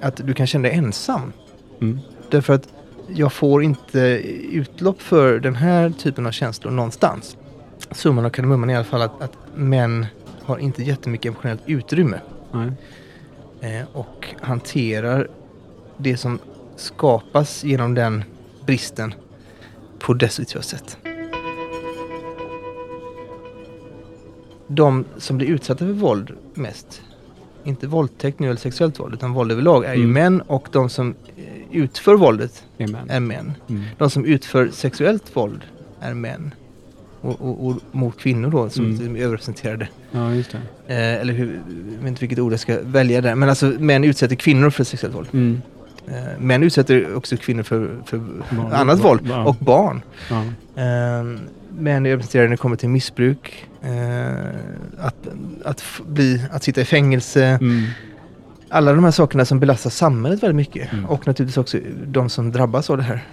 att 0.02 0.22
du 0.28 0.34
kan 0.34 0.48
känna 0.48 0.68
dig 0.68 0.78
ensam. 0.78 1.34
Mm. 1.82 2.00
Därför 2.30 2.54
att 2.54 2.68
jag 3.16 3.34
får 3.34 3.64
inte 3.64 4.00
utlopp 4.52 5.02
för 5.02 5.40
den 5.40 5.56
här 5.56 5.90
typen 5.90 6.26
av 6.28 6.32
känslor 6.32 6.72
någonstans. 6.72 7.38
Summan 7.92 8.26
av 8.26 8.30
kardemumman 8.30 8.70
är 8.70 8.74
i 8.74 8.76
alla 8.76 8.86
fall 8.86 9.02
att, 9.02 9.22
att 9.22 9.34
män 9.56 10.06
har 10.44 10.58
inte 10.58 10.84
jättemycket 10.84 11.26
emotionellt 11.32 11.62
utrymme 11.66 12.20
Nej. 12.52 12.72
eh, 13.80 13.86
och 13.94 14.28
hanterar 14.42 15.28
det 15.98 16.18
som 16.18 16.40
skapas 16.78 17.64
genom 17.64 17.94
den 17.94 18.24
bristen 18.66 19.14
på 20.00 20.14
destruktiva 20.14 20.62
sätt. 20.62 20.98
De 24.68 25.06
som 25.18 25.38
blir 25.38 25.48
utsatta 25.48 25.86
för 25.86 25.94
våld 25.94 26.32
mest, 26.54 27.02
inte 27.64 27.88
våldtäkt 27.88 28.40
nu 28.40 28.48
eller 28.48 28.58
sexuellt 28.60 29.00
våld, 29.00 29.14
utan 29.14 29.34
våld 29.34 29.52
överlag, 29.52 29.86
är 29.86 29.94
ju 29.94 30.00
Mm. 30.04 30.14
män 30.14 30.42
och 30.42 30.68
de 30.72 30.90
som 30.90 31.16
eh, 31.38 31.44
utför 31.72 32.16
våldet 32.16 32.64
Det 32.78 32.84
är 32.84 32.88
män. 32.88 33.10
är 33.10 33.20
män. 33.20 33.54
Mm. 33.70 33.84
De 33.98 34.10
som 34.10 34.26
utför 34.26 34.70
sexuellt 34.74 35.36
våld 35.36 35.62
är 36.00 36.14
män. 36.14 36.54
Och, 37.22 37.42
och, 37.42 37.68
och 37.68 37.76
mot 37.92 38.18
kvinnor 38.20 38.50
då, 38.50 38.70
som 38.70 38.86
Mm. 38.86 39.16
är 39.16 39.20
överrepresenterade. 39.22 39.88
Ja, 40.12 40.34
just 40.34 40.52
det. 40.52 40.94
Eh, 40.94 41.22
eller 41.22 41.34
hur, 41.34 41.62
jag 41.94 42.00
vet 42.00 42.08
inte 42.08 42.20
vilket 42.22 42.40
ord 42.40 42.52
jag 42.54 42.60
ska 42.60 42.78
välja 42.82 43.22
där. 43.22 43.36
Men 43.36 43.50
alltså 43.50 43.66
män 43.66 44.04
utsätter 44.04 44.36
kvinnor 44.36 44.70
för 44.70 44.84
sexuellt 44.84 45.16
våld. 45.16 45.28
Mm. 45.34 45.62
Eh, 46.08 46.40
män 46.40 46.64
utsätter 46.64 47.16
också 47.16 47.38
kvinnor 47.38 47.64
för, 47.64 47.98
för 48.06 48.18
Barn. 48.52 48.72
annat 48.74 49.00
våld. 49.00 49.32
Och 49.46 49.56
barn. 49.56 50.02
Ja. 50.30 50.42
Eh, 50.82 51.24
män 51.80 52.06
är 52.06 52.10
överrepresenterade 52.10 52.48
när 52.48 52.52
det 52.52 52.58
kommer 52.58 52.76
till 52.76 52.90
missbruk. 52.90 53.68
Eh, 53.82 54.36
att, 55.00 55.28
att, 55.66 55.84
bli, 56.08 56.42
att 56.52 56.64
sitta 56.64 56.82
i 56.82 56.86
fängelse. 56.86 57.44
Mm. 57.46 57.84
Alla 58.70 58.94
de 58.94 59.04
här 59.04 59.12
sakerna 59.12 59.46
som 59.46 59.60
belastar 59.60 59.90
samhället 59.90 60.44
väldigt 60.44 60.56
mycket. 60.56 60.94
Mm. 60.94 61.06
Och 61.06 61.28
naturligtvis 61.28 61.58
också 61.58 61.78
de 62.06 62.30
som 62.30 62.52
drabbas 62.52 62.90
av 62.90 62.98
det 62.98 63.04
här. 63.04 63.24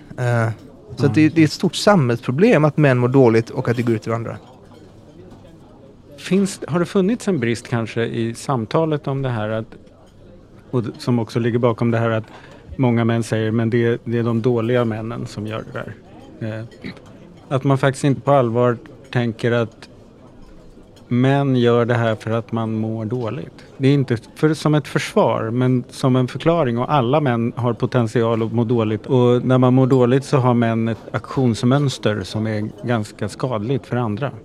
Så 0.96 1.06
att 1.06 1.14
det, 1.14 1.28
det 1.28 1.40
är 1.40 1.44
ett 1.44 1.52
stort 1.52 1.74
samhällsproblem 1.74 2.64
att 2.64 2.76
män 2.76 2.98
mår 2.98 3.08
dåligt 3.08 3.50
och 3.50 3.68
att 3.68 3.76
det 3.76 3.82
går 3.82 3.94
ut 3.94 4.06
över 4.06 4.16
andra. 4.16 4.36
Finns, 6.18 6.60
har 6.68 6.78
det 6.78 6.86
funnits 6.86 7.28
en 7.28 7.40
brist 7.40 7.68
kanske 7.68 8.04
i 8.04 8.34
samtalet 8.34 9.06
om 9.06 9.22
det 9.22 9.28
här 9.28 9.48
att, 9.48 9.66
och 10.70 10.82
som 10.98 11.18
också 11.18 11.38
ligger 11.38 11.58
bakom 11.58 11.90
det 11.90 11.98
här 11.98 12.10
att 12.10 12.24
många 12.78 13.04
män 13.04 13.22
säger 13.22 13.50
men 13.50 13.70
det, 13.70 13.84
är- 13.86 13.98
det 14.04 14.18
är 14.18 14.22
de 14.22 14.42
dåliga 14.42 14.84
männen 14.84 15.26
som 15.26 15.46
gör 15.46 15.64
det 15.72 15.78
där. 16.40 16.58
Eh, 16.58 16.64
att 17.48 17.64
man 17.64 17.78
faktiskt 17.78 18.04
inte 18.04 18.20
på 18.20 18.32
allvar 18.32 18.76
tänker 19.12 19.52
att 19.52 19.88
män 21.08 21.56
gör 21.56 21.84
det 21.84 21.94
här 21.94 22.14
för 22.14 22.30
att 22.30 22.52
man 22.52 22.74
mår 22.74 23.04
dåligt. 23.04 23.64
Det 23.76 23.88
är 23.88 23.94
inte 23.94 24.16
för, 24.34 24.54
som 24.54 24.74
ett 24.74 24.88
försvar 24.88 25.50
men 25.50 25.84
som 25.90 26.16
en 26.16 26.28
förklaring 26.28 26.78
och 26.78 26.92
alla 26.94 27.20
män 27.20 27.52
har 27.56 27.72
potential 27.72 28.42
att 28.42 28.52
må 28.52 28.64
dåligt 28.64 29.06
och 29.06 29.44
när 29.44 29.58
man 29.58 29.74
mår 29.74 29.86
dåligt 29.86 30.24
så 30.24 30.36
har 30.36 30.54
män 30.54 30.88
ett 30.88 30.98
aktionsmönster 31.12 32.22
som 32.22 32.46
är 32.46 32.68
ganska 32.86 33.28
skadligt 33.28 33.86
för 33.86 33.96
andra. 33.96 34.30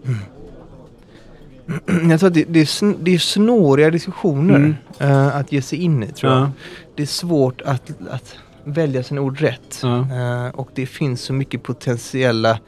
Jag 2.10 2.20
tror 2.20 2.28
att 2.28 2.34
det, 2.34 2.46
det, 2.50 2.60
är, 2.60 3.04
det 3.04 3.14
är 3.14 3.18
snåriga 3.20 3.90
diskussioner 3.90 4.56
Mm. 4.56 4.76
eh, 5.00 5.36
att 5.36 5.52
ge 5.52 5.62
sig 5.62 5.80
in 5.84 6.04
i 6.04 6.08
tror 6.08 6.32
jag. 6.34 6.42
Ja. 6.42 6.52
Det 7.00 7.04
är 7.04 7.08
svårt 7.08 7.62
att, 7.62 7.92
att 8.10 8.36
välja 8.64 9.04
sina 9.04 9.22
ord 9.22 9.40
rätt. 9.40 9.80
Ja. 9.84 9.98
Eh, 9.98 10.48
och 10.50 10.70
det 10.74 10.86
finns 10.86 11.22
så 11.22 11.34
mycket 11.34 11.64
potentiella... 11.64 12.60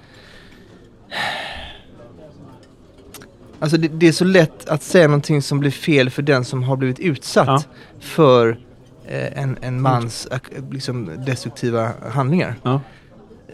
Alltså 3.60 3.78
det, 3.78 3.88
det 3.88 4.08
är 4.08 4.12
så 4.12 4.26
lätt 4.26 4.70
att 4.70 4.84
säga 4.84 5.08
någonting 5.08 5.42
som 5.42 5.60
blir 5.60 5.72
fel 5.72 6.10
för 6.10 6.22
den 6.22 6.46
som 6.46 6.64
har 6.64 6.76
blivit 6.76 7.00
utsatt 7.00 7.48
Ja. 7.48 7.64
för 8.00 8.60
eh, 9.06 9.42
en, 9.42 9.58
en 9.62 9.82
mans 9.82 10.28
liksom, 10.72 11.12
destruktiva 11.26 11.92
handlingar. 12.12 12.56
Ja. 12.64 12.82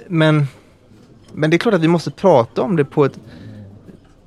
Men, 0.07 0.47
men 1.33 1.49
det 1.49 1.55
är 1.55 1.59
klart 1.59 1.75
att 1.75 1.81
vi 1.81 1.87
måste 1.87 2.11
prata 2.11 2.61
om 2.61 2.75
det 2.75 2.85
på 2.85 3.05
ett 3.05 3.19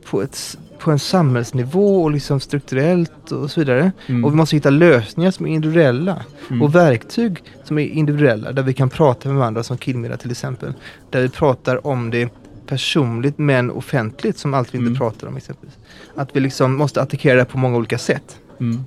på, 0.05 0.23
ett, 0.23 0.59
på 0.81 0.91
en 0.91 0.99
samhällsnivå 0.99 2.03
och 2.03 2.11
liksom 2.11 2.41
strukturellt 2.41 3.33
och 3.33 3.51
så 3.51 3.61
vidare. 3.61 3.93
Mm. 4.07 4.25
Och 4.25 4.33
vi 4.33 4.37
måste 4.37 4.57
hitta 4.57 4.71
lösningar 4.71 5.31
som 5.31 5.47
är 5.47 5.51
individuella. 5.51 6.25
Mm. 6.51 6.63
Och 6.63 6.75
verktyg 6.75 7.43
som 7.65 7.79
är 7.79 7.87
individuella. 7.87 8.53
Där 8.53 8.63
vi 8.63 8.73
kan 8.75 8.91
prata 8.91 9.29
med 9.29 9.39
varandra 9.39 9.63
som 9.63 9.79
Killmedda 9.79 10.17
till 10.17 10.31
exempel. 10.31 10.73
Där 11.11 11.21
vi 11.23 11.29
pratar 11.29 11.87
om 11.87 12.11
det 12.11 12.29
personligt 12.67 13.39
men 13.39 13.71
offentligt 13.71 14.39
som 14.39 14.55
allt 14.55 14.75
vi 14.75 14.79
inte 14.79 14.89
Mm. 14.89 14.99
pratar 14.99 15.27
om 15.27 15.37
exempelvis. 15.37 15.79
Att 16.15 16.37
vi 16.37 16.41
liksom 16.41 16.77
måste 16.77 17.03
attackera 17.03 17.39
det 17.39 17.45
på 17.45 17.59
många 17.59 17.77
olika 17.77 17.99
sätt. 17.99 18.39
Mm. 18.61 18.85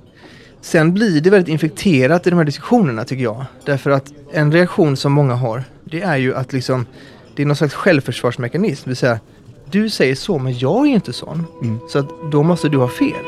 Sen 0.60 0.94
blir 0.94 1.20
det 1.20 1.30
väldigt 1.30 1.48
infekterat 1.48 2.26
i 2.26 2.30
de 2.30 2.36
här 2.36 2.44
diskussionerna 2.44 3.04
tycker 3.04 3.22
jag. 3.22 3.44
Därför 3.64 3.90
att 3.90 4.12
en 4.32 4.52
reaktion 4.52 4.96
som 4.96 5.12
många 5.12 5.34
har, 5.34 5.64
det 5.84 6.02
är 6.02 6.16
ju 6.16 6.34
att 6.34 6.52
liksom, 6.52 6.86
det 7.36 7.42
är 7.42 7.46
någon 7.46 7.56
slags 7.56 7.74
självförsvarsmekanism. 7.74 8.82
Det 8.84 8.90
vill 8.90 8.96
säga, 8.96 9.20
du 9.74 9.90
säger 9.90 10.14
så 10.14 10.38
men 10.38 10.58
jag 10.58 10.86
är 10.86 10.90
inte 10.90 11.12
sån. 11.12 11.44
Mm. 11.62 11.78
Så 11.88 11.98
att 11.98 12.08
då 12.32 12.42
måste 12.42 12.68
du 12.68 12.78
ha 12.78 12.88
fel. 12.88 13.24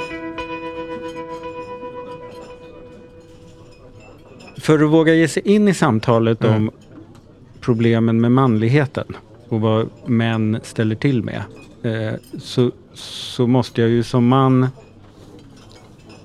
För 4.61 4.85
att 4.85 4.91
våga 4.91 5.15
ge 5.15 5.29
sig 5.29 5.43
in 5.55 5.69
i 5.69 5.75
samtalet 5.75 6.45
Mm. 6.45 6.57
om 6.57 6.71
problemen 7.61 8.21
med 8.21 8.33
manligheten 8.33 9.05
och 9.49 9.61
vad 9.61 9.89
män 10.07 10.61
ställer 10.63 10.95
till 10.95 11.23
med 11.23 11.43
eh, 11.83 12.15
så, 12.39 12.71
så 12.95 13.47
måste 13.47 13.81
jag 13.81 13.91
ju 13.91 14.03
som 14.03 14.29
man 14.29 14.67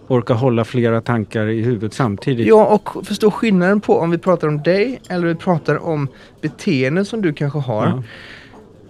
orka 0.07 0.33
hålla 0.33 0.65
flera 0.65 1.01
tankar 1.01 1.47
i 1.47 1.61
huvudet 1.61 1.93
samtidigt. 1.93 2.47
Ja, 2.47 2.65
och 2.65 3.05
förstå 3.07 3.31
skillnaden 3.31 3.81
på 3.81 3.99
om 3.99 4.11
vi 4.11 4.17
pratar 4.17 4.47
om 4.47 4.63
dig 4.63 5.01
eller 5.09 5.27
vi 5.27 5.35
pratar 5.35 5.83
om 5.83 6.07
beteenden 6.41 7.05
som 7.05 7.21
du 7.21 7.33
kanske 7.33 7.59
har. 7.59 7.85
Ja. 7.85 8.03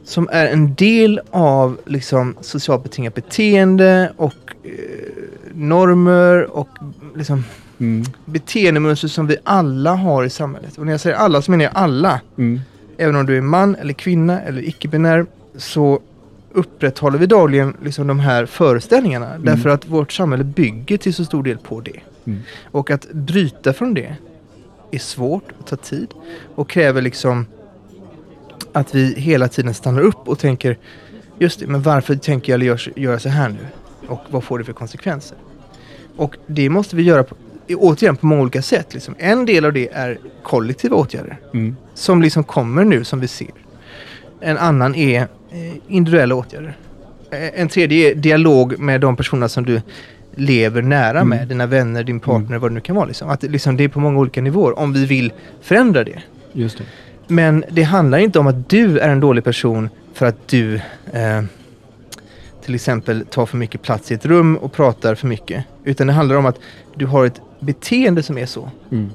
Som 0.03 0.29
är 0.31 0.47
en 0.47 0.75
del 0.75 1.21
av 1.31 1.77
liksom, 1.85 2.35
socialt 2.41 2.83
betingat 2.83 3.15
beteende 3.15 4.13
och 4.17 4.55
eh, 4.63 4.71
normer 5.53 6.57
och 6.57 6.69
liksom, 7.15 7.43
Mm. 7.81 8.05
beteendemönster 8.25 9.07
som 9.07 9.27
vi 9.27 9.37
alla 9.43 9.93
har 9.95 10.23
i 10.23 10.29
samhället. 10.29 10.77
Och 10.77 10.85
när 10.85 10.93
jag 10.93 11.01
säger 11.01 11.15
alla 11.15 11.41
så 11.41 11.51
menar 11.51 11.63
jag 11.63 11.73
alla. 11.75 12.21
Mm. 12.37 12.59
Även 12.97 13.15
om 13.15 13.25
du 13.25 13.37
är 13.37 13.41
man 13.41 13.75
eller 13.75 13.93
kvinna 13.93 14.41
eller 14.41 14.67
icke-binär 14.67 15.25
så 15.57 15.99
upprätthåller 16.51 17.17
vi 17.17 17.25
dagligen 17.25 17.73
liksom 17.83 18.07
de 18.07 18.19
här 18.19 18.45
föreställningarna. 18.45 19.37
Därför 19.39 19.69
att 19.69 19.87
vårt 19.87 20.11
samhälle 20.11 20.43
bygger 20.43 20.97
till 20.97 21.13
så 21.13 21.25
stor 21.25 21.43
del 21.43 21.57
på 21.57 21.81
det. 21.81 21.99
Mm. 22.25 22.39
Och 22.71 22.91
att 22.91 23.11
bryta 23.11 23.73
från 23.73 23.93
det 23.93 24.15
är 24.91 24.99
svårt 24.99 25.49
och 25.59 25.65
tar 25.67 25.77
tid 25.77 26.07
och 26.55 26.69
kräver 26.69 27.01
liksom 27.01 27.45
att 28.73 28.95
vi 28.95 29.13
hela 29.17 29.47
tiden 29.47 29.73
stannar 29.73 30.01
upp 30.01 30.27
och 30.27 30.39
tänker 30.39 30.77
just 31.39 31.59
det, 31.59 31.67
men 31.67 31.81
varför 31.81 32.15
tänker 32.15 32.51
jag 32.53 32.55
eller 32.57 32.65
gör, 32.65 32.81
göra 32.95 33.19
så 33.19 33.29
här 33.29 33.49
nu? 33.49 33.57
Och 34.07 34.19
vad 34.29 34.43
får 34.43 34.59
det 34.59 34.65
för 34.65 34.73
konsekvenser? 34.73 35.37
Och 36.15 36.35
det 36.47 36.69
måste 36.69 36.95
vi 36.95 37.03
göra 37.03 37.23
på, 37.23 37.35
återigen 37.75 38.15
på 38.15 38.25
många 38.25 38.41
olika 38.41 38.61
sätt. 38.61 38.93
Liksom. 38.93 39.15
En 39.17 39.45
del 39.45 39.65
av 39.65 39.73
det 39.73 39.89
är 39.93 40.17
kollektiva 40.43 40.95
åtgärder 40.95 41.37
Mm. 41.53 41.75
som 41.93 42.21
liksom 42.21 42.43
kommer 42.43 42.85
nu 42.85 43.03
som 43.03 43.19
vi 43.19 43.27
ser. 43.27 43.47
En 44.39 44.57
annan 44.57 44.95
är 44.95 45.19
eh, 45.21 45.27
individuella 45.87 46.35
åtgärder. 46.35 46.77
Eh, 47.31 47.59
En 47.61 47.67
tredje 47.69 48.11
är 48.11 48.15
dialog 48.15 48.79
med 48.79 49.01
de 49.01 49.15
personer 49.15 49.47
som 49.47 49.65
du 49.65 49.81
lever 50.35 50.81
nära 50.81 51.19
Mm. 51.19 51.29
med, 51.29 51.47
dina 51.47 51.65
vänner, 51.65 52.03
din 52.03 52.19
partner, 52.19 52.57
vad 52.57 52.71
det 52.71 52.75
nu 52.75 52.81
kan 52.81 52.95
vara. 52.95 53.05
Liksom. 53.05 53.29
Att 53.29 53.43
liksom, 53.43 53.77
det 53.77 53.83
är 53.83 53.87
på 53.89 53.99
många 53.99 54.19
olika 54.19 54.41
nivåer 54.41 54.79
om 54.79 54.93
vi 54.93 55.05
vill 55.05 55.33
förändra 55.61 56.03
det. 56.03 56.21
Just 56.53 56.77
det. 56.77 56.83
Men 57.31 57.63
det 57.69 57.83
handlar 57.83 58.17
inte 58.17 58.39
om 58.39 58.47
att 58.47 58.69
du 58.69 58.99
är 58.99 59.09
en 59.09 59.19
dålig 59.19 59.43
person 59.43 59.89
för 60.13 60.25
att 60.25 60.47
du 60.47 60.75
eh, 61.13 61.43
till 62.65 62.75
exempel 62.75 63.25
tar 63.25 63.45
för 63.45 63.57
mycket 63.57 63.81
plats 63.81 64.11
i 64.11 64.13
ett 64.13 64.25
rum 64.25 64.57
och 64.57 64.73
pratar 64.73 65.15
för 65.15 65.27
mycket. 65.27 65.65
Utan 65.83 66.07
det 66.07 66.13
handlar 66.13 66.35
om 66.35 66.45
att 66.45 66.59
du 66.95 67.05
har 67.05 67.25
ett 67.25 67.41
beteende 67.59 68.23
som 68.23 68.37
är 68.37 68.45
så. 68.45 68.69
Mm. 68.91 69.09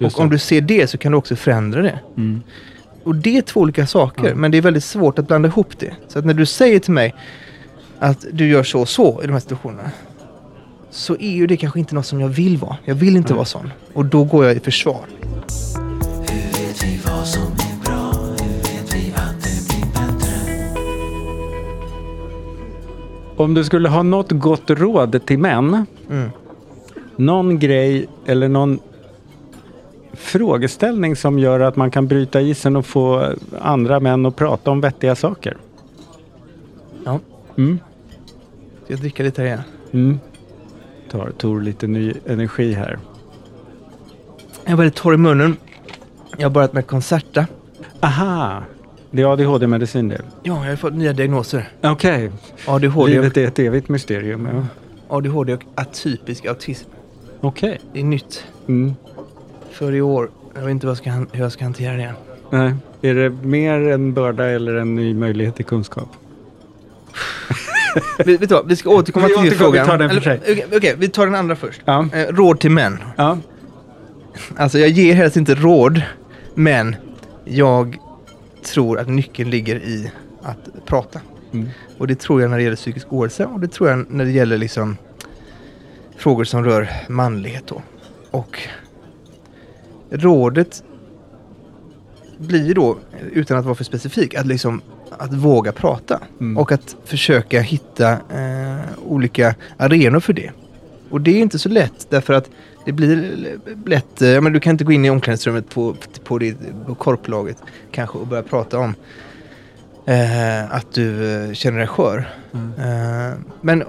Och 0.00 0.20
om 0.20 0.30
du 0.30 0.38
ser 0.38 0.60
det 0.60 0.86
så 0.86 0.98
kan 0.98 1.12
du 1.12 1.18
också 1.18 1.36
förändra 1.36 1.82
det. 1.82 1.98
Mm. 2.16 2.42
Och 3.04 3.14
det 3.14 3.38
är 3.38 3.42
två 3.42 3.60
olika 3.60 3.86
saker, 3.86 4.28
Ja. 4.28 4.34
men 4.34 4.50
det 4.50 4.58
är 4.58 4.62
väldigt 4.62 4.84
svårt 4.84 5.18
att 5.18 5.26
blanda 5.28 5.48
ihop 5.48 5.78
det. 5.78 5.94
Så 6.08 6.18
att 6.18 6.24
när 6.24 6.34
du 6.34 6.46
säger 6.46 6.78
till 6.80 6.92
mig 6.92 7.14
att 7.98 8.26
du 8.32 8.48
gör 8.48 8.62
så 8.62 8.80
och 8.80 8.88
så 8.88 9.20
i 9.22 9.26
de 9.26 9.32
här 9.32 9.40
situationerna, 9.40 9.90
så 10.90 11.16
är 11.16 11.30
ju 11.32 11.46
det 11.46 11.56
kanske 11.56 11.78
inte 11.78 11.94
något 11.94 12.06
som 12.06 12.20
jag 12.20 12.28
vill 12.28 12.56
vara. 12.56 12.76
Jag 12.84 12.94
vill 12.94 13.16
inte 13.16 13.34
vara 13.34 13.44
sån. 13.44 13.70
Och 13.92 14.04
då 14.04 14.24
går 14.24 14.44
jag 14.44 14.56
i 14.56 14.60
försvar. 14.60 15.00
Hur 16.98 17.04
vet 17.04 17.06
vi 17.06 17.10
vad 17.10 17.26
som 17.26 17.42
är 17.42 17.84
bra? 17.84 18.12
Hur 18.12 18.56
vet 18.56 18.94
vi 18.94 19.12
att 19.16 19.42
det 19.42 19.68
blir 19.68 19.86
bättre? 19.92 20.34
Om 23.36 23.54
du 23.54 23.64
skulle 23.64 23.88
ha 23.88 24.02
något 24.02 24.30
gott 24.32 24.70
råd 24.70 25.26
till 25.26 25.38
män 25.38 25.86
Mm. 26.10 26.30
någon 27.16 27.58
grej 27.58 28.06
eller 28.26 28.48
någon 28.48 28.78
frågeställning 30.12 31.16
som 31.16 31.38
gör 31.38 31.60
att 31.60 31.76
man 31.76 31.90
kan 31.90 32.06
bryta 32.06 32.40
isen 32.40 32.76
och 32.76 32.86
få 32.86 33.34
andra 33.60 34.00
män 34.00 34.26
att 34.26 34.36
prata 34.36 34.70
om 34.70 34.80
vettiga 34.80 35.14
saker. 35.14 35.56
Ja. 37.04 37.20
Mm. 37.56 37.78
Ska 38.84 38.92
jag 38.92 39.00
dricka 39.00 39.22
lite 39.22 39.42
här 39.42 39.48
igen? 39.48 39.62
Mm. 39.92 40.18
Tar 41.10 41.30
Tor 41.30 41.60
lite 41.60 41.86
ny 41.86 42.12
energi 42.26 42.72
här. 42.72 42.98
Jag 44.64 44.72
är 44.72 44.76
väldigt 44.76 44.94
torr 44.94 45.14
i 45.14 45.16
munnen. 45.16 45.56
Jag 46.40 46.44
har 46.48 46.50
börjat 46.50 46.72
med 46.72 46.86
Concerta. 46.86 47.46
Aha! 48.00 48.62
Det 49.10 49.22
är 49.22 49.32
ADHD-medicin 49.32 50.08
det. 50.08 50.20
Ja, 50.42 50.64
jag 50.64 50.70
har 50.72 50.76
fått 50.76 50.92
nya 50.94 51.12
diagnoser. 51.12 51.68
Okej. 51.82 52.30
ADHD, 52.66 53.12
Livet 53.12 53.36
är 53.36 53.46
ett 53.46 53.58
evigt 53.58 53.88
mysterium. 53.88 54.48
Ja. 54.52 54.66
ADHD 55.16 55.52
och 55.54 55.62
atypisk 55.74 56.46
autism. 56.46 56.88
Okej. 57.40 57.80
Det 57.92 58.00
är 58.00 58.04
nytt 58.04 58.44
Mm. 58.68 58.94
för 59.72 59.94
i 59.94 60.00
år. 60.00 60.30
Jag 60.54 60.60
vet 60.62 60.70
inte 60.70 60.86
vad 60.86 60.90
jag 60.90 60.98
ska, 60.98 61.10
hur 61.10 61.42
jag 61.42 61.52
ska 61.52 61.64
hantera 61.64 61.92
det. 61.96 62.12
Nej. 62.50 62.74
Är 63.02 63.14
det 63.14 63.30
mer 63.30 63.80
en 63.88 64.12
börda 64.14 64.46
eller 64.46 64.74
en 64.74 64.94
ny 64.94 65.14
möjlighet 65.14 65.56
till 65.56 65.64
kunskap? 65.64 66.08
Vi, 68.24 68.36
vet 68.36 68.48
du 68.48 68.54
vad, 68.54 68.68
vi 68.68 68.76
ska 68.76 68.90
återkomma 68.90 69.26
Vi 69.26 69.32
till 69.34 69.40
återkommer, 69.46 69.70
fråga. 69.70 69.82
vi 69.82 69.88
tar 69.88 69.98
den 69.98 70.10
för 70.10 70.20
sig. 70.20 70.40
Okej, 70.42 70.66
okej, 70.76 70.94
vi 70.98 71.08
tar 71.08 71.26
den 71.26 71.34
andra 71.34 71.56
först. 71.56 71.80
Ja. 71.84 72.06
Eh, 72.14 72.26
råd 72.34 72.60
till 72.60 72.70
män. 72.70 72.98
Ja. 73.16 73.38
Alltså 74.56 74.78
jag 74.78 74.88
ger 74.88 75.14
helst 75.14 75.36
inte 75.36 75.54
råd, 75.54 76.02
men 76.58 76.96
jag 77.44 77.98
tror 78.64 78.98
att 78.98 79.08
nyckeln 79.08 79.50
ligger 79.50 79.76
i 79.76 80.10
att 80.42 80.86
prata. 80.86 81.20
Mm. 81.52 81.68
Och 81.98 82.06
det 82.06 82.20
tror 82.20 82.40
jag 82.40 82.50
när 82.50 82.56
det 82.56 82.62
gäller 82.62 82.76
psykisk 82.76 83.06
ohälsa 83.10 83.46
och 83.46 83.60
det 83.60 83.68
tror 83.68 83.88
jag 83.88 84.10
när 84.10 84.24
det 84.24 84.30
gäller 84.30 84.58
liksom 84.58 84.96
frågor 86.16 86.44
som 86.44 86.64
rör 86.64 86.88
manlighet 87.08 87.66
då. 87.66 87.82
Och 88.30 88.68
rådet 90.10 90.82
blir 92.38 92.74
då, 92.74 92.98
utan 93.32 93.58
att 93.58 93.64
vara 93.64 93.74
för 93.74 93.84
specifik, 93.84 94.34
att 94.34 94.46
liksom 94.46 94.82
att 95.10 95.34
våga 95.34 95.72
prata. 95.72 96.20
Mm. 96.40 96.58
Och 96.58 96.72
att 96.72 96.96
försöka 97.04 97.60
hitta 97.60 98.12
eh, 98.12 98.98
olika 99.06 99.54
arenor 99.76 100.20
för 100.20 100.32
det. 100.32 100.50
Och 101.10 101.20
det 101.20 101.30
är 101.30 101.40
inte 101.40 101.58
så 101.58 101.68
lätt 101.68 102.06
därför 102.10 102.32
att 102.32 102.50
det 102.88 102.92
blir 102.92 103.58
lätt, 103.86 104.22
eh, 104.22 104.28
ja, 104.28 104.40
men 104.40 104.52
du 104.52 104.60
kan 104.60 104.70
inte 104.70 104.84
gå 104.84 104.92
in 104.92 105.04
i 105.04 105.10
omklädningsrummet 105.10 105.68
på, 105.70 105.96
på, 106.24 106.38
ditt, 106.38 106.58
på 106.86 106.94
korplaget 106.94 107.62
kanske 107.90 108.18
och 108.18 108.26
börja 108.26 108.42
prata 108.42 108.78
om 108.78 108.94
eh, 110.06 110.74
att 110.74 110.92
du 110.92 111.34
eh, 111.34 111.52
känner 111.52 111.78
dig 111.78 111.86
skör. 111.86 112.28
Mm. 112.52 112.72
Eh, 112.78 113.38
men, 113.60 113.84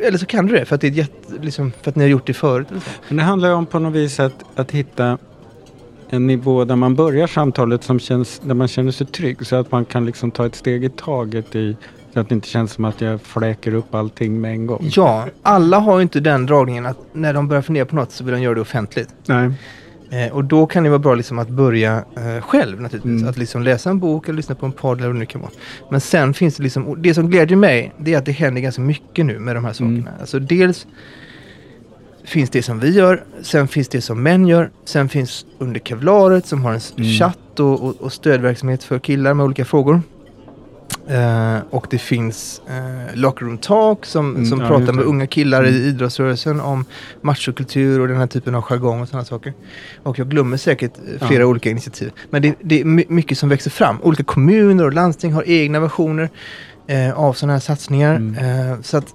eller 0.00 0.18
så 0.18 0.26
kan 0.26 0.46
du 0.46 0.54
det 0.54 0.64
för 0.64 0.74
att, 0.74 0.80
det 0.80 0.86
är 0.86 0.90
jätte, 0.90 1.32
liksom, 1.40 1.72
för 1.82 1.90
att 1.90 1.96
ni 1.96 2.04
har 2.04 2.08
gjort 2.08 2.26
det 2.26 2.34
förut. 2.34 2.66
Så. 2.70 2.90
Men 3.08 3.16
det 3.16 3.22
handlar 3.22 3.48
ju 3.48 3.54
om 3.54 3.66
på 3.66 3.78
något 3.78 3.94
vis 3.94 4.20
att, 4.20 4.44
att 4.54 4.70
hitta 4.70 5.18
en 6.08 6.26
nivå 6.26 6.64
där 6.64 6.76
man 6.76 6.94
börjar 6.94 7.26
samtalet 7.26 7.84
som 7.84 8.00
känns, 8.00 8.40
där 8.44 8.54
man 8.54 8.68
känner 8.68 8.92
sig 8.92 9.06
trygg 9.06 9.46
så 9.46 9.56
att 9.56 9.72
man 9.72 9.84
kan 9.84 10.06
liksom 10.06 10.30
ta 10.30 10.46
ett 10.46 10.54
steg 10.54 10.84
i 10.84 10.88
taget 10.88 11.54
i 11.54 11.76
så 12.14 12.20
att 12.20 12.28
det 12.28 12.34
inte 12.34 12.48
känns 12.48 12.72
som 12.72 12.84
att 12.84 13.00
jag 13.00 13.20
fläker 13.20 13.74
upp 13.74 13.94
allting 13.94 14.40
med 14.40 14.50
en 14.50 14.66
gång. 14.66 14.90
Ja, 14.92 15.26
alla 15.42 15.78
har 15.78 15.96
ju 15.98 16.02
inte 16.02 16.20
den 16.20 16.46
dragningen 16.46 16.86
att 16.86 16.98
när 17.12 17.34
de 17.34 17.48
börjar 17.48 17.62
fundera 17.62 17.84
på 17.84 17.96
något 17.96 18.12
så 18.12 18.24
vill 18.24 18.34
de 18.34 18.40
göra 18.42 18.54
det 18.54 18.60
offentligt. 18.60 19.08
Nej. 19.26 19.52
Eh, 20.10 20.32
och 20.32 20.44
då 20.44 20.66
kan 20.66 20.82
det 20.84 20.88
vara 20.90 20.98
bra 20.98 21.14
liksom 21.14 21.38
att 21.38 21.48
börja 21.48 22.04
eh, 22.16 22.42
själv 22.42 22.80
naturligtvis. 22.80 23.18
Mm. 23.20 23.28
Att 23.30 23.36
liksom 23.38 23.62
läsa 23.62 23.90
en 23.90 23.98
bok 23.98 24.28
eller 24.28 24.36
lyssna 24.36 24.54
på 24.54 24.66
en 24.66 24.72
podd 24.72 24.98
eller 24.98 25.06
vad 25.08 25.16
det 25.16 25.18
nu 25.18 25.26
kan 25.26 25.40
vara. 25.40 25.50
Men 25.90 26.00
sen 26.00 26.34
finns 26.34 26.56
det 26.56 26.62
liksom, 26.62 27.02
det 27.02 27.14
som 27.14 27.30
glädjer 27.30 27.56
mig 27.56 27.92
det 27.98 28.14
är 28.14 28.18
att 28.18 28.26
det 28.26 28.32
händer 28.32 28.60
ganska 28.60 28.82
mycket 28.82 29.26
nu 29.26 29.38
med 29.38 29.56
de 29.56 29.64
här 29.64 29.72
sakerna. 29.72 29.98
Mm. 29.98 30.08
Alltså 30.20 30.38
dels 30.38 30.86
finns 32.24 32.50
det 32.50 32.62
som 32.62 32.80
vi 32.80 32.90
gör, 32.90 33.24
sen 33.42 33.68
finns 33.68 33.88
det 33.88 34.00
som 34.00 34.22
män 34.22 34.46
gör, 34.46 34.70
sen 34.84 35.08
finns 35.08 35.46
under 35.58 35.80
kevlaret 35.80 36.46
som 36.46 36.64
har 36.64 36.72
en 36.72 36.80
Mm. 36.96 37.10
chatt 37.10 37.60
och, 37.60 37.82
och, 37.82 37.94
och 38.00 38.12
stödverksamhet 38.12 38.84
för 38.84 38.98
killar 38.98 39.34
med 39.34 39.44
olika 39.44 39.64
frågor. 39.64 40.00
Eh, 41.08 41.56
och 41.70 41.86
det 41.90 41.98
finns 41.98 42.62
eh, 42.68 43.16
Locker 43.16 43.46
Room 43.46 43.58
Talk 43.58 44.06
som, 44.06 44.30
Mm, 44.30 44.46
som 44.46 44.60
ja, 44.60 44.66
pratar 44.68 44.92
med 44.92 45.04
unga 45.04 45.26
killar 45.26 45.64
i 45.66 45.68
Mm. 45.68 45.82
idrottsrörelsen 45.88 46.60
om 46.60 46.84
machokultur 47.20 48.00
och 48.00 48.08
den 48.08 48.16
här 48.16 48.26
typen 48.26 48.54
av 48.54 48.62
jargong 48.62 49.00
och 49.00 49.08
sådana 49.08 49.24
saker. 49.24 49.52
Och 50.02 50.18
jag 50.18 50.28
glömmer 50.30 50.56
säkert 50.56 50.92
eh, 50.98 51.04
Ja. 51.20 51.26
flera 51.26 51.46
olika 51.46 51.70
initiativ. 51.70 52.12
Men 52.30 52.42
det, 52.42 52.54
det 52.60 52.80
är 52.80 52.84
my- 52.84 53.04
mycket 53.08 53.38
som 53.38 53.48
växer 53.48 53.70
fram. 53.70 53.98
Olika 54.02 54.24
kommuner 54.24 54.84
och 54.84 54.92
landsting 54.92 55.32
har 55.32 55.44
egna 55.48 55.80
versioner 55.80 56.30
eh, 56.86 57.12
av 57.18 57.32
sådana 57.32 57.52
här 57.52 57.60
satsningar. 57.60 58.14
Mm. 58.16 58.82
Så 58.82 58.96
att 58.96 59.14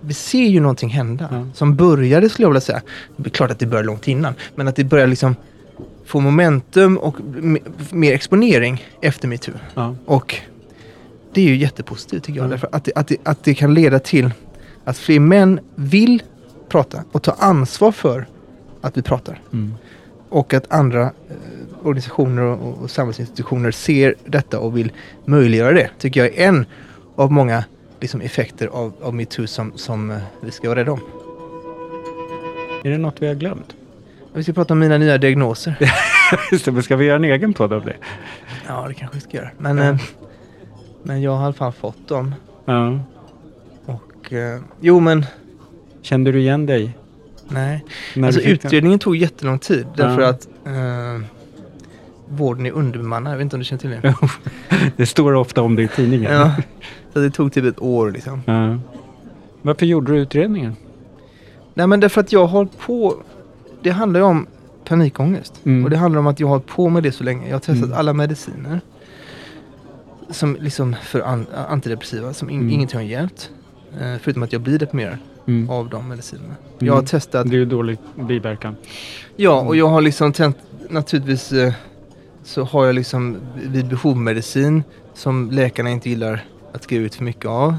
vi 0.00 0.14
ser 0.14 0.44
ju 0.46 0.60
någonting 0.60 0.88
hända. 0.88 1.28
Ja. 1.32 1.46
Som 1.54 1.76
började, 1.76 2.28
skulle 2.28 2.44
jag 2.44 2.50
vilja 2.50 2.60
säga. 2.60 2.80
Det 3.16 3.28
är 3.28 3.30
klart 3.30 3.50
att 3.50 3.58
det 3.58 3.66
började 3.66 3.86
långt 3.86 4.08
innan. 4.08 4.34
Men 4.54 4.68
att 4.68 4.76
det 4.76 4.84
börjar 4.84 5.06
liksom 5.06 5.36
få 6.06 6.20
momentum 6.20 6.98
och 6.98 7.16
mer 7.92 8.12
exponering 8.12 8.84
efter 9.00 9.28
metoo. 9.28 9.54
Ja. 9.74 9.96
Och 10.06 10.36
det 11.32 11.40
är 11.40 11.44
ju 11.44 11.56
jättepositivt 11.56 12.24
tycker 12.24 12.38
jag. 12.38 12.46
Ja. 12.46 12.50
Därför 12.50 12.68
att 12.72 12.84
det, 12.84 12.92
att, 12.94 13.08
det, 13.08 13.16
att 13.22 13.44
det 13.44 13.54
kan 13.54 13.74
leda 13.74 13.98
till 13.98 14.30
att 14.84 14.98
fler 14.98 15.20
män 15.20 15.60
vill 15.74 16.22
prata 16.68 17.04
och 17.12 17.22
ta 17.22 17.32
ansvar 17.32 17.92
för 17.92 18.26
att 18.80 18.96
vi 18.96 19.02
pratar. 19.02 19.40
Mm. 19.52 19.74
Och 20.28 20.54
att 20.54 20.72
andra 20.72 21.02
eh, 21.02 21.10
organisationer 21.82 22.42
och, 22.42 22.82
och 22.82 22.90
samhällsinstitutioner 22.90 23.70
ser 23.70 24.14
detta 24.24 24.58
och 24.58 24.76
vill 24.76 24.92
möjliggöra 25.24 25.72
det. 25.72 25.90
Tycker 25.98 26.20
jag 26.24 26.34
är 26.34 26.48
en 26.48 26.66
av 27.16 27.32
många 27.32 27.64
liksom, 28.00 28.20
effekter 28.20 28.66
av, 28.66 28.92
av 29.02 29.14
metoo 29.14 29.46
som, 29.46 29.72
som 29.74 30.10
eh, 30.10 30.18
vi 30.40 30.50
ska 30.50 30.68
vara 30.68 30.80
rädda 30.80 30.92
om. 30.92 31.00
Är 32.84 32.90
det 32.90 32.98
något 32.98 33.22
vi 33.22 33.26
har 33.26 33.34
glömt? 33.34 33.74
Vi 34.36 34.42
ska 34.42 34.52
prata 34.52 34.74
om 34.74 34.78
mina 34.78 34.98
nya 34.98 35.18
diagnoser. 35.18 35.76
Just 36.52 36.64
det, 36.64 36.72
men 36.72 36.82
ska 36.82 36.96
vi 36.96 37.04
göra 37.04 37.16
en 37.16 37.24
egen 37.24 37.52
podd 37.54 37.72
av 37.72 37.84
det? 37.84 37.96
ja, 38.66 38.84
det 38.88 38.94
kanske 38.94 39.14
vi 39.16 39.20
ska 39.20 39.36
göra. 39.36 39.50
Men, 39.58 39.78
eh, 39.78 39.96
men 41.02 41.22
jag 41.22 41.32
har 41.32 41.40
i 41.42 41.44
alla 41.44 41.52
fall 41.52 41.72
fått 41.72 42.08
dem. 42.08 42.34
Ja. 42.64 42.98
Och 43.86 44.32
eh, 44.32 44.60
jo, 44.80 45.00
men 45.00 45.26
Kände 46.02 46.32
du 46.32 46.40
igen 46.40 46.66
dig? 46.66 46.98
nej. 47.48 47.84
När 48.14 48.26
alltså 48.28 48.40
fick 48.40 48.62
den? 48.62 48.68
utredningen 48.68 48.98
tog 48.98 49.16
jättelång 49.16 49.58
tid 49.58 49.86
därför 49.96 50.22
Ja. 50.22 50.28
att 50.28 50.48
eh, 50.66 51.26
vården 52.28 52.66
är 52.66 52.70
underbemannad. 52.70 53.32
Jag 53.32 53.36
vet 53.38 53.42
inte 53.42 53.56
om 53.56 53.60
du 53.60 53.64
känner 53.64 53.80
till 53.80 53.90
det? 53.90 54.14
Det 54.96 55.06
står 55.06 55.32
ofta 55.34 55.62
om 55.62 55.76
det 55.76 55.82
i 55.82 55.88
tidningen. 55.88 56.32
ja. 56.32 56.52
Så 57.12 57.18
det 57.18 57.30
tog 57.30 57.52
typ 57.52 57.64
ett 57.64 57.82
år 57.82 58.10
liksom. 58.10 58.42
Ja. 58.46 58.78
Varför 59.62 59.86
gjorde 59.86 60.12
du 60.12 60.18
utredningen? 60.18 60.76
Nej 61.74 61.86
men 61.86 62.00
därför 62.00 62.20
att 62.20 62.32
jag 62.32 62.40
har 62.40 62.46
hållit 62.48 62.78
på. 62.78 63.16
Det 63.82 63.90
handlar 63.90 64.20
ju 64.20 64.26
om 64.26 64.46
panikångest. 64.84 65.60
Mm. 65.64 65.84
Och 65.84 65.90
det 65.90 65.96
handlar 65.96 66.18
om 66.18 66.26
att 66.26 66.40
jag 66.40 66.46
har 66.46 66.54
hållit 66.54 66.66
på 66.66 66.88
med 66.88 67.02
det 67.02 67.12
så 67.12 67.24
länge. 67.24 67.46
Jag 67.48 67.54
har 67.54 67.60
testat 67.60 67.84
Mm. 67.86 67.98
alla 67.98 68.12
mediciner. 68.12 68.80
Som 70.30 70.56
liksom 70.60 70.96
för 71.02 71.20
an 71.20 71.46
antidepressiva 71.68 72.32
som 72.34 72.50
in 72.50 72.60
Mm. 72.60 72.72
ingenting 72.72 72.96
har 72.98 73.04
hjälpt. 73.04 73.50
Eh, 74.00 74.14
förutom 74.22 74.42
att 74.42 74.52
jag 74.52 74.62
blir 74.62 74.78
deprimerad 74.78 75.18
Mm. 75.48 75.70
av 75.70 75.88
de 75.88 76.08
medicinerna. 76.08 76.54
Mm. 76.72 76.86
Jag 76.86 76.94
har 76.94 77.02
testat 77.02 77.50
Det 77.50 77.56
är 77.56 77.58
ju 77.58 77.64
dålig 77.64 77.98
biverkan. 78.28 78.76
Ja, 79.36 79.60
och 79.60 79.76
jag 79.76 79.88
har 79.88 80.00
liksom 80.00 80.32
tänt, 80.32 80.56
naturligtvis 80.90 81.52
eh, 81.52 81.72
så 82.44 82.64
har 82.64 82.86
jag 82.86 82.94
liksom 82.94 83.36
vid 83.64 83.88
behov 83.88 84.16
medicin 84.16 84.82
som 85.14 85.50
läkarna 85.50 85.90
inte 85.90 86.10
gillar 86.10 86.44
att 86.72 86.82
skriva 86.82 87.04
ut 87.04 87.14
för 87.14 87.24
mycket 87.24 87.46
av. 87.46 87.74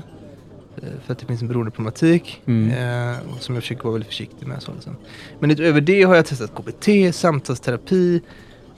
eh, 0.84 0.89
För 1.05 1.11
att 1.13 1.19
det 1.19 1.25
finns 1.25 1.41
en 1.41 1.47
beroendeproblematik 1.47 2.41
Mm. 2.45 2.69
eh, 3.11 3.17
som 3.39 3.55
jag 3.55 3.63
försöker 3.63 3.84
vara 3.84 3.93
väldigt 3.93 4.07
försiktig 4.07 4.47
med. 4.47 4.61
Så 4.63 4.73
liksom. 4.73 4.95
Men 5.39 5.51
utöver 5.51 5.82
det 5.82 6.03
har 6.03 6.15
jag 6.15 6.25
testat 6.25 6.51
KBT, 6.55 7.11
samtalsterapi, 7.15 8.21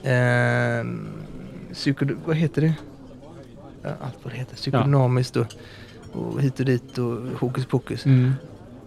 eh, 0.02 0.86
psyko, 1.72 2.06
vad 2.26 2.36
heter 2.36 2.62
det? 2.62 2.74
Ja, 3.82 3.90
allt 4.00 4.16
vad 4.22 4.32
det 4.32 4.36
heter, 4.38 4.56
psykodynamiskt 4.56 5.36
och, 5.36 5.46
och 6.12 6.42
hit 6.42 6.60
och 6.60 6.66
dit 6.66 6.98
och 6.98 7.16
hokus 7.40 7.66
pokus. 7.66 8.06
Mm. 8.06 8.32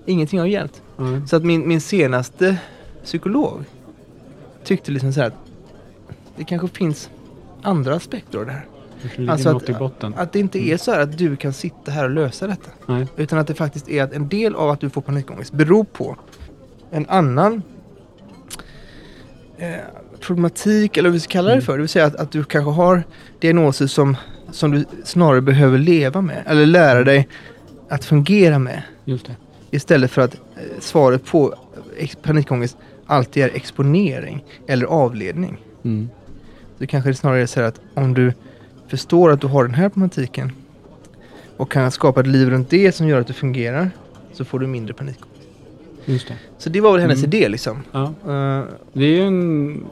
Ingenting 0.05 0.39
har 0.39 0.45
hjälpt. 0.47 0.81
Ja. 0.97 1.27
Så 1.27 1.35
att 1.35 1.43
min, 1.45 1.67
min 1.67 1.81
senaste 1.81 2.57
psykolog 3.03 3.63
tyckte 4.63 4.91
liksom 4.91 5.13
så 5.13 5.19
här 5.21 5.27
att 5.27 5.33
det 6.37 6.43
kanske 6.43 6.67
finns 6.67 7.09
andra 7.61 7.95
aspekter 7.95 8.39
av 8.39 8.45
det 8.45 8.51
här. 8.51 8.65
Det 9.17 9.29
Alltså 9.31 9.55
att, 9.57 9.69
i 9.69 9.73
botten. 9.73 10.13
att 10.17 10.33
det 10.33 10.39
inte 10.39 10.59
är 10.59 10.77
så 10.77 10.91
här 10.91 10.99
att 10.99 11.17
du 11.17 11.35
kan 11.35 11.53
sitta 11.53 11.91
här 11.91 12.03
och 12.03 12.09
lösa 12.09 12.47
detta. 12.47 12.71
Nej. 12.85 13.07
Utan 13.17 13.39
att 13.39 13.47
det 13.47 13.53
faktiskt 13.53 13.89
är 13.89 14.03
att 14.03 14.13
en 14.13 14.29
del 14.29 14.55
av 14.55 14.69
att 14.69 14.79
du 14.79 14.89
får 14.89 15.01
panikångest 15.01 15.53
beror 15.53 15.83
på 15.83 16.17
en 16.91 17.05
annan 17.09 17.61
eh, 19.57 19.75
problematik 20.19 20.97
eller 20.97 21.09
vad 21.09 21.13
vi 21.13 21.19
ska 21.19 21.31
kalla 21.31 21.47
det 21.47 21.53
Mm. 21.53 21.65
för. 21.65 21.73
Det 21.73 21.79
vill 21.79 21.89
säga 21.89 22.05
att, 22.05 22.15
att 22.15 22.31
du 22.31 22.43
kanske 22.43 22.71
har 22.71 23.03
diagnoser 23.39 23.87
som, 23.87 24.17
som 24.51 24.71
du 24.71 24.85
snarare 25.03 25.41
behöver 25.41 25.77
leva 25.77 26.21
med 26.21 26.43
eller 26.47 26.65
lära 26.65 27.03
dig 27.03 27.27
att 27.89 28.05
fungera 28.05 28.59
med. 28.59 28.81
Just 29.05 29.25
det. 29.25 29.35
Istället 29.71 30.11
för 30.11 30.21
att 30.21 30.33
eh, 30.35 30.61
svaret 30.79 31.25
på 31.25 31.55
ex- 31.97 32.17
panikångest 32.23 32.77
alltid 33.05 33.43
är 33.43 33.49
exponering 33.53 34.43
eller 34.67 34.85
avledning. 34.85 35.57
Mm. 35.83 36.09
Så 36.79 36.87
kanske 36.87 37.09
det 37.09 37.15
snarare 37.15 37.41
är 37.41 37.45
så 37.45 37.59
här 37.59 37.67
att 37.67 37.79
om 37.93 38.13
du 38.13 38.33
förstår 38.97 39.31
att 39.31 39.41
du 39.41 39.47
har 39.47 39.63
den 39.63 39.73
här 39.73 39.89
problematiken 39.89 40.51
och 41.57 41.71
kan 41.71 41.91
skapa 41.91 42.19
ett 42.21 42.27
liv 42.27 42.49
runt 42.49 42.69
det 42.69 42.91
som 42.95 43.07
gör 43.07 43.21
att 43.21 43.27
du 43.27 43.33
fungerar 43.33 43.91
så 44.33 44.45
får 44.45 44.59
du 44.59 44.67
mindre 44.67 44.93
panikångest. 44.93 45.41
Just 46.05 46.27
det. 46.27 46.35
Så 46.57 46.69
det 46.69 46.81
var 46.81 46.91
väl 46.91 47.01
hennes 47.01 47.17
Mm. 47.23 47.29
idé 47.29 47.49
liksom. 47.49 47.77
Ja. 47.91 48.03
Eh, 48.03 48.63
Det 48.93 49.05
är 49.05 49.09
ju 49.09 49.21
en 49.21 49.85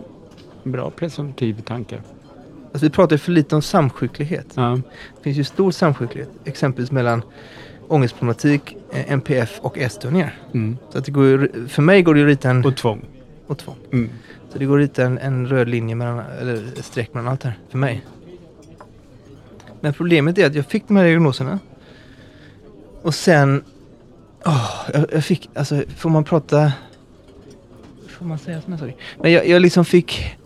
bra 0.63 0.89
presumtiv 0.89 1.61
tanke. 1.61 1.95
alltså 2.73 2.85
vi 2.85 2.89
pratar 2.89 3.13
ju 3.15 3.17
för 3.17 3.31
lite 3.31 3.55
om 3.55 3.61
samsjuklighet. 3.61 4.47
Ja. 4.55 4.79
Det 5.17 5.23
finns 5.23 5.37
ju 5.37 5.43
stor 5.43 5.71
samsjuklighet, 5.71 6.29
exempelvis 6.45 6.91
mellan 6.91 7.21
ångestproblematik, 7.87 8.77
eh, 8.93 9.11
NPF 9.11 9.59
och 9.61 9.77
ätstörningar. 9.77 10.39
Mm. 10.53 10.77
Så 10.89 10.97
att 10.97 11.05
det 11.05 11.11
går 11.11 11.67
för 11.67 11.81
mig 11.81 12.01
går 12.01 12.13
det 12.13 12.19
ju 12.19 12.25
att 12.25 12.29
rita 12.29 12.49
en... 12.49 12.65
Och 12.65 12.77
tvång. 12.77 13.05
och 13.47 13.57
tvång. 13.57 13.75
Mm. 13.93 14.09
Så 14.49 14.57
det 14.59 14.65
går 14.65 14.77
att 14.79 14.83
rita 14.83 15.03
en, 15.05 15.17
en 15.17 15.47
röd 15.47 15.69
linje 15.69 15.95
mellan, 15.95 16.19
eller 16.41 16.81
streck 16.81 17.13
mellan 17.13 17.31
allt 17.31 17.43
här, 17.43 17.53
för 17.69 17.77
mig. 17.77 18.01
Men 19.81 19.93
problemet 19.93 20.37
är 20.37 20.45
att 20.45 20.55
jag 20.55 20.65
fick 20.65 20.87
de 20.87 20.97
här 20.97 21.03
diagnoserna. 21.03 21.59
Och 23.01 23.15
sen... 23.15 23.63
åh, 24.45 24.89
jag, 24.93 25.05
jag 25.11 25.25
fick, 25.25 25.49
alltså 25.53 25.83
får 25.97 26.09
man 26.09 26.23
prata... 26.23 26.73
Får 28.07 28.25
man 28.25 28.39
säga 28.39 28.61
sådana 28.61 28.77
saker? 28.77 28.95
Men 29.21 29.31
jag, 29.31 29.47
jag 29.47 29.61
liksom 29.61 29.85
fick... 29.85 30.37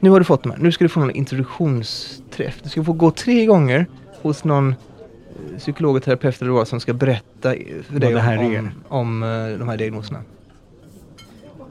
Nu 0.00 0.10
har 0.10 0.18
du 0.18 0.24
fått 0.24 0.42
de 0.42 0.52
här. 0.52 0.58
Nu 0.58 0.72
ska 0.72 0.84
du 0.84 0.88
få 0.88 1.00
någon 1.00 1.10
introduktionsträff. 1.10 2.60
Du 2.62 2.68
ska 2.68 2.84
få 2.84 2.92
gå 2.92 3.10
tre 3.10 3.46
gånger 3.46 3.86
hos 4.22 4.44
någon 4.44 4.68
eh, 4.68 5.58
psykolog 5.58 5.96
och 5.96 6.02
terapeut 6.02 6.42
eller 6.42 6.50
vad 6.50 6.68
som 6.68 6.80
ska 6.80 6.92
berätta 6.92 7.54
för 7.88 8.00
dig 8.00 8.16
om, 8.58 8.66
om, 8.66 8.70
om 8.88 9.22
eh, 9.22 9.58
de 9.58 9.68
här 9.68 9.76
diagnoserna. 9.76 10.22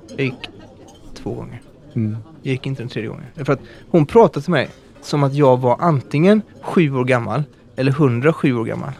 Jag 0.07 0.25
gick 0.25 0.49
två 1.13 1.33
gånger. 1.33 1.61
Mm. 1.93 2.17
Jag 2.41 2.51
gick 2.51 2.65
inte 2.65 2.81
den 2.81 2.89
tredje 2.89 3.09
gången. 3.09 3.25
För 3.35 3.53
att 3.53 3.59
hon 3.89 4.05
pratade 4.05 4.43
till 4.43 4.51
mig 4.51 4.69
som 5.01 5.23
att 5.23 5.33
jag 5.33 5.59
var 5.59 5.77
antingen 5.79 6.41
sju 6.61 6.95
år 6.95 7.03
gammal 7.05 7.43
eller 7.75 7.91
107 7.91 8.53
år 8.57 8.65
gammal. 8.65 8.91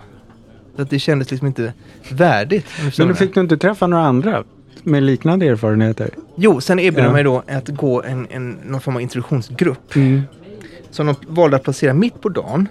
Så 0.76 0.82
att 0.82 0.89
det 0.89 0.99
kändes 0.99 1.32
liksom 1.32 1.47
inte 1.47 1.74
värdigt. 2.12 2.66
Men 2.97 3.08
du 3.08 3.16
fick 3.16 3.34
du 3.34 3.41
inte 3.41 3.58
träffa 3.58 3.88
några 3.88 4.04
andra 4.06 4.43
med 4.84 5.04
liknande 5.04 5.45
erfarenheter? 5.47 6.10
Jo, 6.36 6.62
sen 6.62 6.80
erbjöd 6.80 7.04
Ja. 7.04 7.08
de 7.08 7.14
mig 7.14 7.24
då 7.24 7.43
att 7.47 7.70
gå 7.70 8.04
en, 8.04 8.28
en, 8.30 8.49
någon 8.66 8.82
form 8.82 8.95
av 8.95 9.02
introduktionsgrupp. 9.02 9.95
Mm. 9.95 10.22
Som 10.91 11.06
de 11.08 11.16
valde 11.28 11.56
att 11.58 11.64
placera 11.64 11.93
mitt 11.93 12.22
på 12.22 12.30
dagen. 12.30 12.68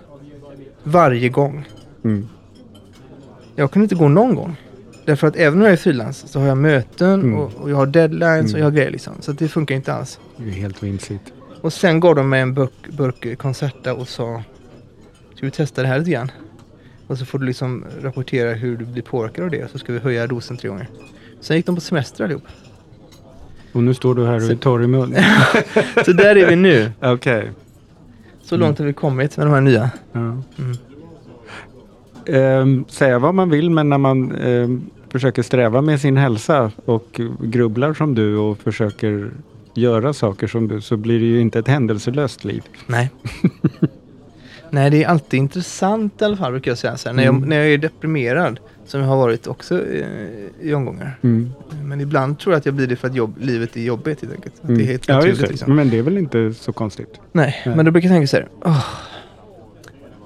Varje 0.83 1.29
gång. 1.29 1.65
Mm. 2.05 2.29
Jag 3.57 3.71
kunde 3.71 3.85
inte 3.85 3.95
gå 3.95 4.09
någon 4.09 4.35
gång. 4.35 4.57
Därför 5.05 5.27
att 5.27 5.37
även 5.37 5.59
om 5.59 5.65
jag 5.65 5.73
är 5.73 5.77
frilans 5.77 6.25
så 6.33 6.41
har 6.41 6.47
jag 6.47 6.57
möten 6.59 7.21
Mm. 7.21 7.35
och, 7.35 7.53
och 7.55 7.71
jag 7.71 7.77
har 7.77 7.87
deadlines 7.87 8.41
Mm. 8.41 8.55
och 8.55 8.59
jag 8.61 8.65
har 8.65 8.71
grejer 8.71 8.91
liksom. 8.91 9.13
Så 9.21 9.31
att 9.31 9.39
det 9.39 9.49
funkar 9.49 9.75
inte 9.75 9.95
alls. 9.95 10.21
Det 10.37 10.49
är 10.49 10.53
helt 10.53 10.83
vimsigt. 10.83 11.33
Och 11.61 11.73
sen 11.73 12.01
gav 12.01 12.15
de 12.15 12.29
mig 12.29 12.41
en 12.41 12.55
burk, 12.55 12.89
burk 12.91 13.39
Concerta 13.39 13.95
och 13.95 14.09
sa 14.09 14.43
Ska 15.35 15.47
vi 15.47 15.51
testa 15.51 15.83
det 15.83 15.89
här 15.89 15.99
lite 15.99 16.11
grann? 16.11 16.31
Och 17.07 17.19
så 17.19 17.25
får 17.25 17.39
du 17.39 17.47
liksom 17.47 17.85
rapportera 18.03 18.53
hur 18.53 18.77
du 18.77 18.85
blir 18.85 19.03
påverkad 19.03 19.45
av 19.45 19.51
det. 19.51 19.71
Så 19.71 19.79
ska 19.79 19.93
vi 19.93 19.99
höja 19.99 20.27
dosen 20.27 20.57
tre 20.57 20.69
gånger. 20.69 20.89
Sen 21.41 21.57
gick 21.57 21.67
de 21.67 21.75
på 21.75 21.81
semester 21.81 22.25
allihop. 22.25 22.43
Och 23.73 23.83
nu 23.83 23.95
står 23.95 24.15
du 24.15 24.27
här 24.27 24.37
och 24.37 24.51
är 24.51 24.57
torr 24.57 24.83
i 24.83 24.87
mun. 24.87 25.17
Så 26.05 26.13
där 26.13 26.37
är 26.37 26.47
vi 26.47 26.57
nu. 26.57 26.93
Okej. 27.01 27.51
Så 28.43 28.57
långt 28.57 28.79
har 28.79 28.87
vi 28.87 28.93
kommit 28.93 29.37
med 29.37 29.47
de 29.47 29.53
här 29.53 29.61
nya. 29.61 29.91
Ja. 30.13 30.19
Mm. 30.19 30.43
Ehm, 32.27 32.85
säga 32.89 33.19
vad 33.19 33.35
man 33.35 33.51
vill 33.51 33.71
men 33.71 33.89
när 33.89 33.99
man 33.99 34.33
ehm, 34.33 34.91
försöker 35.09 35.43
sträva 35.43 35.83
med 35.83 36.01
sin 36.01 36.17
hälsa 36.17 36.73
och 36.85 37.21
grubblar 37.41 37.95
som 37.95 38.15
du 38.15 38.37
och 38.37 38.59
försöker 38.59 39.31
göra 39.75 40.13
saker 40.13 40.47
som 40.47 40.69
du 40.69 40.81
så 40.81 40.97
blir 40.97 41.19
det 41.21 41.27
ju 41.27 41.41
inte 41.41 41.59
ett 41.59 41.69
händelselöst 41.69 42.45
liv. 42.45 42.63
Nej. 42.87 43.11
Nej, 44.73 44.91
det 44.91 45.05
är 45.05 45.09
alltid 45.09 45.39
intressant 45.41 46.23
i 46.23 46.25
alla 46.25 46.37
fall 46.37 46.53
brukar 46.53 46.71
jag 46.71 46.79
säga. 46.79 46.97
Så 46.97 47.09
här, 47.09 47.17
när, 47.17 47.25
jag, 47.25 47.35
Mm. 47.35 47.49
när 47.49 47.57
jag 47.57 47.69
är 47.69 47.79
deprimerad, 47.79 48.61
som 48.87 49.01
jag 49.01 49.07
har 49.09 49.17
varit 49.17 49.47
också 49.47 49.87
eh, 49.87 50.07
i 50.61 50.75
omgångar. 50.75 51.19
Mm. 51.23 51.51
Men 51.85 52.01
ibland 52.01 52.39
tror 52.39 52.53
jag 52.55 52.59
att 52.59 52.67
jag 52.67 52.75
blir 52.75 52.87
det 52.87 52.97
för 52.97 53.09
att 53.09 53.15
jobb, 53.15 53.35
livet 53.41 53.77
är 53.77 53.81
jobbigt 53.81 54.21
helt 54.23 54.35
enkelt. 54.35 54.55
Att 54.63 54.69
Det 54.77 54.83
är 54.83 54.87
helt 54.87 55.09
ja, 55.09 55.15
naturligt 55.15 55.37
just 55.39 55.47
det. 55.47 55.51
liksom. 55.53 55.77
Men 55.77 55.91
det 55.91 55.99
är 55.99 56.03
väl 56.03 56.19
inte 56.19 56.55
så 56.55 56.73
konstigt? 56.73 57.21
Nej, 57.33 57.63
Nej. 57.67 57.77
men 57.77 57.85
då 57.85 57.91
brukar 57.91 58.09
jag 58.09 58.15
tänka 58.15 58.27
så 58.27 58.37
här. 58.37 58.49
Åh, 58.65 58.85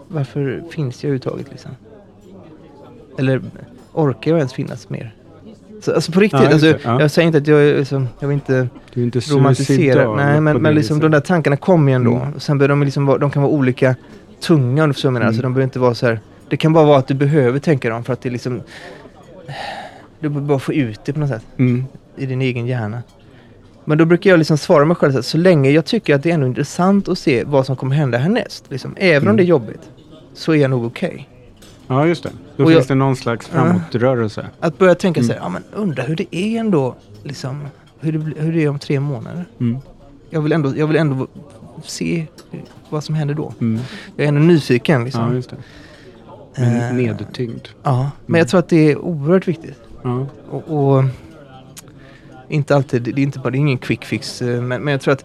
varför 0.09 0.63
finns 0.71 1.05
jag 1.05 1.09
överhuvudtaget 1.09 1.47
liksom? 1.51 1.71
Eller 3.19 3.43
orkar 3.93 4.31
jag 4.31 4.39
ens 4.39 4.53
finnas 4.53 4.89
mer? 4.91 5.15
Så, 5.85 5.95
alltså 5.95 6.13
på 6.13 6.21
riktigt, 6.21 6.41
Ja, 6.43 6.53
alltså. 6.53 6.67
Ja. 6.85 7.01
jag 7.01 7.11
säger 7.11 7.27
inte 7.27 7.39
att 7.39 7.47
jag 7.47 7.77
liksom, 7.79 8.09
jag 8.21 8.29
vill 8.29 8.35
inte 8.35 8.69
Du 8.95 9.01
är 9.01 9.05
inte 9.05 9.19
romantisera. 9.21 10.15
Nej, 10.17 10.41
men, 10.41 10.63
men 10.63 10.75
liksom 10.75 11.01
de 11.01 11.11
där 11.11 11.21
tankarna 11.21 11.57
kommer 11.57 11.93
ju 11.93 11.97
ändå. 11.97 12.15
Mm. 12.17 12.33
Och 12.35 12.43
sen 12.43 12.59
börjar 12.59 12.69
de 12.69 12.83
liksom 12.83 13.07
vara, 13.07 13.19
de 13.19 13.31
kan 13.31 13.43
vara 13.43 13.53
olika 13.53 13.97
tunga 14.41 14.83
om 14.85 14.89
du 14.91 14.95
förstår 14.95 15.09
vad 15.09 15.11
jag 15.11 15.13
menar. 15.13 15.25
Mm. 15.25 15.29
Alltså 15.29 15.43
de 15.43 15.55
behöver 15.55 15.65
inte 15.65 15.79
vara 15.79 15.95
så 15.95 16.07
här. 16.07 16.21
Det 16.49 16.57
kan 16.57 16.73
bara 16.73 16.85
vara 16.85 16.99
att 16.99 17.09
du 17.09 17.15
behöver 17.15 17.59
tänka 17.59 17.91
dem 17.91 18.05
för 18.05 18.13
att 18.13 18.21
det 18.23 18.31
liksom 18.31 18.63
du 20.21 20.29
behöver 20.29 20.49
bara 20.49 20.59
få 20.59 20.73
ut 20.73 21.01
det 21.05 21.13
på 21.13 21.21
något 21.21 21.29
sätt 21.29 21.45
Mm. 21.59 21.85
i 22.17 22.27
din 22.27 22.43
egen 22.43 22.67
hjärna. 22.67 23.03
Men 23.85 23.99
då 23.99 24.05
brukar 24.05 24.31
jag 24.31 24.39
liksom 24.39 24.59
svara 24.59 24.85
mig 24.85 24.97
själv 24.97 25.11
så, 25.13 25.17
här, 25.19 25.23
så 25.23 25.39
länge 25.39 25.71
jag 25.71 25.85
tycker 25.85 26.15
att 26.15 26.23
det 26.23 26.31
är 26.31 26.35
ändå 26.35 26.47
intressant 26.47 27.09
att 27.09 27.19
se 27.19 27.45
vad 27.45 27.67
som 27.67 27.77
kommer 27.77 27.97
hända 27.97 28.19
härnäst. 28.19 28.65
Liksom. 28.69 28.95
Även 28.97 29.23
om 29.23 29.27
Mm. 29.27 29.37
det 29.37 29.43
är 29.43 29.47
jobbigt 29.47 29.81
så 30.35 30.53
är 30.53 30.57
jag 30.57 30.71
nog 30.71 30.85
okej. 30.87 31.29
Ja, 31.87 32.07
just 32.07 32.23
det. 32.23 32.31
Då 32.57 32.65
Och 32.65 32.71
finns 32.71 32.79
jag- 32.79 32.89
det 32.89 32.95
någon 32.95 33.17
slags 33.17 33.47
framåtrörelse. 33.49 34.47
Att 34.61 34.79
börja 34.79 34.95
tänka 34.95 35.21
Mm. 35.21 35.29
så 35.29 35.33
här, 35.35 35.41
ja 35.41 35.49
men 35.49 35.63
undra 35.73 36.03
hur 36.03 36.17
det 36.17 36.37
är 36.37 36.61
ändå, 36.61 36.95
liksom, 37.23 37.65
hur 38.01 38.13
det, 38.13 38.41
hur 38.41 38.53
det 38.53 38.65
är 38.65 38.69
om 38.69 38.79
tre 38.79 39.01
månader. 39.01 39.45
Mm. 39.61 39.79
Jag 40.31 40.41
vill 40.41 40.53
ändå, 40.53 40.77
jag 40.77 40.87
vill 40.87 40.97
ändå 40.97 41.27
se 41.85 42.27
vad 42.91 43.05
som 43.05 43.15
händer 43.15 43.35
då. 43.35 43.53
Mm. 43.61 43.81
Jag 44.17 44.25
är 44.25 44.29
ändå 44.29 44.41
nyfiken 44.41 45.05
liksom. 45.05 45.29
Ja, 45.29 45.35
just 45.35 45.51
det. 45.51 45.57
Men 46.57 46.77
Eh, 46.81 46.95
nedtyngd. 46.95 47.69
Ja, 47.83 48.11
men 48.27 48.39
jag 48.39 48.49
tror 48.49 48.59
att 48.61 48.69
det 48.69 48.91
är 48.93 48.99
oerhört 48.99 49.49
viktigt. 49.49 49.79
Ja. 50.03 50.27
Och, 50.51 50.95
och 50.97 51.05
inte 52.49 52.77
alltid, 52.77 53.03
det 53.03 53.11
är 53.11 53.19
inte 53.19 53.39
bara, 53.39 53.51
det 53.51 53.57
är 53.57 53.61
ingen 53.61 53.79
quick 53.79 54.05
fix, 54.05 54.43
eh, 54.43 54.61
men, 54.63 54.83
men 54.83 54.93
jag 54.93 55.01
tror 55.01 55.15
att 55.15 55.25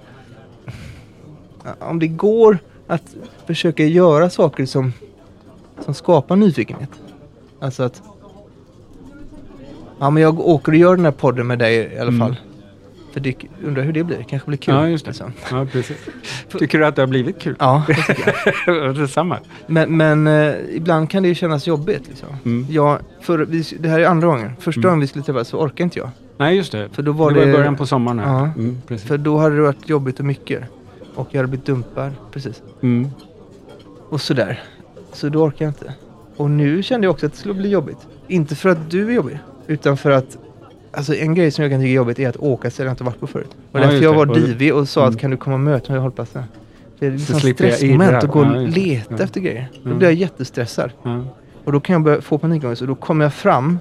om 1.80 2.00
det 2.00 2.08
går 2.08 2.58
att 2.88 3.16
försöka 3.48 3.86
göra 3.86 4.30
saker 4.30 4.66
som, 4.66 4.94
som 5.86 5.94
skapar 5.94 6.36
nyfikenhet. 6.36 6.90
Alltså 7.60 7.84
att 7.84 8.02
Ja 10.00 10.10
men 10.10 10.24
jag 10.24 10.40
åker 10.40 10.72
och 10.72 10.78
gör 10.78 10.96
den 10.96 11.06
här 11.06 11.12
podden 11.12 11.48
med 11.48 11.60
dig 11.60 11.76
i 11.76 12.00
alla 12.00 12.08
Mm. 12.08 12.20
fall. 12.20 12.36
För 13.14 13.20
det, 13.20 13.36
undrar 13.66 13.84
hur 13.84 13.94
det 13.94 14.04
blir, 14.04 14.24
kanske 14.30 14.48
blir 14.48 14.58
kul. 14.58 14.74
Ja, 14.76 14.88
just 14.88 15.06
det. 15.06 15.12
liksom. 15.12 15.34
ja, 15.52 15.66
precis. 15.72 15.98
Tycker 16.60 16.80
du 16.80 16.86
att 16.86 16.96
det 16.96 17.02
har 17.02 17.08
blivit 17.08 17.40
kul? 17.40 17.56
Ja, 17.60 17.84
det 17.88 17.94
tycker 17.94 18.36
jag. 18.68 18.96
Detsamma. 18.96 19.38
Men, 19.68 19.98
men 19.98 20.28
eh, 20.28 20.56
ibland 20.72 21.10
kan 21.10 21.24
det 21.24 21.30
ju 21.30 21.36
kännas 21.36 21.68
jobbigt. 21.68 22.08
Liksom. 22.08 22.28
Mm. 22.46 22.68
Jag, 22.70 23.00
för, 23.22 23.40
vi, 23.40 23.64
det 23.80 23.90
här 23.90 24.00
är 24.00 24.06
andra 24.06 24.28
gången. 24.28 24.52
Första 24.60 24.80
Mm. 24.80 24.90
gången 24.90 25.00
vi 25.02 25.08
skulle 25.08 25.26
träffas 25.26 25.48
så 25.48 25.58
orkade 25.60 25.84
inte 25.84 26.00
jag. 26.00 26.10
Nej, 26.38 26.56
just 26.56 26.72
det. 26.72 26.90
För 26.92 27.04
då 27.04 27.12
var 27.12 27.32
det 27.32 27.40
var 27.40 27.46
det- 27.46 27.52
i 27.52 27.54
början 27.56 27.76
på 27.76 27.86
sommaren. 27.86 28.20
Här. 28.20 28.34
Ja. 28.34 28.40
Mm, 28.46 28.82
precis. 28.88 29.08
För 29.08 29.18
då 29.18 29.38
hade 29.38 29.56
det 29.56 29.62
varit 29.62 29.90
jobbigt 29.90 30.20
och 30.20 30.26
mycket. 30.26 30.64
Och 31.16 31.28
jag 31.32 31.38
hade 31.38 31.48
blivit 31.48 31.66
dumpad. 31.66 32.12
Precis. 32.32 32.62
Mm. 32.82 33.08
Och 34.10 34.22
sådär. 34.22 34.64
Så 35.14 35.30
då 35.30 35.44
orkade 35.44 35.64
jag 35.64 35.70
inte. 35.70 35.94
Och 36.36 36.52
nu 36.52 36.84
kände 36.84 37.06
jag 37.08 37.12
också 37.12 37.26
att 37.26 37.32
det 37.32 37.38
skulle 37.38 37.54
bli 37.54 37.70
jobbigt. 37.70 38.08
Inte 38.28 38.56
för 38.56 38.70
att 38.70 38.90
du 38.92 39.08
är 39.10 39.12
jobbig. 39.14 39.40
Utan 39.68 39.98
för 39.98 40.12
att 40.12 40.38
Alltså 40.92 41.16
en 41.16 41.36
grej 41.36 41.52
som 41.52 41.64
jag 41.64 41.72
kan 41.72 41.80
tycka 41.80 41.90
är 41.90 41.94
jobbigt 41.96 42.20
är 42.20 42.30
att 42.30 42.38
åka 42.38 42.72
ställen 42.72 42.88
jag 42.88 42.94
inte 42.94 43.04
varit 43.04 43.20
på 43.20 43.28
förut. 43.28 43.50
Och 43.72 43.80
Ja, 43.80 43.84
därför 43.84 44.04
jag 44.04 44.14
var 44.14 44.30
Och- 44.30 44.36
divig 44.40 44.76
och 44.76 44.90
sa 44.90 45.02
Mm. 45.02 45.14
att 45.14 45.20
kan 45.20 45.32
du 45.32 45.38
komma 45.38 45.54
och 45.54 45.60
möta 45.60 45.92
mig 45.92 45.94
vid 45.98 46.02
hållplatsen? 46.02 46.44
Det 47.00 47.08
är 47.08 47.12
liksom 47.12 47.40
stressmoment 47.40 48.24
att 48.24 48.30
gå 48.30 48.40
och 48.40 48.46
Ja, 48.46 48.52
leta 48.60 49.14
Ja. 49.18 49.24
efter 49.24 49.40
grejer. 49.42 49.68
Då 49.84 49.90
Ja. 49.90 49.96
blir 49.96 50.08
jag 50.08 50.14
jättestressad. 50.16 50.92
Och 51.64 51.72
då 51.72 51.80
kan 51.80 51.94
jag 51.94 52.02
börja 52.04 52.22
få 52.22 52.38
panikångest 52.38 52.82
och 52.82 52.88
då 52.88 52.96
kommer 52.96 53.26
jag 53.26 53.34
fram 53.34 53.80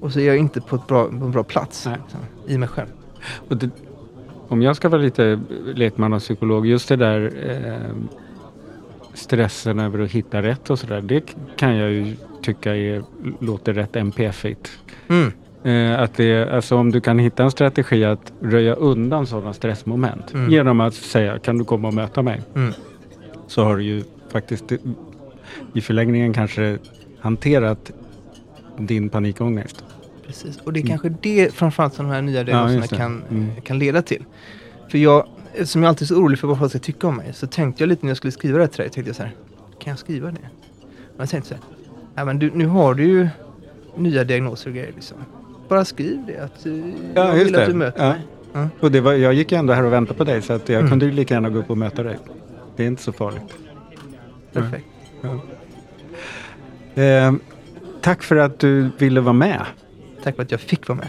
och 0.00 0.12
så 0.12 0.20
är 0.20 0.26
jag 0.26 0.36
inte 0.36 0.60
på, 0.60 0.76
bra, 0.88 1.04
på 1.08 1.14
en 1.14 1.30
bra 1.30 1.44
plats. 1.44 1.86
Liksom, 2.02 2.20
I 2.46 2.58
mig 2.58 2.68
själv. 2.68 2.88
Och 3.48 3.56
det, 3.56 3.70
om 4.48 4.62
jag 4.62 4.76
ska 4.76 4.88
vara 4.88 5.00
lite 5.02 5.40
lekmannapsykolog, 5.74 6.66
just 6.66 6.88
det 6.88 6.96
där 6.96 7.32
eh, 7.50 7.96
stressen 9.16 9.78
över 9.78 9.98
att 9.98 10.10
hitta 10.10 10.42
rätt 10.42 10.70
och 10.70 10.78
sådär. 10.78 11.00
Det 11.00 11.34
kan 11.56 11.76
jag 11.76 11.90
ju 11.90 12.16
tycka 12.42 12.76
är, 12.76 13.02
låter 13.40 13.72
rätt 13.74 13.96
NPF-igt. 13.96 14.78
Mm. 15.08 15.32
Eh, 15.64 16.00
att 16.00 16.14
det, 16.14 16.50
alltså 16.54 16.76
om 16.76 16.90
du 16.92 17.00
kan 17.00 17.18
hitta 17.18 17.42
en 17.44 17.50
strategi 17.50 18.04
att 18.04 18.32
röja 18.40 18.74
undan 18.74 19.26
sådana 19.26 19.52
stressmoment 19.52 20.34
Mm. 20.34 20.50
genom 20.50 20.80
att 20.80 20.94
säga 20.94 21.38
kan 21.38 21.58
du 21.58 21.64
komma 21.64 21.88
och 21.88 21.94
möta 21.94 22.22
mig? 22.22 22.42
Mm. 22.54 22.72
Så 23.46 23.64
har 23.64 23.76
du 23.76 23.82
ju 23.84 24.04
faktiskt 24.32 24.64
i 25.74 25.80
förlängningen 25.80 26.32
kanske 26.32 26.78
hanterat 27.20 27.92
din 28.78 29.08
panikångest. 29.08 29.84
Precis. 30.26 30.56
Och 30.64 30.72
det 30.72 30.80
är 30.80 30.82
Mm. 30.82 30.90
kanske 30.98 31.08
det 31.22 31.54
framförallt 31.54 31.94
som 31.94 32.06
de 32.08 32.12
här 32.14 32.22
nya 32.22 32.44
diagnoserna 32.44 32.86
det. 32.90 32.96
kan, 32.96 33.22
Mm. 33.30 33.48
kan 33.64 33.78
leda 33.78 34.02
till. 34.02 34.24
För 34.90 34.98
jag, 34.98 35.26
som 35.64 35.82
jag 35.82 35.88
alltid 35.88 36.02
är 36.02 36.06
så 36.06 36.16
orolig 36.16 36.38
för 36.38 36.48
vad 36.48 36.58
folk 36.58 36.70
ska 36.70 36.78
tycka 36.78 37.06
om 37.06 37.16
mig, 37.16 37.32
så 37.34 37.46
tänkte 37.46 37.82
jag 37.82 37.88
lite 37.88 38.06
när 38.06 38.10
jag 38.10 38.16
skulle 38.16 38.32
skriva 38.32 38.58
det 38.58 38.64
här 38.64 38.68
till 38.68 38.78
dig, 38.82 38.90
tänkte 38.90 39.08
jag 39.08 39.16
så 39.16 39.22
här, 39.22 39.32
kan 39.78 39.90
jag 39.90 39.98
skriva 39.98 40.26
det? 40.30 40.38
Men 40.80 41.18
jag 41.18 41.28
tänkte 41.28 41.48
så 41.48 41.54
här, 41.54 41.62
ja, 42.14 42.24
men 42.24 42.38
du, 42.38 42.50
nu 42.54 42.66
har 42.66 42.94
du 42.94 43.04
ju 43.04 43.28
nya 43.96 44.24
diagnoser 44.24 44.70
och 44.70 44.76
grejer 44.76 44.92
liksom. 44.94 45.16
Bara 45.68 45.84
skriv 45.84 46.18
det, 46.26 46.38
att 46.38 46.66
eh, 46.66 46.72
jag 47.14 47.32
vill 47.34 47.56
att 47.56 47.66
du 47.66 47.74
möter 47.74 48.02
Ja. 48.04 48.08
mig. 48.08 48.20
Ja. 48.52 48.68
Och 48.80 48.92
det 48.92 49.00
var, 49.00 49.12
jag 49.12 49.34
gick 49.34 49.52
ju 49.52 49.58
ändå 49.58 49.72
här 49.72 49.84
och 49.84 49.92
väntade 49.92 50.18
på 50.18 50.24
dig 50.24 50.42
så 50.42 50.52
att 50.52 50.68
jag 50.68 50.78
Mm. 50.78 50.90
kunde 50.90 51.04
ju 51.06 51.12
lika 51.12 51.34
gärna 51.34 51.50
gå 51.50 51.58
upp 51.58 51.70
och 51.70 51.78
möta 51.78 52.02
dig. 52.02 52.18
Det 52.76 52.82
är 52.82 52.86
inte 52.86 53.02
så 53.02 53.12
farligt. 53.12 53.54
Perfekt. 54.52 54.86
Eh, 56.94 57.32
tack 58.00 58.22
för 58.22 58.36
att 58.36 58.58
du 58.58 58.90
ville 58.98 59.20
vara 59.20 59.32
med. 59.32 59.66
tack 60.22 60.36
för 60.36 60.42
att 60.42 60.50
jag 60.50 60.60
fick 60.60 60.88
vara 60.88 60.98
med. 60.98 61.08